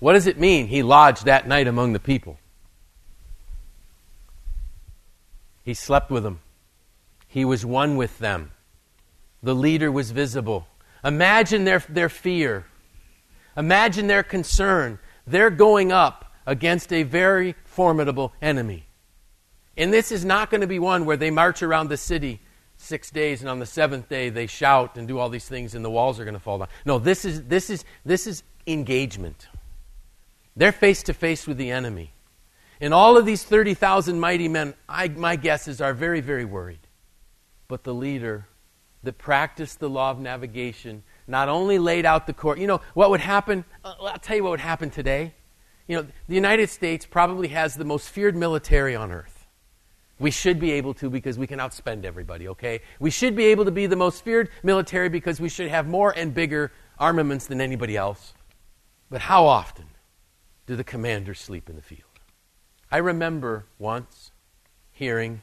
What 0.00 0.12
does 0.12 0.26
it 0.26 0.38
mean, 0.38 0.68
he 0.68 0.82
lodged 0.82 1.24
that 1.24 1.48
night 1.48 1.66
among 1.66 1.92
the 1.92 2.00
people? 2.00 2.38
He 5.64 5.74
slept 5.74 6.10
with 6.10 6.22
them. 6.22 6.40
He 7.26 7.44
was 7.44 7.66
one 7.66 7.96
with 7.96 8.18
them. 8.18 8.52
The 9.42 9.54
leader 9.54 9.92
was 9.92 10.10
visible. 10.12 10.66
Imagine 11.04 11.64
their, 11.64 11.80
their 11.88 12.08
fear. 12.08 12.66
Imagine 13.56 14.06
their 14.06 14.22
concern. 14.22 14.98
They're 15.26 15.50
going 15.50 15.92
up 15.92 16.32
against 16.46 16.92
a 16.92 17.02
very 17.02 17.54
formidable 17.64 18.32
enemy. 18.40 18.86
And 19.76 19.92
this 19.92 20.10
is 20.10 20.24
not 20.24 20.50
going 20.50 20.62
to 20.62 20.66
be 20.66 20.78
one 20.78 21.04
where 21.04 21.16
they 21.16 21.30
march 21.30 21.62
around 21.62 21.88
the 21.88 21.96
city 21.96 22.40
six 22.78 23.10
days 23.10 23.40
and 23.40 23.50
on 23.50 23.58
the 23.58 23.66
seventh 23.66 24.08
day 24.08 24.30
they 24.30 24.46
shout 24.46 24.96
and 24.96 25.06
do 25.06 25.18
all 25.18 25.28
these 25.28 25.48
things 25.48 25.74
and 25.74 25.84
the 25.84 25.90
walls 25.90 26.18
are 26.18 26.24
going 26.24 26.34
to 26.34 26.40
fall 26.40 26.58
down. 26.58 26.68
No, 26.86 26.98
this 26.98 27.24
is, 27.24 27.42
this 27.44 27.68
is, 27.68 27.84
this 28.04 28.26
is 28.26 28.42
engagement. 28.66 29.48
They're 30.58 30.72
face 30.72 31.04
to 31.04 31.14
face 31.14 31.46
with 31.46 31.56
the 31.56 31.70
enemy. 31.70 32.12
And 32.80 32.92
all 32.92 33.16
of 33.16 33.24
these 33.24 33.44
30,000 33.44 34.18
mighty 34.18 34.48
men, 34.48 34.74
I, 34.88 35.06
my 35.06 35.36
guesses, 35.36 35.80
are 35.80 35.94
very, 35.94 36.20
very 36.20 36.44
worried. 36.44 36.80
But 37.68 37.84
the 37.84 37.94
leader 37.94 38.48
that 39.04 39.18
practiced 39.18 39.78
the 39.78 39.88
law 39.88 40.10
of 40.10 40.18
navigation 40.18 41.04
not 41.28 41.48
only 41.48 41.78
laid 41.78 42.04
out 42.04 42.26
the 42.26 42.32
course. 42.32 42.58
You 42.58 42.66
know, 42.66 42.80
what 42.94 43.10
would 43.10 43.20
happen? 43.20 43.64
Uh, 43.84 43.94
I'll 44.00 44.18
tell 44.18 44.36
you 44.36 44.42
what 44.42 44.50
would 44.50 44.60
happen 44.60 44.90
today. 44.90 45.32
You 45.86 45.98
know, 45.98 46.06
the 46.26 46.34
United 46.34 46.70
States 46.70 47.06
probably 47.06 47.48
has 47.48 47.76
the 47.76 47.84
most 47.84 48.08
feared 48.08 48.34
military 48.34 48.96
on 48.96 49.12
earth. 49.12 49.46
We 50.18 50.32
should 50.32 50.58
be 50.58 50.72
able 50.72 50.92
to 50.94 51.08
because 51.08 51.38
we 51.38 51.46
can 51.46 51.60
outspend 51.60 52.04
everybody, 52.04 52.48
okay? 52.48 52.80
We 52.98 53.10
should 53.10 53.36
be 53.36 53.44
able 53.46 53.64
to 53.64 53.70
be 53.70 53.86
the 53.86 53.94
most 53.94 54.24
feared 54.24 54.50
military 54.64 55.08
because 55.08 55.40
we 55.40 55.48
should 55.48 55.68
have 55.68 55.86
more 55.86 56.10
and 56.10 56.34
bigger 56.34 56.72
armaments 56.98 57.46
than 57.46 57.60
anybody 57.60 57.96
else. 57.96 58.34
But 59.08 59.20
how 59.20 59.46
often 59.46 59.86
do 60.68 60.76
the 60.76 60.84
commanders 60.84 61.40
sleep 61.40 61.70
in 61.70 61.76
the 61.76 61.82
field? 61.82 62.02
I 62.92 62.98
remember 62.98 63.64
once 63.78 64.32
hearing, 64.92 65.40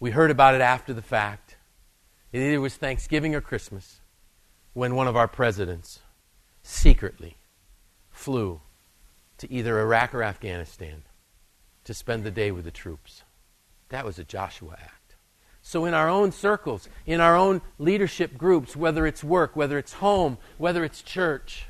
we 0.00 0.10
heard 0.10 0.32
about 0.32 0.56
it 0.56 0.60
after 0.60 0.92
the 0.92 1.02
fact. 1.02 1.56
It 2.32 2.40
either 2.40 2.60
was 2.60 2.74
Thanksgiving 2.74 3.36
or 3.36 3.40
Christmas 3.40 4.00
when 4.72 4.96
one 4.96 5.06
of 5.06 5.14
our 5.14 5.28
presidents 5.28 6.00
secretly 6.64 7.36
flew 8.10 8.60
to 9.38 9.50
either 9.52 9.78
Iraq 9.80 10.12
or 10.12 10.24
Afghanistan 10.24 11.04
to 11.84 11.94
spend 11.94 12.24
the 12.24 12.32
day 12.32 12.50
with 12.50 12.64
the 12.64 12.72
troops. 12.72 13.22
That 13.90 14.04
was 14.04 14.18
a 14.18 14.24
Joshua 14.24 14.76
act. 14.82 15.14
So, 15.62 15.84
in 15.84 15.94
our 15.94 16.08
own 16.08 16.32
circles, 16.32 16.88
in 17.06 17.20
our 17.20 17.36
own 17.36 17.62
leadership 17.78 18.36
groups, 18.36 18.74
whether 18.74 19.06
it's 19.06 19.22
work, 19.22 19.54
whether 19.54 19.78
it's 19.78 19.94
home, 19.94 20.38
whether 20.58 20.82
it's 20.82 21.02
church, 21.02 21.66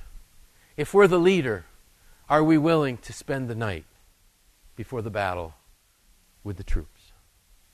if 0.79 0.95
we're 0.95 1.07
the 1.07 1.19
leader, 1.19 1.67
are 2.29 2.43
we 2.43 2.59
willing 2.59 2.97
to 2.99 3.13
spend 3.13 3.49
the 3.49 3.55
night 3.55 3.85
before 4.77 5.03
the 5.03 5.11
battle 5.11 5.55
with 6.43 6.57
the 6.57 6.65
troops? 6.65 7.13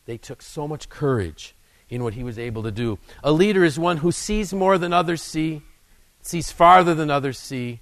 They 0.07 0.19
took 0.19 0.43
so 0.43 0.67
much 0.67 0.89
courage 0.89 1.55
in 1.89 2.03
what 2.03 2.15
he 2.15 2.25
was 2.25 2.39
able 2.39 2.63
to 2.63 2.71
do. 2.71 2.99
A 3.23 3.33
leader 3.33 3.65
is 3.65 3.79
one 3.79 3.99
who 3.99 4.13
sees 4.13 4.53
more 4.53 4.79
than 4.79 4.93
others 4.93 5.23
see, 5.23 5.63
sees 6.23 6.51
farther 6.51 6.95
than 6.95 7.11
others 7.11 7.39
see, 7.39 7.81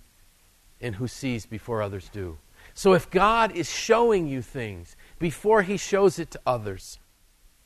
and 0.81 0.97
who 0.97 1.09
sees 1.09 1.47
before 1.47 1.83
others 1.83 2.09
do. 2.11 2.39
So 2.75 2.95
if 2.95 3.11
God 3.11 3.53
is 3.57 3.71
showing 3.71 4.27
you 4.27 4.43
things 4.43 4.97
before 5.19 5.63
he 5.63 5.77
shows 5.77 6.19
it 6.19 6.31
to 6.33 6.41
others, 6.47 6.99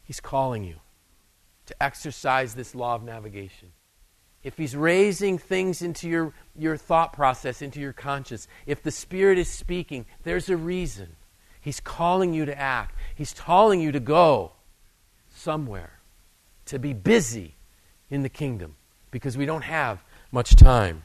he's 0.02 0.20
calling 0.20 0.64
you 0.64 0.76
to 1.66 1.82
exercise 1.82 2.54
this 2.54 2.74
law 2.74 2.94
of 2.94 3.02
navigation. 3.02 3.72
If 4.42 4.56
he's 4.56 4.74
raising 4.74 5.38
things 5.38 5.82
into 5.82 6.08
your, 6.08 6.34
your 6.56 6.76
thought 6.76 7.12
process, 7.12 7.62
into 7.62 7.80
your 7.80 7.92
conscience, 7.92 8.48
if 8.66 8.82
the 8.82 8.90
Spirit 8.90 9.38
is 9.38 9.48
speaking, 9.48 10.04
there's 10.24 10.48
a 10.48 10.56
reason. 10.56 11.16
He's 11.60 11.78
calling 11.78 12.34
you 12.34 12.44
to 12.44 12.58
act. 12.58 12.96
He's 13.14 13.32
calling 13.32 13.80
you 13.80 13.92
to 13.92 14.00
go 14.00 14.52
somewhere 15.30 16.00
to 16.66 16.78
be 16.78 16.92
busy 16.92 17.54
in 18.10 18.22
the 18.22 18.28
kingdom 18.28 18.74
because 19.10 19.36
we 19.36 19.46
don't 19.46 19.62
have 19.62 20.02
much 20.32 20.56
time. 20.56 21.04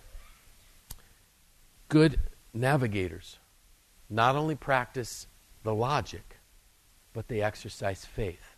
Good 1.89 2.19
navigators 2.53 3.37
not 4.09 4.35
only 4.35 4.55
practice 4.55 5.27
the 5.63 5.75
logic, 5.75 6.37
but 7.13 7.27
they 7.27 7.41
exercise 7.41 8.05
faith. 8.05 8.55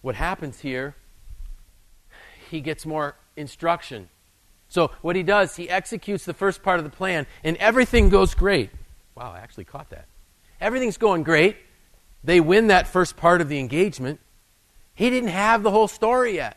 What 0.00 0.16
happens 0.16 0.60
here, 0.60 0.96
he 2.50 2.60
gets 2.60 2.84
more 2.84 3.16
instruction. 3.36 4.08
So, 4.68 4.90
what 5.02 5.16
he 5.16 5.22
does, 5.22 5.56
he 5.56 5.68
executes 5.68 6.24
the 6.24 6.32
first 6.32 6.62
part 6.62 6.78
of 6.78 6.84
the 6.84 6.90
plan, 6.90 7.26
and 7.44 7.56
everything 7.58 8.08
goes 8.08 8.34
great. 8.34 8.70
Wow, 9.14 9.32
I 9.32 9.40
actually 9.40 9.64
caught 9.64 9.90
that. 9.90 10.06
Everything's 10.60 10.96
going 10.96 11.22
great. 11.22 11.56
They 12.24 12.40
win 12.40 12.68
that 12.68 12.88
first 12.88 13.16
part 13.16 13.40
of 13.40 13.48
the 13.48 13.58
engagement. 13.58 14.20
He 14.94 15.10
didn't 15.10 15.30
have 15.30 15.62
the 15.62 15.70
whole 15.70 15.88
story 15.88 16.36
yet. 16.36 16.56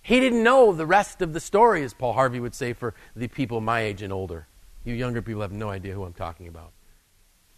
He 0.00 0.20
didn't 0.20 0.42
know 0.42 0.72
the 0.72 0.86
rest 0.86 1.20
of 1.20 1.32
the 1.32 1.40
story, 1.40 1.82
as 1.82 1.92
Paul 1.92 2.14
Harvey 2.14 2.40
would 2.40 2.54
say 2.54 2.72
for 2.72 2.94
the 3.14 3.28
people 3.28 3.60
my 3.60 3.80
age 3.80 4.00
and 4.00 4.12
older. 4.12 4.46
You 4.84 4.94
younger 4.94 5.20
people 5.20 5.42
have 5.42 5.52
no 5.52 5.68
idea 5.68 5.92
who 5.92 6.04
I'm 6.04 6.14
talking 6.14 6.48
about. 6.48 6.72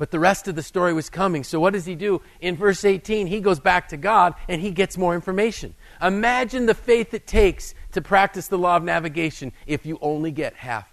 But 0.00 0.12
the 0.12 0.18
rest 0.18 0.48
of 0.48 0.54
the 0.54 0.62
story 0.62 0.94
was 0.94 1.10
coming. 1.10 1.44
So 1.44 1.60
what 1.60 1.74
does 1.74 1.84
he 1.84 1.94
do? 1.94 2.22
In 2.40 2.56
verse 2.56 2.86
18, 2.86 3.26
he 3.26 3.40
goes 3.40 3.60
back 3.60 3.88
to 3.88 3.98
God 3.98 4.32
and 4.48 4.58
he 4.58 4.70
gets 4.70 4.96
more 4.96 5.14
information. 5.14 5.74
Imagine 6.00 6.64
the 6.64 6.74
faith 6.74 7.12
it 7.12 7.26
takes 7.26 7.74
to 7.92 8.00
practice 8.00 8.48
the 8.48 8.56
law 8.56 8.76
of 8.76 8.82
navigation 8.82 9.52
if 9.66 9.84
you 9.84 9.98
only 10.00 10.30
get 10.30 10.54
half 10.54 10.88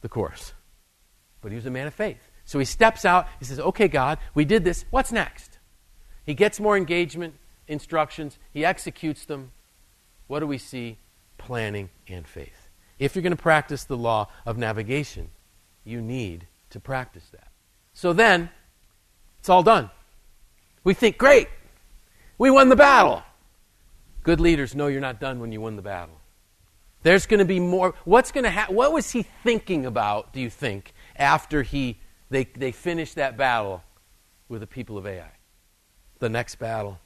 the 0.00 0.08
course. 0.08 0.54
But 1.42 1.52
he 1.52 1.56
was 1.56 1.66
a 1.66 1.70
man 1.70 1.86
of 1.86 1.92
faith. 1.92 2.30
So 2.46 2.58
he 2.58 2.64
steps 2.64 3.04
out. 3.04 3.28
He 3.40 3.44
says, 3.44 3.60
Okay, 3.60 3.88
God, 3.88 4.18
we 4.32 4.46
did 4.46 4.64
this. 4.64 4.86
What's 4.88 5.12
next? 5.12 5.58
He 6.24 6.32
gets 6.32 6.58
more 6.58 6.78
engagement 6.78 7.34
instructions, 7.68 8.38
he 8.54 8.64
executes 8.64 9.26
them. 9.26 9.50
What 10.28 10.40
do 10.40 10.46
we 10.46 10.56
see? 10.56 10.96
Planning 11.36 11.90
and 12.08 12.26
faith. 12.26 12.70
If 12.98 13.14
you're 13.14 13.22
going 13.22 13.36
to 13.36 13.42
practice 13.42 13.84
the 13.84 13.98
law 13.98 14.28
of 14.46 14.56
navigation, 14.56 15.28
you 15.84 16.00
need 16.00 16.46
to 16.70 16.80
practice 16.80 17.28
that. 17.32 17.48
So 17.94 18.12
then, 18.12 18.50
it's 19.38 19.48
all 19.48 19.62
done. 19.62 19.90
We 20.82 20.94
think, 20.94 21.16
great, 21.16 21.48
we 22.36 22.50
won 22.50 22.68
the 22.68 22.76
battle. 22.76 23.22
Good 24.22 24.40
leaders 24.40 24.74
know 24.74 24.88
you're 24.88 25.00
not 25.00 25.20
done 25.20 25.40
when 25.40 25.52
you 25.52 25.60
win 25.60 25.76
the 25.76 25.82
battle. 25.82 26.20
There's 27.02 27.26
going 27.26 27.38
to 27.38 27.44
be 27.44 27.60
more. 27.60 27.94
What's 28.04 28.32
going 28.32 28.44
to 28.44 28.50
happen? 28.50 28.74
What 28.74 28.92
was 28.92 29.10
he 29.10 29.22
thinking 29.22 29.86
about, 29.86 30.32
do 30.32 30.40
you 30.40 30.50
think, 30.50 30.92
after 31.16 31.62
he, 31.62 31.98
they, 32.30 32.44
they 32.44 32.72
finished 32.72 33.16
that 33.16 33.36
battle 33.36 33.82
with 34.48 34.60
the 34.60 34.66
people 34.66 34.98
of 34.98 35.06
Ai? 35.06 35.30
The 36.18 36.28
next 36.28 36.56
battle 36.56 36.98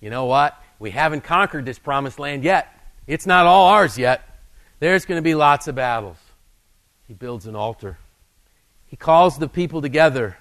you 0.00 0.10
know 0.10 0.26
what? 0.26 0.60
We 0.78 0.90
haven't 0.90 1.22
conquered 1.22 1.64
this 1.64 1.78
promised 1.78 2.18
land 2.18 2.44
yet. 2.44 2.68
It's 3.06 3.26
not 3.26 3.46
all 3.46 3.68
ours 3.68 3.98
yet. 3.98 4.22
There's 4.80 5.04
going 5.04 5.18
to 5.18 5.22
be 5.22 5.34
lots 5.34 5.66
of 5.66 5.74
battles. 5.74 6.18
He 7.06 7.14
builds 7.14 7.46
an 7.46 7.56
altar. 7.56 7.98
He 8.88 8.96
calls 8.96 9.38
the 9.38 9.48
people 9.48 9.80
together 9.80 10.38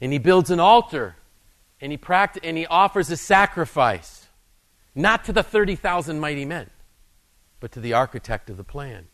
and 0.00 0.12
he 0.12 0.18
builds 0.18 0.50
an 0.50 0.58
altar 0.58 1.16
And 1.80 1.92
he, 1.92 1.98
and 2.42 2.56
he 2.56 2.66
offers 2.66 3.10
a 3.10 3.16
sacrifice, 3.16 4.28
not 4.94 5.24
to 5.26 5.32
the 5.32 5.42
30,000 5.42 6.18
mighty 6.18 6.44
men, 6.44 6.70
but 7.60 7.72
to 7.72 7.80
the 7.80 7.92
architect 7.92 8.48
of 8.48 8.56
the 8.56 8.64
plan, 8.64 9.06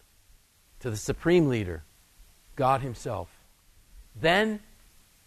to 0.78 0.90
the 0.90 0.96
supreme 0.96 1.48
leader, 1.48 1.82
God 2.54 2.80
Himself. 2.80 3.28
Then 4.14 4.60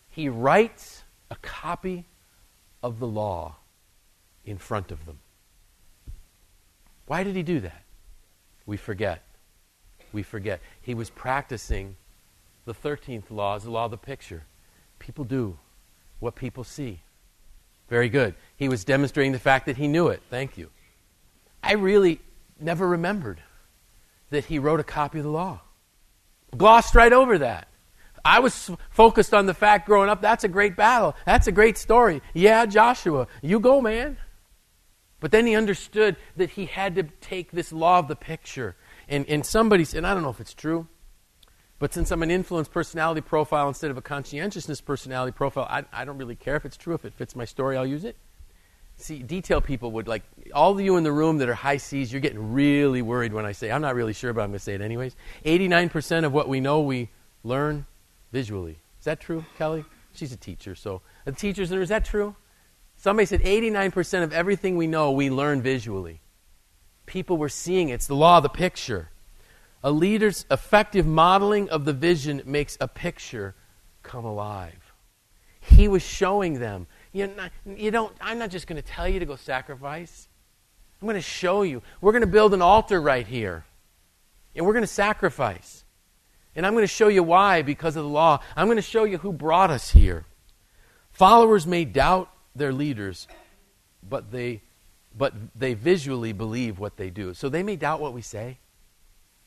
he 0.09 0.29
writes 0.29 1.03
a 1.29 1.35
copy 1.37 2.05
of 2.81 2.99
the 2.99 3.07
law 3.07 3.57
in 4.45 4.57
front 4.57 4.91
of 4.91 5.05
them. 5.05 5.19
Why 7.07 7.23
did 7.23 7.35
he 7.35 7.43
do 7.43 7.59
that? 7.61 7.83
We 8.65 8.77
forget. 8.77 9.23
We 10.13 10.23
forget. 10.23 10.61
He 10.81 10.93
was 10.93 11.09
practicing 11.09 11.97
the 12.65 12.73
13th 12.73 13.29
law 13.29 13.55
is 13.55 13.63
the 13.63 13.71
law 13.71 13.85
of 13.85 13.91
the 13.91 13.97
picture. 13.97 14.43
People 14.99 15.25
do 15.25 15.57
what 16.19 16.35
people 16.35 16.63
see. 16.63 17.01
Very 17.89 18.09
good. 18.09 18.35
He 18.55 18.69
was 18.69 18.85
demonstrating 18.85 19.33
the 19.33 19.39
fact 19.39 19.65
that 19.65 19.77
he 19.77 19.87
knew 19.87 20.07
it. 20.07 20.21
Thank 20.29 20.57
you. 20.57 20.69
I 21.61 21.73
really 21.73 22.21
never 22.59 22.87
remembered 22.87 23.41
that 24.29 24.45
he 24.45 24.59
wrote 24.59 24.79
a 24.79 24.83
copy 24.83 25.19
of 25.19 25.25
the 25.25 25.29
law. 25.29 25.61
Glossed 26.55 26.95
right 26.95 27.13
over 27.13 27.39
that. 27.39 27.67
I 28.25 28.39
was 28.39 28.71
focused 28.89 29.33
on 29.33 29.45
the 29.45 29.53
fact 29.53 29.85
growing 29.85 30.09
up 30.09 30.21
that's 30.21 30.43
a 30.43 30.47
great 30.47 30.77
battle. 30.77 31.15
That's 31.25 31.47
a 31.47 31.51
great 31.51 31.77
story. 31.77 32.21
Yeah, 32.33 32.65
Joshua, 32.65 33.27
you 33.41 33.59
go, 33.59 33.81
man. 33.81 34.17
But 35.19 35.31
then 35.31 35.45
he 35.45 35.55
understood 35.55 36.15
that 36.37 36.51
he 36.51 36.65
had 36.65 36.95
to 36.95 37.03
take 37.03 37.51
this 37.51 37.71
law 37.71 37.99
of 37.99 38.07
the 38.07 38.15
picture. 38.15 38.75
And, 39.07 39.25
and 39.27 39.45
somebody 39.45 39.85
said, 39.85 39.99
and 39.99 40.07
I 40.07 40.13
don't 40.13 40.23
know 40.23 40.29
if 40.29 40.39
it's 40.39 40.53
true, 40.53 40.87
but 41.83 41.93
since 41.93 42.11
I'm 42.11 42.23
an 42.23 42.31
influence 42.31 42.69
personality 42.69 43.19
profile 43.19 43.67
instead 43.67 43.91
of 43.91 43.97
a 43.97 44.01
conscientiousness 44.01 44.79
personality 44.79 45.33
profile, 45.33 45.67
I, 45.69 45.83
I 45.91 46.05
don't 46.05 46.17
really 46.17 46.37
care 46.37 46.55
if 46.55 46.63
it's 46.63 46.77
true. 46.77 46.93
If 46.93 47.03
it 47.03 47.13
fits 47.13 47.35
my 47.35 47.43
story, 47.43 47.75
I'll 47.75 47.85
use 47.85 48.05
it. 48.05 48.15
See, 48.95 49.21
detail 49.21 49.59
people 49.59 49.91
would 49.91 50.07
like, 50.07 50.23
all 50.55 50.71
of 50.71 50.79
you 50.79 50.95
in 50.95 51.03
the 51.03 51.11
room 51.11 51.39
that 51.39 51.49
are 51.49 51.53
high 51.53 51.75
C's, 51.75 52.09
you're 52.09 52.21
getting 52.21 52.53
really 52.53 53.01
worried 53.01 53.33
when 53.33 53.45
I 53.45 53.51
say, 53.51 53.69
I'm 53.69 53.81
not 53.81 53.95
really 53.95 54.13
sure, 54.13 54.31
but 54.31 54.43
I'm 54.43 54.51
going 54.51 54.59
to 54.59 54.63
say 54.63 54.75
it 54.75 54.79
anyways. 54.79 55.17
89% 55.45 56.23
of 56.23 56.31
what 56.31 56.47
we 56.47 56.61
know, 56.61 56.79
we 56.79 57.09
learn 57.43 57.85
visually. 58.31 58.79
Is 58.99 59.03
that 59.03 59.19
true, 59.19 59.43
Kelly? 59.57 59.83
She's 60.13 60.31
a 60.31 60.37
teacher, 60.37 60.75
so 60.75 61.01
the 61.25 61.33
teachers, 61.33 61.69
and 61.69 61.81
is 61.81 61.89
that 61.89 62.05
true? 62.05 62.37
Somebody 62.95 63.25
said 63.25 63.41
89% 63.41 64.23
of 64.23 64.31
everything 64.31 64.77
we 64.77 64.87
know, 64.87 65.11
we 65.11 65.29
learn 65.29 65.61
visually. 65.61 66.21
People 67.07 67.35
were 67.35 67.49
seeing 67.49 67.89
it. 67.89 67.95
It's 67.95 68.07
the 68.07 68.15
law 68.15 68.37
of 68.37 68.43
the 68.43 68.47
picture. 68.47 69.09
A 69.83 69.91
leader's 69.91 70.45
effective 70.49 71.05
modeling 71.05 71.69
of 71.69 71.85
the 71.85 71.93
vision 71.93 72.41
makes 72.45 72.77
a 72.79 72.87
picture 72.87 73.55
come 74.01 74.25
alive. 74.25 74.93
He 75.59 75.87
was 75.87 76.01
showing 76.01 76.59
them. 76.59 76.87
You, 77.11 77.27
not, 77.27 77.51
you 77.65 77.91
don't, 77.91 78.15
I'm 78.21 78.39
not 78.39 78.49
just 78.49 78.67
going 78.67 78.81
to 78.81 78.87
tell 78.87 79.07
you 79.07 79.19
to 79.19 79.25
go 79.25 79.35
sacrifice. 79.35 80.27
I'm 81.01 81.07
going 81.07 81.15
to 81.15 81.21
show 81.21 81.63
you. 81.63 81.81
We're 82.01 82.11
going 82.11 82.21
to 82.21 82.27
build 82.27 82.53
an 82.53 82.61
altar 82.61 83.01
right 83.01 83.27
here. 83.27 83.65
And 84.55 84.65
we're 84.65 84.73
going 84.73 84.83
to 84.83 84.87
sacrifice. 84.87 85.83
And 86.55 86.65
I'm 86.65 86.73
going 86.73 86.83
to 86.83 86.87
show 86.87 87.07
you 87.07 87.23
why 87.23 87.61
because 87.61 87.95
of 87.95 88.03
the 88.03 88.09
law. 88.09 88.39
I'm 88.55 88.67
going 88.67 88.77
to 88.77 88.81
show 88.81 89.03
you 89.03 89.17
who 89.17 89.33
brought 89.33 89.69
us 89.69 89.91
here. 89.91 90.25
Followers 91.11 91.67
may 91.67 91.85
doubt 91.85 92.29
their 92.55 92.71
leaders, 92.71 93.27
but 94.07 94.31
they, 94.31 94.61
but 95.17 95.33
they 95.55 95.73
visually 95.73 96.33
believe 96.33 96.79
what 96.79 96.97
they 96.97 97.09
do. 97.09 97.33
So 97.33 97.49
they 97.49 97.63
may 97.63 97.75
doubt 97.75 97.99
what 97.99 98.13
we 98.13 98.21
say, 98.21 98.59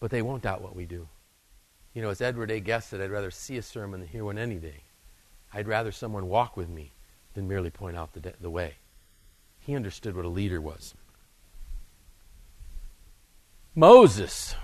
but 0.06 0.12
they 0.12 0.22
won't 0.22 0.44
doubt 0.44 0.62
what 0.62 0.76
we 0.76 0.86
do. 0.86 1.08
You 1.92 2.00
know, 2.00 2.10
as 2.10 2.20
Edward 2.20 2.52
A. 2.52 2.60
Guest 2.60 2.90
said, 2.90 3.00
I'd 3.00 3.10
rather 3.10 3.32
see 3.32 3.56
a 3.56 3.62
sermon 3.62 3.98
than 3.98 4.08
hear 4.08 4.24
one 4.24 4.38
any 4.38 4.54
day. 4.54 4.84
I'd 5.52 5.66
rather 5.66 5.90
someone 5.90 6.28
walk 6.28 6.56
with 6.56 6.68
me 6.68 6.92
than 7.34 7.48
merely 7.48 7.70
point 7.70 7.96
out 7.96 8.12
the, 8.12 8.20
de- 8.20 8.34
the 8.40 8.48
way. 8.48 8.74
He 9.58 9.74
understood 9.74 10.14
what 10.14 10.24
a 10.24 10.28
leader 10.28 10.60
was. 10.60 10.94
Moses. 13.74 14.54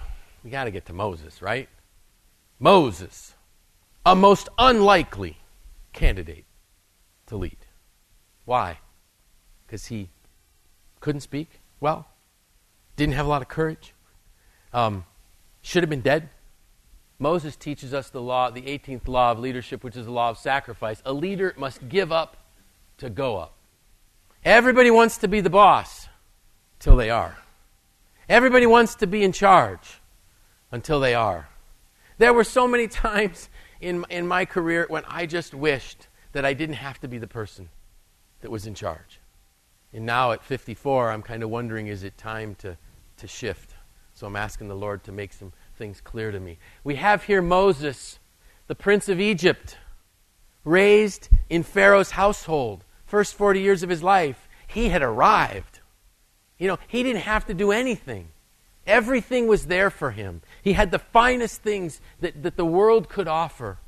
We 0.45 0.51
got 0.51 0.67
to 0.67 0.71
get 0.71 0.87
to 0.87 0.93
Moses, 0.93 1.43
right? 1.43 1.69
Moses, 2.61 3.35
a 4.07 4.15
most 4.15 4.49
unlikely 4.59 5.39
candidate 5.93 6.45
to 7.27 7.37
lead. 7.37 7.67
Why? 8.45 8.79
Because 9.67 9.87
he 9.87 10.11
couldn't 11.01 11.23
speak 11.23 11.59
well, 11.81 12.07
didn't 12.95 13.15
have 13.15 13.27
a 13.27 13.29
lot 13.29 13.43
of 13.43 13.49
courage, 13.49 13.93
um, 14.73 15.05
should 15.63 15.83
have 15.83 15.91
been 15.91 16.01
dead. 16.01 16.29
Moses 17.19 17.55
teaches 17.57 17.95
us 17.95 18.11
the 18.11 18.21
law, 18.21 18.51
the 18.51 18.63
18th 18.63 19.07
law 19.07 19.31
of 19.31 19.39
leadership, 19.39 19.85
which 19.85 19.97
is 19.97 20.07
the 20.07 20.13
law 20.13 20.31
of 20.31 20.39
sacrifice. 20.39 21.01
A 21.05 21.13
leader 21.13 21.55
must 21.57 21.89
give 21.89 22.11
up 22.11 22.37
to 22.99 23.09
go 23.09 23.37
up. 23.37 23.55
Everybody 24.45 24.91
wants 24.91 25.19
to 25.19 25.29
be 25.29 25.41
the 25.41 25.51
boss 25.51 26.09
till 26.81 26.97
they 26.97 27.11
are. 27.11 27.39
Everybody 28.29 28.67
wants 28.67 28.97
to 28.97 29.07
be 29.07 29.23
in 29.23 29.31
charge 29.31 30.01
until 30.73 30.99
they 30.99 31.15
are. 31.15 31.49
There 32.19 32.33
were 32.33 32.45
so 32.45 32.67
many 32.67 32.89
times 32.89 33.49
in, 33.81 34.05
in 34.11 34.27
my 34.27 34.45
career 34.45 34.87
when 34.89 35.05
I 35.07 35.27
just 35.27 35.55
wished 35.55 36.09
that 36.33 36.45
I 36.45 36.55
didn't 36.55 36.77
have 36.77 36.99
to 37.01 37.09
be 37.09 37.19
the 37.19 37.29
person 37.29 37.69
that 38.41 38.51
was 38.51 38.67
in 38.67 38.75
charge. 38.75 39.21
And 39.93 40.07
now 40.07 40.33
at 40.33 40.43
54, 40.43 41.11
I'm 41.11 41.23
kind 41.23 41.43
of 41.43 41.51
wondering 41.51 41.87
is 41.87 42.03
it 42.03 42.17
time 42.17 42.55
to, 42.57 42.77
to 43.19 43.29
shift? 43.29 43.72
So 44.23 44.29
I'm 44.29 44.37
asking 44.37 44.69
the 44.69 44.77
Lord 44.77 45.03
to 45.03 45.11
make 45.11 45.33
some 45.33 45.53
things 45.77 46.01
clear 46.01 46.31
to 46.31 46.39
me. 46.39 46.59
We 46.85 46.95
have 46.95 47.25
here 47.25 47.43
Moses, 47.43 48.21
the 48.69 48.77
prince 48.77 49.09
of 49.09 49.21
Egypt, 49.21 49.79
raised 50.65 51.29
in 51.51 51.65
Pharaoh's 51.65 52.13
household. 52.13 52.85
First 53.05 53.35
40 53.35 53.61
years 53.61 53.83
of 53.83 53.91
his 53.91 54.01
life, 54.01 54.49
he 54.69 54.91
had 54.91 55.03
arrived. 55.03 55.81
You 56.57 56.69
know, 56.69 56.79
he 56.87 57.03
didn't 57.03 57.23
have 57.23 57.47
to 57.47 57.55
do 57.55 57.73
anything. 57.73 58.29
Everything 58.87 59.49
was 59.49 59.67
there 59.67 59.91
for 59.91 60.13
him. 60.13 60.41
He 60.63 60.75
had 60.75 60.93
the 60.93 61.01
finest 61.01 61.63
things 61.63 62.01
that, 62.21 62.45
that 62.45 62.57
the 62.57 62.65
world 62.65 63.09
could 63.09 63.27
offer. 63.27 63.79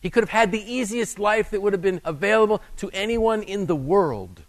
He 0.00 0.08
could 0.08 0.22
have 0.22 0.30
had 0.30 0.52
the 0.52 0.72
easiest 0.72 1.18
life 1.18 1.50
that 1.50 1.62
would 1.62 1.72
have 1.72 1.82
been 1.82 2.00
available 2.04 2.62
to 2.76 2.90
anyone 2.90 3.42
in 3.42 3.66
the 3.66 3.74
world. 3.74 4.42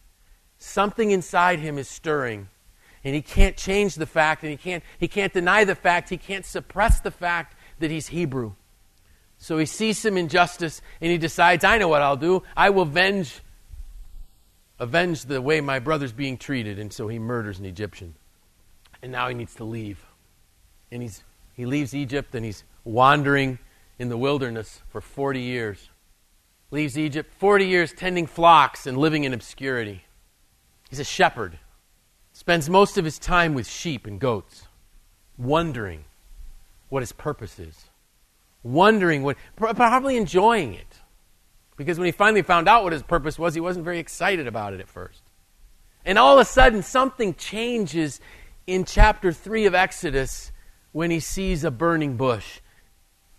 Something 0.59 1.09
inside 1.09 1.57
him 1.57 1.79
is 1.79 1.89
stirring 1.89 2.49
and 3.03 3.13
he 3.13 3.21
can't 3.21 3.57
change 3.57 3.95
the 3.95 4.05
fact, 4.05 4.43
and 4.43 4.51
he 4.51 4.57
can't, 4.57 4.83
he 4.97 5.07
can't 5.07 5.33
deny 5.33 5.65
the 5.65 5.75
fact, 5.75 6.09
he 6.09 6.17
can't 6.17 6.45
suppress 6.45 7.01
the 7.01 7.11
fact 7.11 7.55
that 7.79 7.91
he's 7.91 8.07
Hebrew. 8.07 8.53
So 9.37 9.57
he 9.57 9.65
sees 9.65 9.97
some 9.97 10.15
injustice, 10.15 10.81
and 11.01 11.11
he 11.11 11.17
decides, 11.17 11.65
I 11.65 11.77
know 11.77 11.89
what 11.89 12.01
I'll 12.01 12.15
do. 12.15 12.43
I 12.55 12.69
will 12.69 12.83
avenge, 12.83 13.41
avenge 14.79 15.25
the 15.25 15.41
way 15.41 15.59
my 15.59 15.79
brother's 15.79 16.13
being 16.13 16.37
treated. 16.37 16.79
And 16.79 16.93
so 16.93 17.09
he 17.09 17.19
murders 17.19 17.59
an 17.59 17.65
Egyptian. 17.65 18.15
And 19.01 19.11
now 19.11 19.27
he 19.27 19.35
needs 19.35 19.55
to 19.55 19.65
leave. 19.65 20.05
And 20.91 21.01
he's, 21.01 21.23
he 21.55 21.65
leaves 21.65 21.93
Egypt, 21.93 22.33
and 22.35 22.45
he's 22.45 22.63
wandering 22.85 23.59
in 23.99 24.07
the 24.07 24.17
wilderness 24.17 24.81
for 24.87 25.01
40 25.01 25.41
years. 25.41 25.89
Leaves 26.71 26.97
Egypt, 26.97 27.33
40 27.37 27.67
years 27.67 27.91
tending 27.91 28.27
flocks 28.27 28.87
and 28.87 28.97
living 28.97 29.25
in 29.25 29.33
obscurity. 29.33 30.05
He's 30.89 30.99
a 30.99 31.03
shepherd 31.03 31.59
spends 32.33 32.69
most 32.69 32.97
of 32.97 33.05
his 33.05 33.19
time 33.19 33.53
with 33.53 33.67
sheep 33.67 34.05
and 34.05 34.19
goats, 34.19 34.63
wondering 35.37 36.03
what 36.89 37.01
his 37.01 37.11
purpose 37.11 37.59
is, 37.59 37.85
wondering 38.63 39.23
what, 39.23 39.37
probably 39.55 40.17
enjoying 40.17 40.73
it. 40.73 40.99
Because 41.77 41.97
when 41.97 42.05
he 42.05 42.11
finally 42.11 42.41
found 42.41 42.67
out 42.67 42.83
what 42.83 42.93
his 42.93 43.03
purpose 43.03 43.39
was, 43.39 43.53
he 43.53 43.61
wasn't 43.61 43.85
very 43.85 43.99
excited 43.99 44.47
about 44.47 44.73
it 44.73 44.79
at 44.79 44.87
first. 44.87 45.21
And 46.05 46.17
all 46.17 46.37
of 46.37 46.41
a 46.41 46.45
sudden, 46.45 46.83
something 46.83 47.33
changes 47.35 48.19
in 48.67 48.83
chapter 48.85 49.31
3 49.31 49.65
of 49.65 49.75
Exodus 49.75 50.51
when 50.91 51.11
he 51.11 51.19
sees 51.19 51.63
a 51.63 51.71
burning 51.71 52.17
bush. 52.17 52.59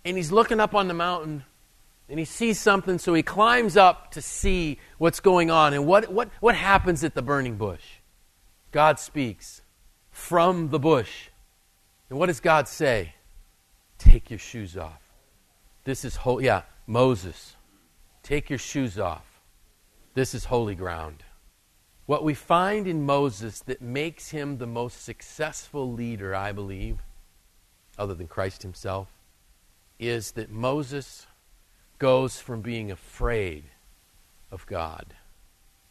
And 0.05 0.17
he's 0.17 0.33
looking 0.33 0.61
up 0.61 0.75
on 0.75 0.89
the 0.89 0.95
mountain 0.95 1.45
and 2.09 2.19
he 2.19 2.25
sees 2.25 2.61
something, 2.61 2.99
so 2.99 3.15
he 3.15 3.23
climbs 3.23 3.77
up 3.77 4.11
to 4.13 4.21
see 4.21 4.79
what's 4.99 5.21
going 5.21 5.51
on. 5.51 5.73
And 5.73 5.87
what, 5.87 6.13
what, 6.13 6.29
what 6.41 6.55
happens 6.55 7.03
at 7.03 7.15
the 7.15 7.23
burning 7.23 7.57
bush? 7.57 7.83
God 8.75 8.99
speaks 8.99 9.63
from 10.11 10.71
the 10.71 10.81
bush. 10.81 11.29
And 12.11 12.19
what 12.19 12.27
does 12.27 12.41
God 12.41 12.67
say? 12.67 13.15
Take 13.99 14.31
your 14.31 14.41
shoes 14.41 14.77
off. 14.77 15.13
This 15.85 16.05
is 16.05 16.17
holy. 16.17 16.47
Yeah, 16.47 16.63
Moses. 16.85 17.55
Take 18.25 18.51
your 18.51 18.59
shoes 18.59 18.99
off. 18.99 19.41
This 20.15 20.35
is 20.35 20.47
holy 20.47 20.75
ground. 20.75 21.23
What 22.07 22.25
we 22.25 22.35
find 22.35 22.89
in 22.89 23.07
Moses 23.07 23.61
that 23.61 23.81
makes 23.81 24.31
him 24.31 24.59
the 24.59 24.67
most 24.67 25.05
successful 25.05 25.93
leader, 25.93 26.35
I 26.35 26.51
believe, 26.51 26.99
other 27.97 28.15
than 28.15 28.27
Christ 28.27 28.63
himself, 28.63 29.07
is 30.01 30.33
that 30.33 30.51
Moses 30.51 31.29
goes 32.01 32.41
from 32.41 32.61
being 32.61 32.91
afraid 32.91 33.67
of 34.51 34.67
God 34.67 35.15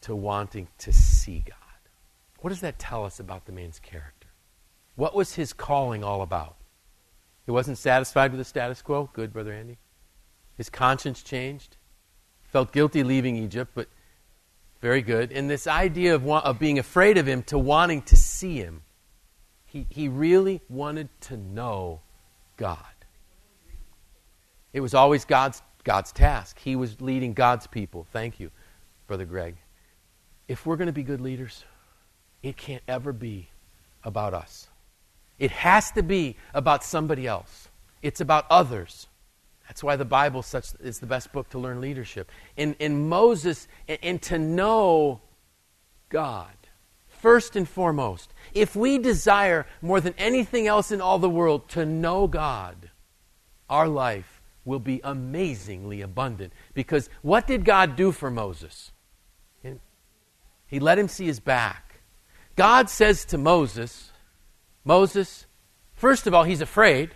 to 0.01 0.13
wanting 0.13 0.67
to 0.79 0.91
see 0.91 1.45
God. 1.47 1.62
What 2.44 2.50
does 2.50 2.60
that 2.60 2.78
tell 2.78 3.06
us 3.06 3.22
about 3.22 3.46
the 3.46 3.54
man's 3.54 3.80
character? 3.80 4.28
What 4.96 5.16
was 5.16 5.36
his 5.36 5.54
calling 5.54 6.04
all 6.04 6.22
about? 6.22 6.58
He 7.46 7.52
wasn't 7.52 7.78
satisfied 7.78 8.32
with 8.32 8.38
the 8.38 8.44
status 8.44 8.82
quo. 8.82 9.10
Good, 9.14 9.32
Brother 9.32 9.54
Andy. 9.54 9.78
His 10.58 10.70
conscience 10.70 11.24
changed. 11.24 11.78
Felt 12.44 12.74
guilty 12.74 13.02
leaving 13.02 13.38
Egypt, 13.38 13.72
but 13.74 13.88
Very 14.82 15.02
good. 15.02 15.32
And 15.32 15.50
this 15.50 15.68
idea 15.68 16.16
of, 16.16 16.28
of 16.28 16.60
being 16.60 16.78
afraid 16.78 17.18
of 17.18 17.26
him 17.26 17.44
to 17.44 17.58
wanting 17.58 18.02
to 18.02 18.18
see 18.18 18.58
him. 18.58 18.82
He, 19.66 19.88
he 19.89 20.10
really 20.10 20.60
wanted 20.68 21.08
to 21.22 21.38
know 21.38 22.02
God. 22.58 22.78
It 24.74 24.82
was 24.82 24.94
always 24.94 25.24
God's, 25.24 25.62
God's 25.86 26.12
task. 26.12 26.60
He 26.60 26.76
was 26.76 27.00
leading 27.00 27.32
God's 27.34 27.68
people. 27.68 28.06
Thank 28.12 28.41
you, 28.41 28.52
Brother 29.08 29.24
Greg. 29.24 29.56
If 30.50 30.66
we're 30.66 30.76
going 30.76 30.88
to 30.88 30.91
be 30.91 31.04
good 31.04 31.22
leaders, 31.22 31.64
it 32.44 32.58
can't 32.58 32.84
ever 32.88 33.14
be 33.14 33.48
about 34.04 34.34
us. 34.34 34.68
It 35.39 35.52
has 35.52 35.91
to 35.91 36.04
be 36.04 36.36
about 36.54 36.84
somebody 36.84 37.26
else. 37.26 37.70
It's 38.02 38.22
about 38.22 38.46
others. 38.50 39.08
That's 39.68 39.84
why 39.84 39.96
the 39.96 40.06
Bible 40.06 40.44
such, 40.44 40.68
is 40.82 41.00
the 41.00 41.08
best 41.08 41.32
book 41.32 41.50
to 41.52 41.60
learn 41.60 41.82
leadership. 41.82 42.30
And, 42.58 42.76
and 42.80 43.10
Moses, 43.10 43.68
and, 43.88 43.98
and 44.04 44.22
to 44.24 44.38
know 44.38 45.22
God, 46.10 46.52
first 47.08 47.56
and 47.56 47.68
foremost, 47.68 48.34
if 48.54 48.76
we 48.76 48.98
desire 48.98 49.66
more 49.82 50.02
than 50.02 50.14
anything 50.18 50.68
else 50.68 50.91
in 50.91 51.02
all 51.02 51.18
the 51.18 51.30
world 51.30 51.70
to 51.70 51.86
know 51.86 52.28
God, 52.28 52.89
our 53.70 53.88
life 53.88 54.41
will 54.66 54.80
be 54.80 55.02
amazingly 55.04 56.02
abundant. 56.02 56.54
Because 56.74 57.10
what 57.22 57.48
did 57.48 57.66
God 57.66 57.96
do 57.96 58.12
for 58.12 58.30
Moses? 58.30 58.91
He 60.68 60.80
let 60.80 60.98
him 60.98 61.08
see 61.08 61.28
his 61.28 61.39
back. 61.39 61.93
God 62.56 62.89
says 62.89 63.26
to 63.26 63.38
Moses, 63.38 64.12
Moses, 64.84 65.45
first 65.95 66.28
of 66.28 66.34
all, 66.34 66.43
he's 66.43 66.62
afraid. 66.62 67.12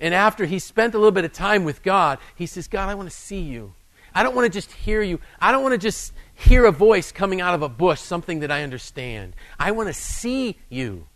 And 0.00 0.14
after 0.14 0.46
he 0.46 0.58
spent 0.58 0.94
a 0.94 0.98
little 0.98 1.12
bit 1.12 1.24
of 1.24 1.32
time 1.32 1.64
with 1.64 1.82
God, 1.82 2.18
he 2.36 2.46
says, 2.46 2.68
God, 2.68 2.88
I 2.88 2.94
want 2.94 3.10
to 3.10 3.16
see 3.16 3.40
you. 3.40 3.74
I 4.14 4.22
don't 4.22 4.34
want 4.34 4.46
to 4.46 4.56
just 4.56 4.72
hear 4.72 5.02
you. 5.02 5.20
I 5.40 5.52
don't 5.52 5.62
want 5.62 5.74
to 5.74 5.78
just 5.78 6.12
hear 6.34 6.64
a 6.64 6.72
voice 6.72 7.12
coming 7.12 7.40
out 7.40 7.54
of 7.54 7.62
a 7.62 7.68
bush, 7.68 8.00
something 8.00 8.40
that 8.40 8.50
I 8.50 8.62
understand. 8.62 9.34
I 9.58 9.72
want 9.72 9.88
to 9.88 9.92
see 9.92 10.56
you. 10.68 11.06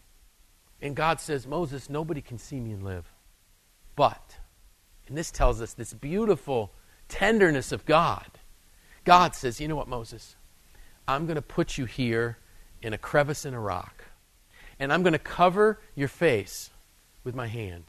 And 0.80 0.96
God 0.96 1.20
says, 1.20 1.46
Moses, 1.46 1.88
nobody 1.88 2.20
can 2.20 2.38
see 2.38 2.58
me 2.58 2.72
and 2.72 2.82
live. 2.82 3.06
But, 3.94 4.36
and 5.06 5.16
this 5.16 5.30
tells 5.30 5.62
us 5.62 5.74
this 5.74 5.92
beautiful 5.92 6.72
tenderness 7.08 7.72
of 7.72 7.86
God. 7.86 8.26
God 9.04 9.34
says, 9.34 9.60
You 9.60 9.68
know 9.68 9.76
what, 9.76 9.88
Moses? 9.88 10.36
I'm 11.06 11.26
going 11.26 11.36
to 11.36 11.42
put 11.42 11.78
you 11.78 11.84
here 11.84 12.38
in 12.82 12.92
a 12.92 12.98
crevice 12.98 13.44
in 13.44 13.54
a 13.54 13.60
rock. 13.60 14.04
And 14.78 14.92
I'm 14.92 15.02
going 15.02 15.12
to 15.12 15.18
cover 15.18 15.80
your 15.94 16.08
face 16.08 16.70
with 17.24 17.34
my 17.34 17.46
hand. 17.46 17.84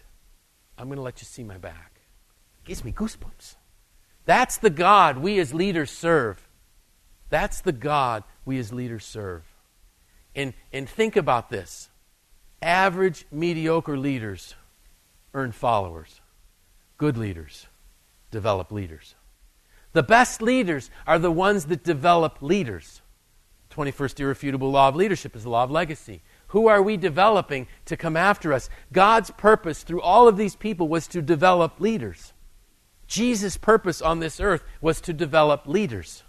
I'm 0.78 0.88
going 0.88 0.98
to 0.98 1.04
let 1.04 1.22
you 1.22 1.26
see 1.26 1.44
my 1.44 1.58
back. 1.58 2.02
It 2.64 2.68
gives 2.68 2.84
me 2.84 2.92
goosebumps. 2.92 3.56
That's 4.26 4.58
the 4.58 4.70
God 4.70 5.18
we 5.18 5.40
as 5.40 5.54
leaders 5.54 5.92
serve. 5.92 6.48
That's 7.30 7.62
the 7.62 7.72
God 7.72 8.24
we 8.46 8.60
as 8.60 8.72
leaders 8.72 9.06
serve. 9.06 9.44
And, 10.36 10.54
and 10.72 10.88
think 10.88 11.16
about 11.16 11.50
this 11.50 11.90
average, 12.62 13.26
mediocre 13.32 13.98
leaders 13.98 14.56
earn 15.34 15.52
followers, 15.52 16.22
good 16.98 17.18
leaders 17.18 17.68
develop 18.32 18.72
leaders. 18.72 19.16
The 19.94 20.04
best 20.04 20.42
leaders 20.42 20.90
are 21.06 21.20
the 21.20 21.32
ones 21.32 21.66
that 21.66 21.84
develop 21.84 22.42
leaders. 22.42 23.02
21st 23.74 24.20
irrefutable 24.20 24.72
law 24.72 24.88
of 24.88 24.96
leadership 24.96 25.36
is 25.36 25.44
the 25.44 25.50
law 25.50 25.64
of 25.64 25.72
legacy. 25.72 26.22
Who 26.48 26.68
are 26.68 26.82
we 26.82 26.98
developing 26.98 27.68
to 27.86 27.98
come 27.98 28.16
after 28.16 28.54
us? 28.54 28.70
God's 28.92 29.32
purpose 29.32 29.84
through 29.84 30.02
all 30.02 30.28
of 30.28 30.38
these 30.38 30.56
people 30.56 30.88
was 30.88 31.08
to 31.08 31.22
develop 31.22 31.80
leaders. 31.80 32.34
Jesus' 33.08 33.58
purpose 33.58 34.02
on 34.02 34.20
this 34.20 34.40
earth 34.40 34.64
was 34.82 35.02
to 35.02 35.14
develop 35.14 35.68
leaders, 35.68 36.24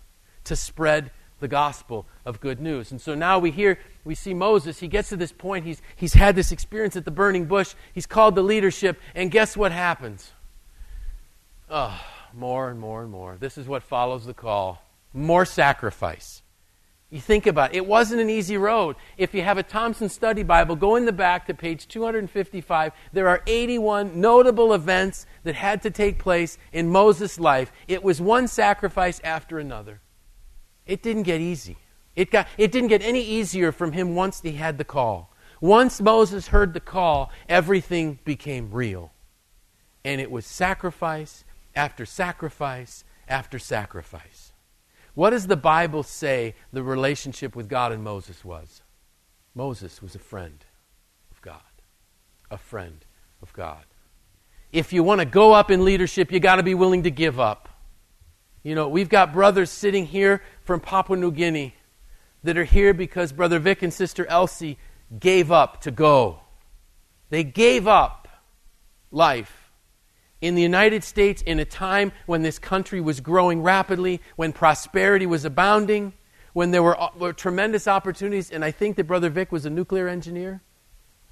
to 0.45 0.57
spread 0.57 1.11
the 1.40 1.49
gospel 1.49 2.07
of 2.24 2.40
good 2.40 2.61
news. 2.61 2.90
And 2.90 3.01
so 3.01 3.14
now 3.14 3.38
we 3.38 3.51
hear, 3.51 3.78
we 4.05 4.14
see 4.14 4.32
Moses, 4.32 4.80
he 4.80 4.88
gets 4.88 5.11
to 5.11 5.16
this 5.16 5.32
point, 5.32 5.66
he's, 5.66 5.82
he's 5.97 6.14
had 6.14 6.36
this 6.36 6.53
experience 6.53 6.97
at 6.97 7.05
the 7.05 7.11
burning 7.11 7.45
bush, 7.45 7.74
he's 7.92 8.07
called 8.07 8.34
to 8.36 8.42
leadership, 8.42 8.99
and 9.14 9.30
guess 9.30 9.57
what 9.57 9.72
happens? 9.72 10.32
Oh, 11.68 12.01
more 12.32 12.70
and 12.70 12.80
more 12.80 13.03
and 13.03 13.11
more. 13.11 13.36
This 13.38 13.59
is 13.59 13.66
what 13.66 13.82
follows 13.82 14.24
the 14.24 14.34
call 14.34 14.80
more 15.14 15.45
sacrifice. 15.45 16.42
You 17.15 17.21
think 17.21 17.47
about 17.47 17.73
it, 17.73 17.77
it 17.77 17.87
wasn't 17.87 18.23
an 18.23 18.29
easy 18.29 18.57
road. 18.57 18.97
If 19.17 19.35
you 19.35 19.43
have 19.43 19.57
a 19.57 19.62
Thompson 19.62 20.09
Study 20.09 20.43
Bible, 20.43 20.75
go 20.75 20.97
in 20.97 21.05
the 21.05 21.12
back 21.12 21.47
to 21.47 21.55
page 21.55 21.87
255. 21.87 22.93
There 23.12 23.29
are 23.29 23.41
81 23.47 24.21
notable 24.21 24.75
events 24.75 25.25
that 25.45 25.55
had 25.55 25.81
to 25.83 25.93
take 25.93 26.19
place 26.19 26.59
in 26.73 26.91
Moses' 26.91 27.39
life. 27.39 27.71
It 27.87 28.03
was 28.03 28.21
one 28.21 28.49
sacrifice 28.49 29.21
after 29.23 29.61
another. 29.61 30.01
It 30.87 31.05
didn't 31.05 31.23
get 31.23 31.41
easy. 31.41 31.77
It, 32.17 32.33
got, 32.33 32.49
it 32.59 32.73
didn't 32.73 32.89
get 32.89 33.03
any 33.03 33.23
easier 33.23 33.71
from 33.71 33.93
him 33.93 34.17
once 34.17 34.41
he 34.41 34.55
had 34.55 34.77
the 34.77 34.85
call. 34.85 35.33
Once 35.61 36.01
Moses 36.01 36.49
heard 36.49 36.75
the 36.75 36.81
call, 36.81 37.31
everything 37.49 38.19
became 38.25 38.73
real. 38.73 39.12
And 40.05 40.21
it 40.21 40.33
was 40.33 40.47
sacrifice 40.47 41.45
after 41.77 42.07
sacrifice 42.07 43.05
after 43.29 43.61
sacrifice. 43.61 44.51
What 45.15 45.31
does 45.31 45.47
the 45.47 45.57
Bible 45.57 46.03
say 46.03 46.55
the 46.73 46.83
relationship 46.83 47.55
with 47.55 47.69
God 47.69 47.93
and 47.93 48.03
Moses 48.03 48.45
was? 48.45 48.83
Moses 49.55 50.03
was 50.03 50.15
a 50.15 50.19
friend 50.19 50.65
of 51.31 51.41
God. 51.41 51.61
A 52.51 52.59
friend 52.59 53.05
of 53.41 53.53
God. 53.53 53.85
If 54.73 54.93
you 54.93 55.05
want 55.05 55.21
to 55.21 55.25
go 55.25 55.53
up 55.53 55.71
in 55.71 55.85
leadership, 55.85 56.33
you 56.33 56.41
got 56.41 56.57
to 56.57 56.65
be 56.65 56.75
willing 56.75 57.05
to 57.05 57.11
give 57.11 57.39
up. 57.39 57.69
You 58.65 58.75
know, 58.75 58.89
we've 58.89 59.09
got 59.09 59.33
brothers 59.33 59.71
sitting 59.71 60.07
here 60.07 60.43
from 60.65 60.81
Papua 60.81 61.17
New 61.17 61.31
Guinea 61.31 61.75
that 62.43 62.59
are 62.59 62.65
here 62.65 62.93
because 62.93 63.33
Brother 63.33 63.59
Vic 63.59 63.83
and 63.83 63.93
Sister 63.93 64.27
Elsie 64.27 64.79
gave 65.21 65.53
up 65.53 65.83
to 65.83 65.91
go. 65.91 66.41
They 67.31 67.45
gave 67.45 67.87
up 67.87 68.27
life 69.11 69.64
in 70.45 70.55
the 70.55 70.62
United 70.62 71.03
States 71.03 71.40
in 71.40 71.59
a 71.59 71.64
time 71.64 72.12
when 72.26 72.42
this 72.42 72.59
country 72.59 73.01
was 73.01 73.18
growing 73.20 73.62
rapidly, 73.62 74.20
when 74.36 74.53
prosperity 74.53 75.24
was 75.24 75.47
abounding, 75.47 76.12
when 76.53 76.70
there 76.70 76.82
were, 76.82 77.01
uh, 77.01 77.09
were, 77.18 77.32
tremendous 77.32 77.88
opportunities. 77.88 78.51
And 78.51 78.62
I 78.62 78.70
think 78.70 78.97
that 78.97 79.05
Brother 79.05 79.30
Vic 79.30 79.51
was 79.51 79.64
a 79.64 79.70
nuclear 79.70 80.07
engineer. 80.07 80.61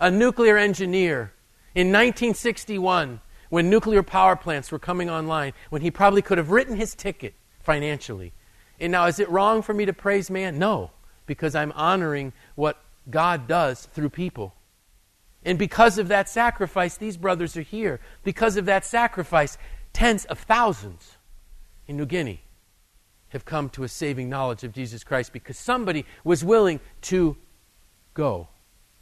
A 0.00 0.10
nuclear 0.10 0.56
engineer 0.56 1.34
in 1.74 1.88
1961, 1.88 3.20
when 3.50 3.68
nuclear 3.68 4.02
power 4.02 4.34
plants 4.34 4.72
were 4.72 4.78
coming 4.78 5.10
online, 5.10 5.52
when 5.68 5.82
he 5.82 5.90
probably 5.90 6.22
could 6.22 6.38
have 6.38 6.50
written 6.50 6.76
his 6.76 6.94
ticket 6.94 7.34
financially. 7.60 8.32
And 8.80 8.92
now, 8.92 9.04
is 9.06 9.20
it 9.20 9.28
wrong 9.28 9.60
for 9.60 9.74
me 9.74 9.84
to 9.84 9.92
praise 9.92 10.30
man? 10.30 10.58
No, 10.58 10.90
because 11.26 11.54
I'm 11.54 11.72
honoring 11.72 12.32
what 12.54 12.82
God 13.10 13.46
does 13.46 13.84
through 13.92 14.08
people. 14.08 14.54
And 15.44 15.58
because 15.58 15.98
of 15.98 16.08
that 16.08 16.28
sacrifice, 16.28 16.96
these 16.96 17.16
brothers 17.16 17.56
are 17.56 17.62
here. 17.62 18.00
Because 18.22 18.56
of 18.56 18.66
that 18.66 18.84
sacrifice, 18.84 19.58
tens 19.92 20.24
of 20.26 20.38
thousands 20.38 21.16
in 21.86 21.96
New 21.96 22.06
Guinea 22.06 22.42
have 23.30 23.44
come 23.44 23.68
to 23.70 23.82
a 23.82 23.88
saving 23.88 24.28
knowledge 24.28 24.62
of 24.62 24.72
Jesus 24.72 25.02
Christ 25.02 25.32
because 25.32 25.58
somebody 25.58 26.04
was 26.22 26.44
willing 26.44 26.80
to 27.02 27.36
go 28.14 28.48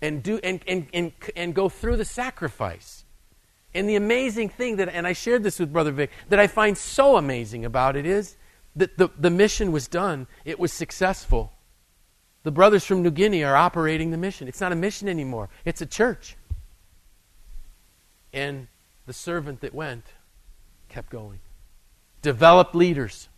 and 0.00 0.22
do 0.22 0.40
and, 0.42 0.60
and, 0.66 0.86
and, 0.94 1.12
and 1.36 1.54
go 1.54 1.68
through 1.68 1.96
the 1.96 2.04
sacrifice. 2.04 3.04
And 3.74 3.88
the 3.88 3.96
amazing 3.96 4.48
thing 4.48 4.76
that, 4.76 4.88
and 4.88 5.06
I 5.06 5.12
shared 5.12 5.42
this 5.42 5.58
with 5.58 5.72
Brother 5.72 5.92
Vic, 5.92 6.10
that 6.28 6.40
I 6.40 6.46
find 6.46 6.76
so 6.76 7.16
amazing 7.16 7.64
about 7.64 7.96
it 7.96 8.06
is 8.06 8.36
that 8.76 8.96
the, 8.98 9.10
the 9.18 9.30
mission 9.30 9.72
was 9.72 9.88
done, 9.88 10.26
it 10.44 10.58
was 10.58 10.72
successful. 10.72 11.52
The 12.42 12.50
brothers 12.50 12.84
from 12.84 13.02
New 13.02 13.10
Guinea 13.10 13.44
are 13.44 13.56
operating 13.56 14.10
the 14.10 14.16
mission. 14.16 14.48
It's 14.48 14.60
not 14.60 14.72
a 14.72 14.76
mission 14.76 15.08
anymore, 15.08 15.48
it's 15.64 15.80
a 15.80 15.86
church. 15.86 16.36
And 18.32 18.68
the 19.06 19.12
servant 19.12 19.60
that 19.60 19.74
went 19.74 20.04
kept 20.88 21.10
going. 21.10 21.40
Develop 22.22 22.74
leaders. 22.74 23.28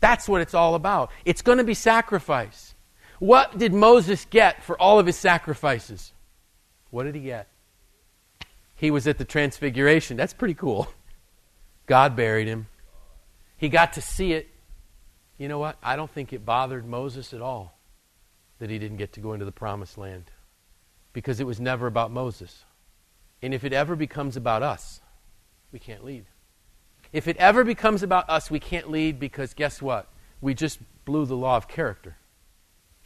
That's 0.00 0.28
what 0.28 0.40
it's 0.40 0.54
all 0.54 0.74
about. 0.74 1.10
It's 1.24 1.42
going 1.42 1.58
to 1.58 1.64
be 1.64 1.74
sacrifice. 1.74 2.74
What 3.18 3.58
did 3.58 3.72
Moses 3.72 4.26
get 4.28 4.62
for 4.62 4.80
all 4.80 4.98
of 4.98 5.06
his 5.06 5.16
sacrifices? 5.16 6.12
What 6.90 7.04
did 7.04 7.14
he 7.14 7.22
get? 7.22 7.48
He 8.76 8.90
was 8.90 9.06
at 9.06 9.18
the 9.18 9.24
transfiguration. 9.24 10.16
That's 10.16 10.34
pretty 10.34 10.54
cool. 10.54 10.88
God 11.86 12.16
buried 12.16 12.48
him. 12.48 12.66
He 13.56 13.68
got 13.68 13.94
to 13.94 14.00
see 14.00 14.32
it. 14.32 14.48
You 15.38 15.48
know 15.48 15.58
what? 15.58 15.76
I 15.82 15.96
don't 15.96 16.10
think 16.10 16.32
it 16.32 16.44
bothered 16.44 16.86
Moses 16.86 17.32
at 17.32 17.40
all 17.40 17.73
that 18.58 18.70
he 18.70 18.78
didn't 18.78 18.96
get 18.98 19.12
to 19.14 19.20
go 19.20 19.32
into 19.32 19.44
the 19.44 19.52
promised 19.52 19.98
land 19.98 20.30
because 21.12 21.40
it 21.40 21.46
was 21.46 21.60
never 21.60 21.86
about 21.86 22.10
Moses. 22.10 22.64
And 23.42 23.52
if 23.52 23.64
it 23.64 23.72
ever 23.72 23.96
becomes 23.96 24.36
about 24.36 24.62
us, 24.62 25.00
we 25.72 25.78
can't 25.78 26.04
lead. 26.04 26.26
If 27.12 27.28
it 27.28 27.36
ever 27.36 27.62
becomes 27.64 28.02
about 28.02 28.28
us, 28.28 28.50
we 28.50 28.58
can't 28.58 28.90
lead 28.90 29.20
because 29.20 29.54
guess 29.54 29.80
what? 29.80 30.08
We 30.40 30.54
just 30.54 30.78
blew 31.04 31.26
the 31.26 31.36
law 31.36 31.56
of 31.56 31.68
character. 31.68 32.16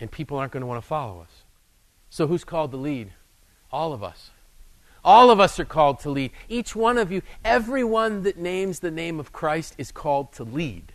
And 0.00 0.10
people 0.10 0.38
aren't 0.38 0.52
going 0.52 0.60
to 0.60 0.66
want 0.66 0.80
to 0.82 0.86
follow 0.86 1.20
us. 1.20 1.44
So 2.08 2.26
who's 2.26 2.44
called 2.44 2.70
to 2.70 2.76
lead? 2.76 3.12
All 3.70 3.92
of 3.92 4.02
us. 4.02 4.30
All 5.04 5.30
of 5.30 5.40
us 5.40 5.58
are 5.60 5.64
called 5.64 6.00
to 6.00 6.10
lead. 6.10 6.32
Each 6.48 6.74
one 6.74 6.98
of 6.98 7.12
you, 7.12 7.22
everyone 7.44 8.22
that 8.22 8.38
names 8.38 8.80
the 8.80 8.90
name 8.90 9.20
of 9.20 9.32
Christ 9.32 9.74
is 9.78 9.92
called 9.92 10.32
to 10.34 10.44
lead. 10.44 10.92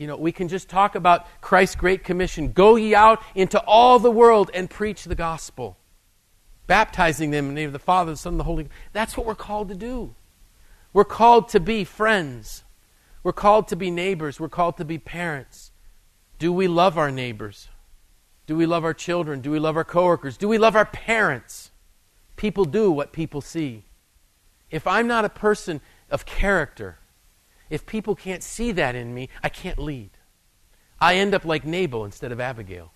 You 0.00 0.06
know, 0.06 0.16
we 0.16 0.32
can 0.32 0.48
just 0.48 0.70
talk 0.70 0.94
about 0.94 1.26
Christ's 1.42 1.76
great 1.76 2.04
commission 2.04 2.52
go 2.52 2.76
ye 2.76 2.94
out 2.94 3.22
into 3.34 3.60
all 3.64 3.98
the 3.98 4.10
world 4.10 4.50
and 4.54 4.68
preach 4.70 5.04
the 5.04 5.14
gospel, 5.14 5.76
baptizing 6.66 7.30
them 7.30 7.50
in 7.50 7.54
the 7.54 7.60
name 7.60 7.66
of 7.66 7.74
the 7.74 7.78
Father, 7.78 8.12
the 8.12 8.16
Son, 8.16 8.32
and 8.32 8.40
the 8.40 8.44
Holy 8.44 8.64
Ghost. 8.64 8.74
That's 8.94 9.14
what 9.14 9.26
we're 9.26 9.34
called 9.34 9.68
to 9.68 9.74
do. 9.74 10.14
We're 10.94 11.04
called 11.04 11.50
to 11.50 11.60
be 11.60 11.84
friends. 11.84 12.64
We're 13.22 13.34
called 13.34 13.68
to 13.68 13.76
be 13.76 13.90
neighbors. 13.90 14.40
We're 14.40 14.48
called 14.48 14.78
to 14.78 14.86
be 14.86 14.96
parents. 14.96 15.70
Do 16.38 16.50
we 16.50 16.66
love 16.66 16.96
our 16.96 17.10
neighbors? 17.10 17.68
Do 18.46 18.56
we 18.56 18.64
love 18.64 18.84
our 18.84 18.94
children? 18.94 19.42
Do 19.42 19.50
we 19.50 19.58
love 19.58 19.76
our 19.76 19.84
coworkers? 19.84 20.38
Do 20.38 20.48
we 20.48 20.56
love 20.56 20.76
our 20.76 20.86
parents? 20.86 21.72
People 22.36 22.64
do 22.64 22.90
what 22.90 23.12
people 23.12 23.42
see. 23.42 23.84
If 24.70 24.86
I'm 24.86 25.06
not 25.06 25.26
a 25.26 25.28
person 25.28 25.82
of 26.10 26.24
character, 26.24 26.99
if 27.70 27.86
people 27.86 28.14
can't 28.14 28.42
see 28.42 28.72
that 28.72 28.94
in 28.94 29.14
me, 29.14 29.28
I 29.42 29.48
can't 29.48 29.78
lead. 29.78 30.10
I 31.00 31.14
end 31.14 31.34
up 31.34 31.44
like 31.44 31.64
Nabal 31.64 32.04
instead 32.04 32.32
of 32.32 32.40
Abigail. 32.40 32.92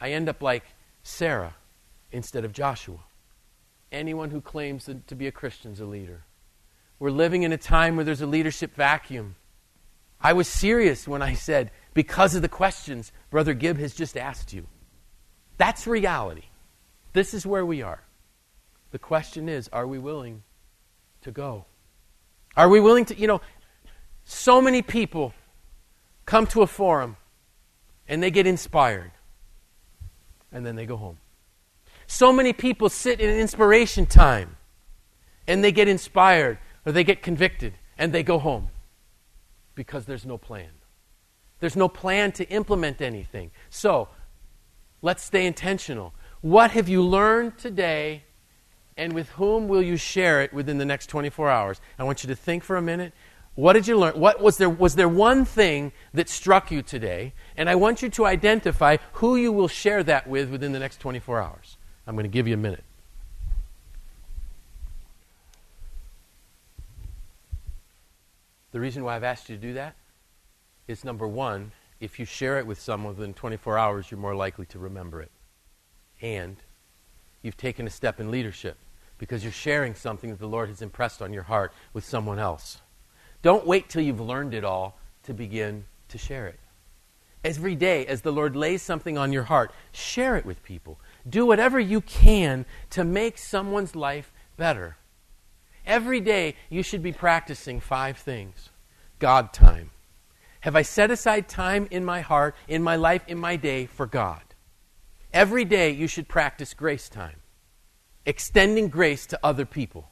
I 0.00 0.12
end 0.12 0.28
up 0.28 0.42
like 0.42 0.64
Sarah 1.02 1.56
instead 2.12 2.44
of 2.44 2.52
Joshua. 2.52 3.00
Anyone 3.90 4.30
who 4.30 4.40
claims 4.40 4.88
to 5.06 5.14
be 5.14 5.26
a 5.26 5.32
Christian 5.32 5.72
is 5.72 5.80
a 5.80 5.86
leader. 5.86 6.24
We're 6.98 7.10
living 7.10 7.42
in 7.42 7.52
a 7.52 7.56
time 7.58 7.96
where 7.96 8.04
there's 8.04 8.20
a 8.20 8.26
leadership 8.26 8.74
vacuum. 8.74 9.34
I 10.20 10.32
was 10.32 10.48
serious 10.48 11.08
when 11.08 11.22
I 11.22 11.34
said, 11.34 11.70
because 11.92 12.34
of 12.34 12.42
the 12.42 12.48
questions 12.48 13.12
Brother 13.30 13.54
Gibb 13.54 13.78
has 13.78 13.94
just 13.94 14.16
asked 14.16 14.52
you. 14.52 14.66
That's 15.58 15.86
reality. 15.86 16.44
This 17.12 17.34
is 17.34 17.46
where 17.46 17.64
we 17.64 17.82
are. 17.82 18.02
The 18.90 18.98
question 18.98 19.48
is, 19.48 19.68
are 19.68 19.86
we 19.86 19.98
willing 19.98 20.42
to 21.22 21.30
go? 21.30 21.64
Are 22.56 22.68
we 22.68 22.80
willing 22.80 23.04
to, 23.06 23.18
you 23.18 23.26
know, 23.26 23.40
so 24.24 24.60
many 24.60 24.82
people 24.82 25.34
come 26.26 26.46
to 26.48 26.62
a 26.62 26.66
forum 26.66 27.16
and 28.08 28.22
they 28.22 28.30
get 28.30 28.46
inspired 28.46 29.12
and 30.52 30.64
then 30.64 30.76
they 30.76 30.86
go 30.86 30.96
home. 30.96 31.18
So 32.06 32.32
many 32.32 32.52
people 32.52 32.88
sit 32.88 33.20
in 33.20 33.30
inspiration 33.30 34.06
time 34.06 34.56
and 35.46 35.62
they 35.62 35.72
get 35.72 35.88
inspired 35.88 36.58
or 36.84 36.92
they 36.92 37.04
get 37.04 37.22
convicted 37.22 37.74
and 37.98 38.12
they 38.12 38.22
go 38.22 38.38
home 38.38 38.68
because 39.74 40.06
there's 40.06 40.26
no 40.26 40.38
plan. 40.38 40.70
There's 41.60 41.76
no 41.76 41.88
plan 41.88 42.32
to 42.32 42.48
implement 42.48 43.00
anything. 43.00 43.50
So, 43.70 44.08
let's 45.02 45.22
stay 45.22 45.46
intentional. 45.46 46.14
What 46.40 46.72
have 46.72 46.88
you 46.88 47.02
learned 47.02 47.58
today 47.58 48.24
and 48.96 49.12
with 49.12 49.28
whom 49.30 49.66
will 49.66 49.82
you 49.82 49.96
share 49.96 50.42
it 50.42 50.52
within 50.52 50.78
the 50.78 50.84
next 50.84 51.06
24 51.06 51.50
hours? 51.50 51.80
I 51.98 52.04
want 52.04 52.22
you 52.22 52.28
to 52.28 52.36
think 52.36 52.62
for 52.62 52.76
a 52.76 52.82
minute. 52.82 53.12
What 53.54 53.74
did 53.74 53.86
you 53.86 53.96
learn? 53.96 54.18
What 54.18 54.40
was 54.40 54.56
there 54.56 54.68
was 54.68 54.96
there 54.96 55.08
one 55.08 55.44
thing 55.44 55.92
that 56.12 56.28
struck 56.28 56.72
you 56.72 56.82
today? 56.82 57.34
And 57.56 57.70
I 57.70 57.76
want 57.76 58.02
you 58.02 58.08
to 58.10 58.26
identify 58.26 58.96
who 59.14 59.36
you 59.36 59.52
will 59.52 59.68
share 59.68 60.02
that 60.04 60.26
with 60.26 60.50
within 60.50 60.72
the 60.72 60.80
next 60.80 60.98
24 60.98 61.40
hours. 61.40 61.76
I'm 62.06 62.16
going 62.16 62.24
to 62.24 62.28
give 62.28 62.48
you 62.48 62.54
a 62.54 62.58
minute. 62.58 62.84
The 68.72 68.80
reason 68.80 69.04
why 69.04 69.14
I've 69.14 69.22
asked 69.22 69.48
you 69.48 69.54
to 69.54 69.62
do 69.62 69.74
that 69.74 69.94
is 70.88 71.04
number 71.04 71.28
one, 71.28 71.70
if 72.00 72.18
you 72.18 72.24
share 72.24 72.58
it 72.58 72.66
with 72.66 72.80
someone 72.80 73.16
within 73.16 73.32
24 73.32 73.78
hours, 73.78 74.10
you're 74.10 74.18
more 74.18 74.34
likely 74.34 74.66
to 74.66 74.80
remember 74.80 75.22
it. 75.22 75.30
And 76.20 76.56
you've 77.40 77.56
taken 77.56 77.86
a 77.86 77.90
step 77.90 78.18
in 78.18 78.32
leadership 78.32 78.76
because 79.16 79.44
you're 79.44 79.52
sharing 79.52 79.94
something 79.94 80.30
that 80.30 80.40
the 80.40 80.48
Lord 80.48 80.68
has 80.70 80.82
impressed 80.82 81.22
on 81.22 81.32
your 81.32 81.44
heart 81.44 81.72
with 81.92 82.04
someone 82.04 82.40
else. 82.40 82.80
Don't 83.44 83.66
wait 83.66 83.90
till 83.90 84.00
you've 84.00 84.22
learned 84.22 84.54
it 84.54 84.64
all 84.64 84.96
to 85.24 85.34
begin 85.34 85.84
to 86.08 86.16
share 86.16 86.46
it. 86.46 86.58
Every 87.44 87.74
day, 87.74 88.06
as 88.06 88.22
the 88.22 88.32
Lord 88.32 88.56
lays 88.56 88.80
something 88.80 89.18
on 89.18 89.34
your 89.34 89.42
heart, 89.42 89.70
share 89.92 90.36
it 90.36 90.46
with 90.46 90.62
people. 90.62 90.98
Do 91.28 91.44
whatever 91.44 91.78
you 91.78 92.00
can 92.00 92.64
to 92.88 93.04
make 93.04 93.36
someone's 93.36 93.94
life 93.94 94.32
better. 94.56 94.96
Every 95.84 96.22
day, 96.22 96.56
you 96.70 96.82
should 96.82 97.02
be 97.02 97.12
practicing 97.12 97.80
five 97.80 98.16
things 98.16 98.70
God 99.18 99.52
time. 99.52 99.90
Have 100.60 100.74
I 100.74 100.80
set 100.80 101.10
aside 101.10 101.46
time 101.46 101.86
in 101.90 102.02
my 102.02 102.22
heart, 102.22 102.56
in 102.66 102.82
my 102.82 102.96
life, 102.96 103.24
in 103.28 103.36
my 103.36 103.56
day 103.56 103.84
for 103.84 104.06
God? 104.06 104.40
Every 105.34 105.66
day, 105.66 105.90
you 105.90 106.06
should 106.06 106.28
practice 106.28 106.72
grace 106.72 107.10
time, 107.10 107.36
extending 108.24 108.88
grace 108.88 109.26
to 109.26 109.38
other 109.42 109.66
people. 109.66 110.08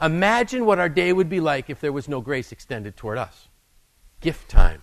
Imagine 0.00 0.64
what 0.64 0.78
our 0.78 0.88
day 0.88 1.12
would 1.12 1.28
be 1.28 1.40
like 1.40 1.70
if 1.70 1.80
there 1.80 1.92
was 1.92 2.08
no 2.08 2.20
grace 2.20 2.52
extended 2.52 2.96
toward 2.96 3.18
us. 3.18 3.48
Gift 4.20 4.48
time. 4.48 4.82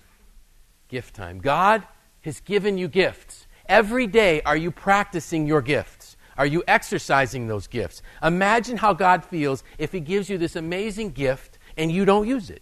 Gift 0.87 1.15
time. 1.15 1.39
God 1.39 1.83
has 2.21 2.39
given 2.41 2.77
you 2.77 2.87
gifts. 2.87 3.47
Every 3.67 4.07
day, 4.07 4.41
are 4.41 4.57
you 4.57 4.71
practicing 4.71 5.47
your 5.47 5.61
gifts? 5.61 6.17
Are 6.37 6.45
you 6.45 6.63
exercising 6.67 7.47
those 7.47 7.67
gifts? 7.67 8.01
Imagine 8.21 8.77
how 8.77 8.93
God 8.93 9.23
feels 9.23 9.63
if 9.77 9.91
He 9.91 9.99
gives 9.99 10.29
you 10.29 10.37
this 10.37 10.55
amazing 10.55 11.11
gift 11.11 11.59
and 11.77 11.91
you 11.91 12.05
don't 12.05 12.27
use 12.27 12.49
it. 12.49 12.61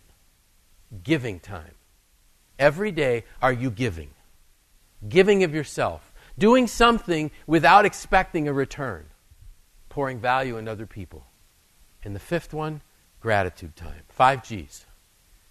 Giving 1.03 1.39
time. 1.39 1.73
Every 2.59 2.91
day, 2.91 3.25
are 3.41 3.51
you 3.51 3.71
giving? 3.71 4.11
Giving 5.07 5.43
of 5.43 5.53
yourself. 5.53 6.13
Doing 6.37 6.67
something 6.67 7.31
without 7.47 7.85
expecting 7.85 8.47
a 8.47 8.53
return. 8.53 9.05
Pouring 9.89 10.19
value 10.19 10.57
in 10.57 10.67
other 10.67 10.85
people. 10.85 11.25
And 12.03 12.15
the 12.15 12.19
fifth 12.19 12.53
one, 12.53 12.81
gratitude 13.21 13.75
time. 13.75 14.01
Five 14.09 14.43
G's. 14.43 14.85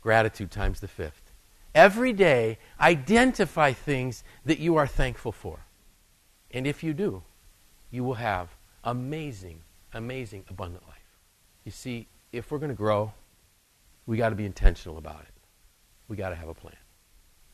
Gratitude 0.00 0.50
times 0.50 0.80
the 0.80 0.88
fifth. 0.88 1.32
Every 1.74 2.12
day, 2.12 2.58
identify 2.80 3.72
things 3.72 4.24
that 4.44 4.58
you 4.58 4.76
are 4.76 4.86
thankful 4.86 5.32
for. 5.32 5.60
And 6.50 6.66
if 6.66 6.82
you 6.82 6.92
do, 6.92 7.22
you 7.90 8.04
will 8.04 8.14
have 8.14 8.48
amazing, 8.84 9.60
amazing, 9.94 10.44
abundant 10.50 10.86
life. 10.86 10.98
You 11.64 11.72
see, 11.72 12.08
if 12.32 12.50
we're 12.50 12.58
going 12.58 12.70
to 12.70 12.74
grow, 12.74 13.12
we 14.06 14.16
got 14.16 14.30
to 14.30 14.34
be 14.34 14.44
intentional 14.44 14.98
about 14.98 15.22
it. 15.22 15.34
We 16.08 16.16
got 16.16 16.30
to 16.30 16.34
have 16.34 16.48
a 16.48 16.54
plan. 16.54 16.76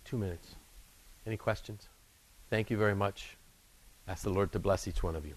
Two 0.05 0.19
minutes. 0.19 0.55
Any 1.27 1.37
questions? 1.37 1.89
Thank 2.51 2.71
you 2.71 2.77
very 2.77 2.95
much. 2.95 3.37
Ask 4.09 4.25
the 4.25 4.31
Lord 4.31 4.51
to 4.53 4.59
bless 4.59 4.89
each 4.89 5.03
one 5.03 5.15
of 5.15 5.27
you. 5.27 5.35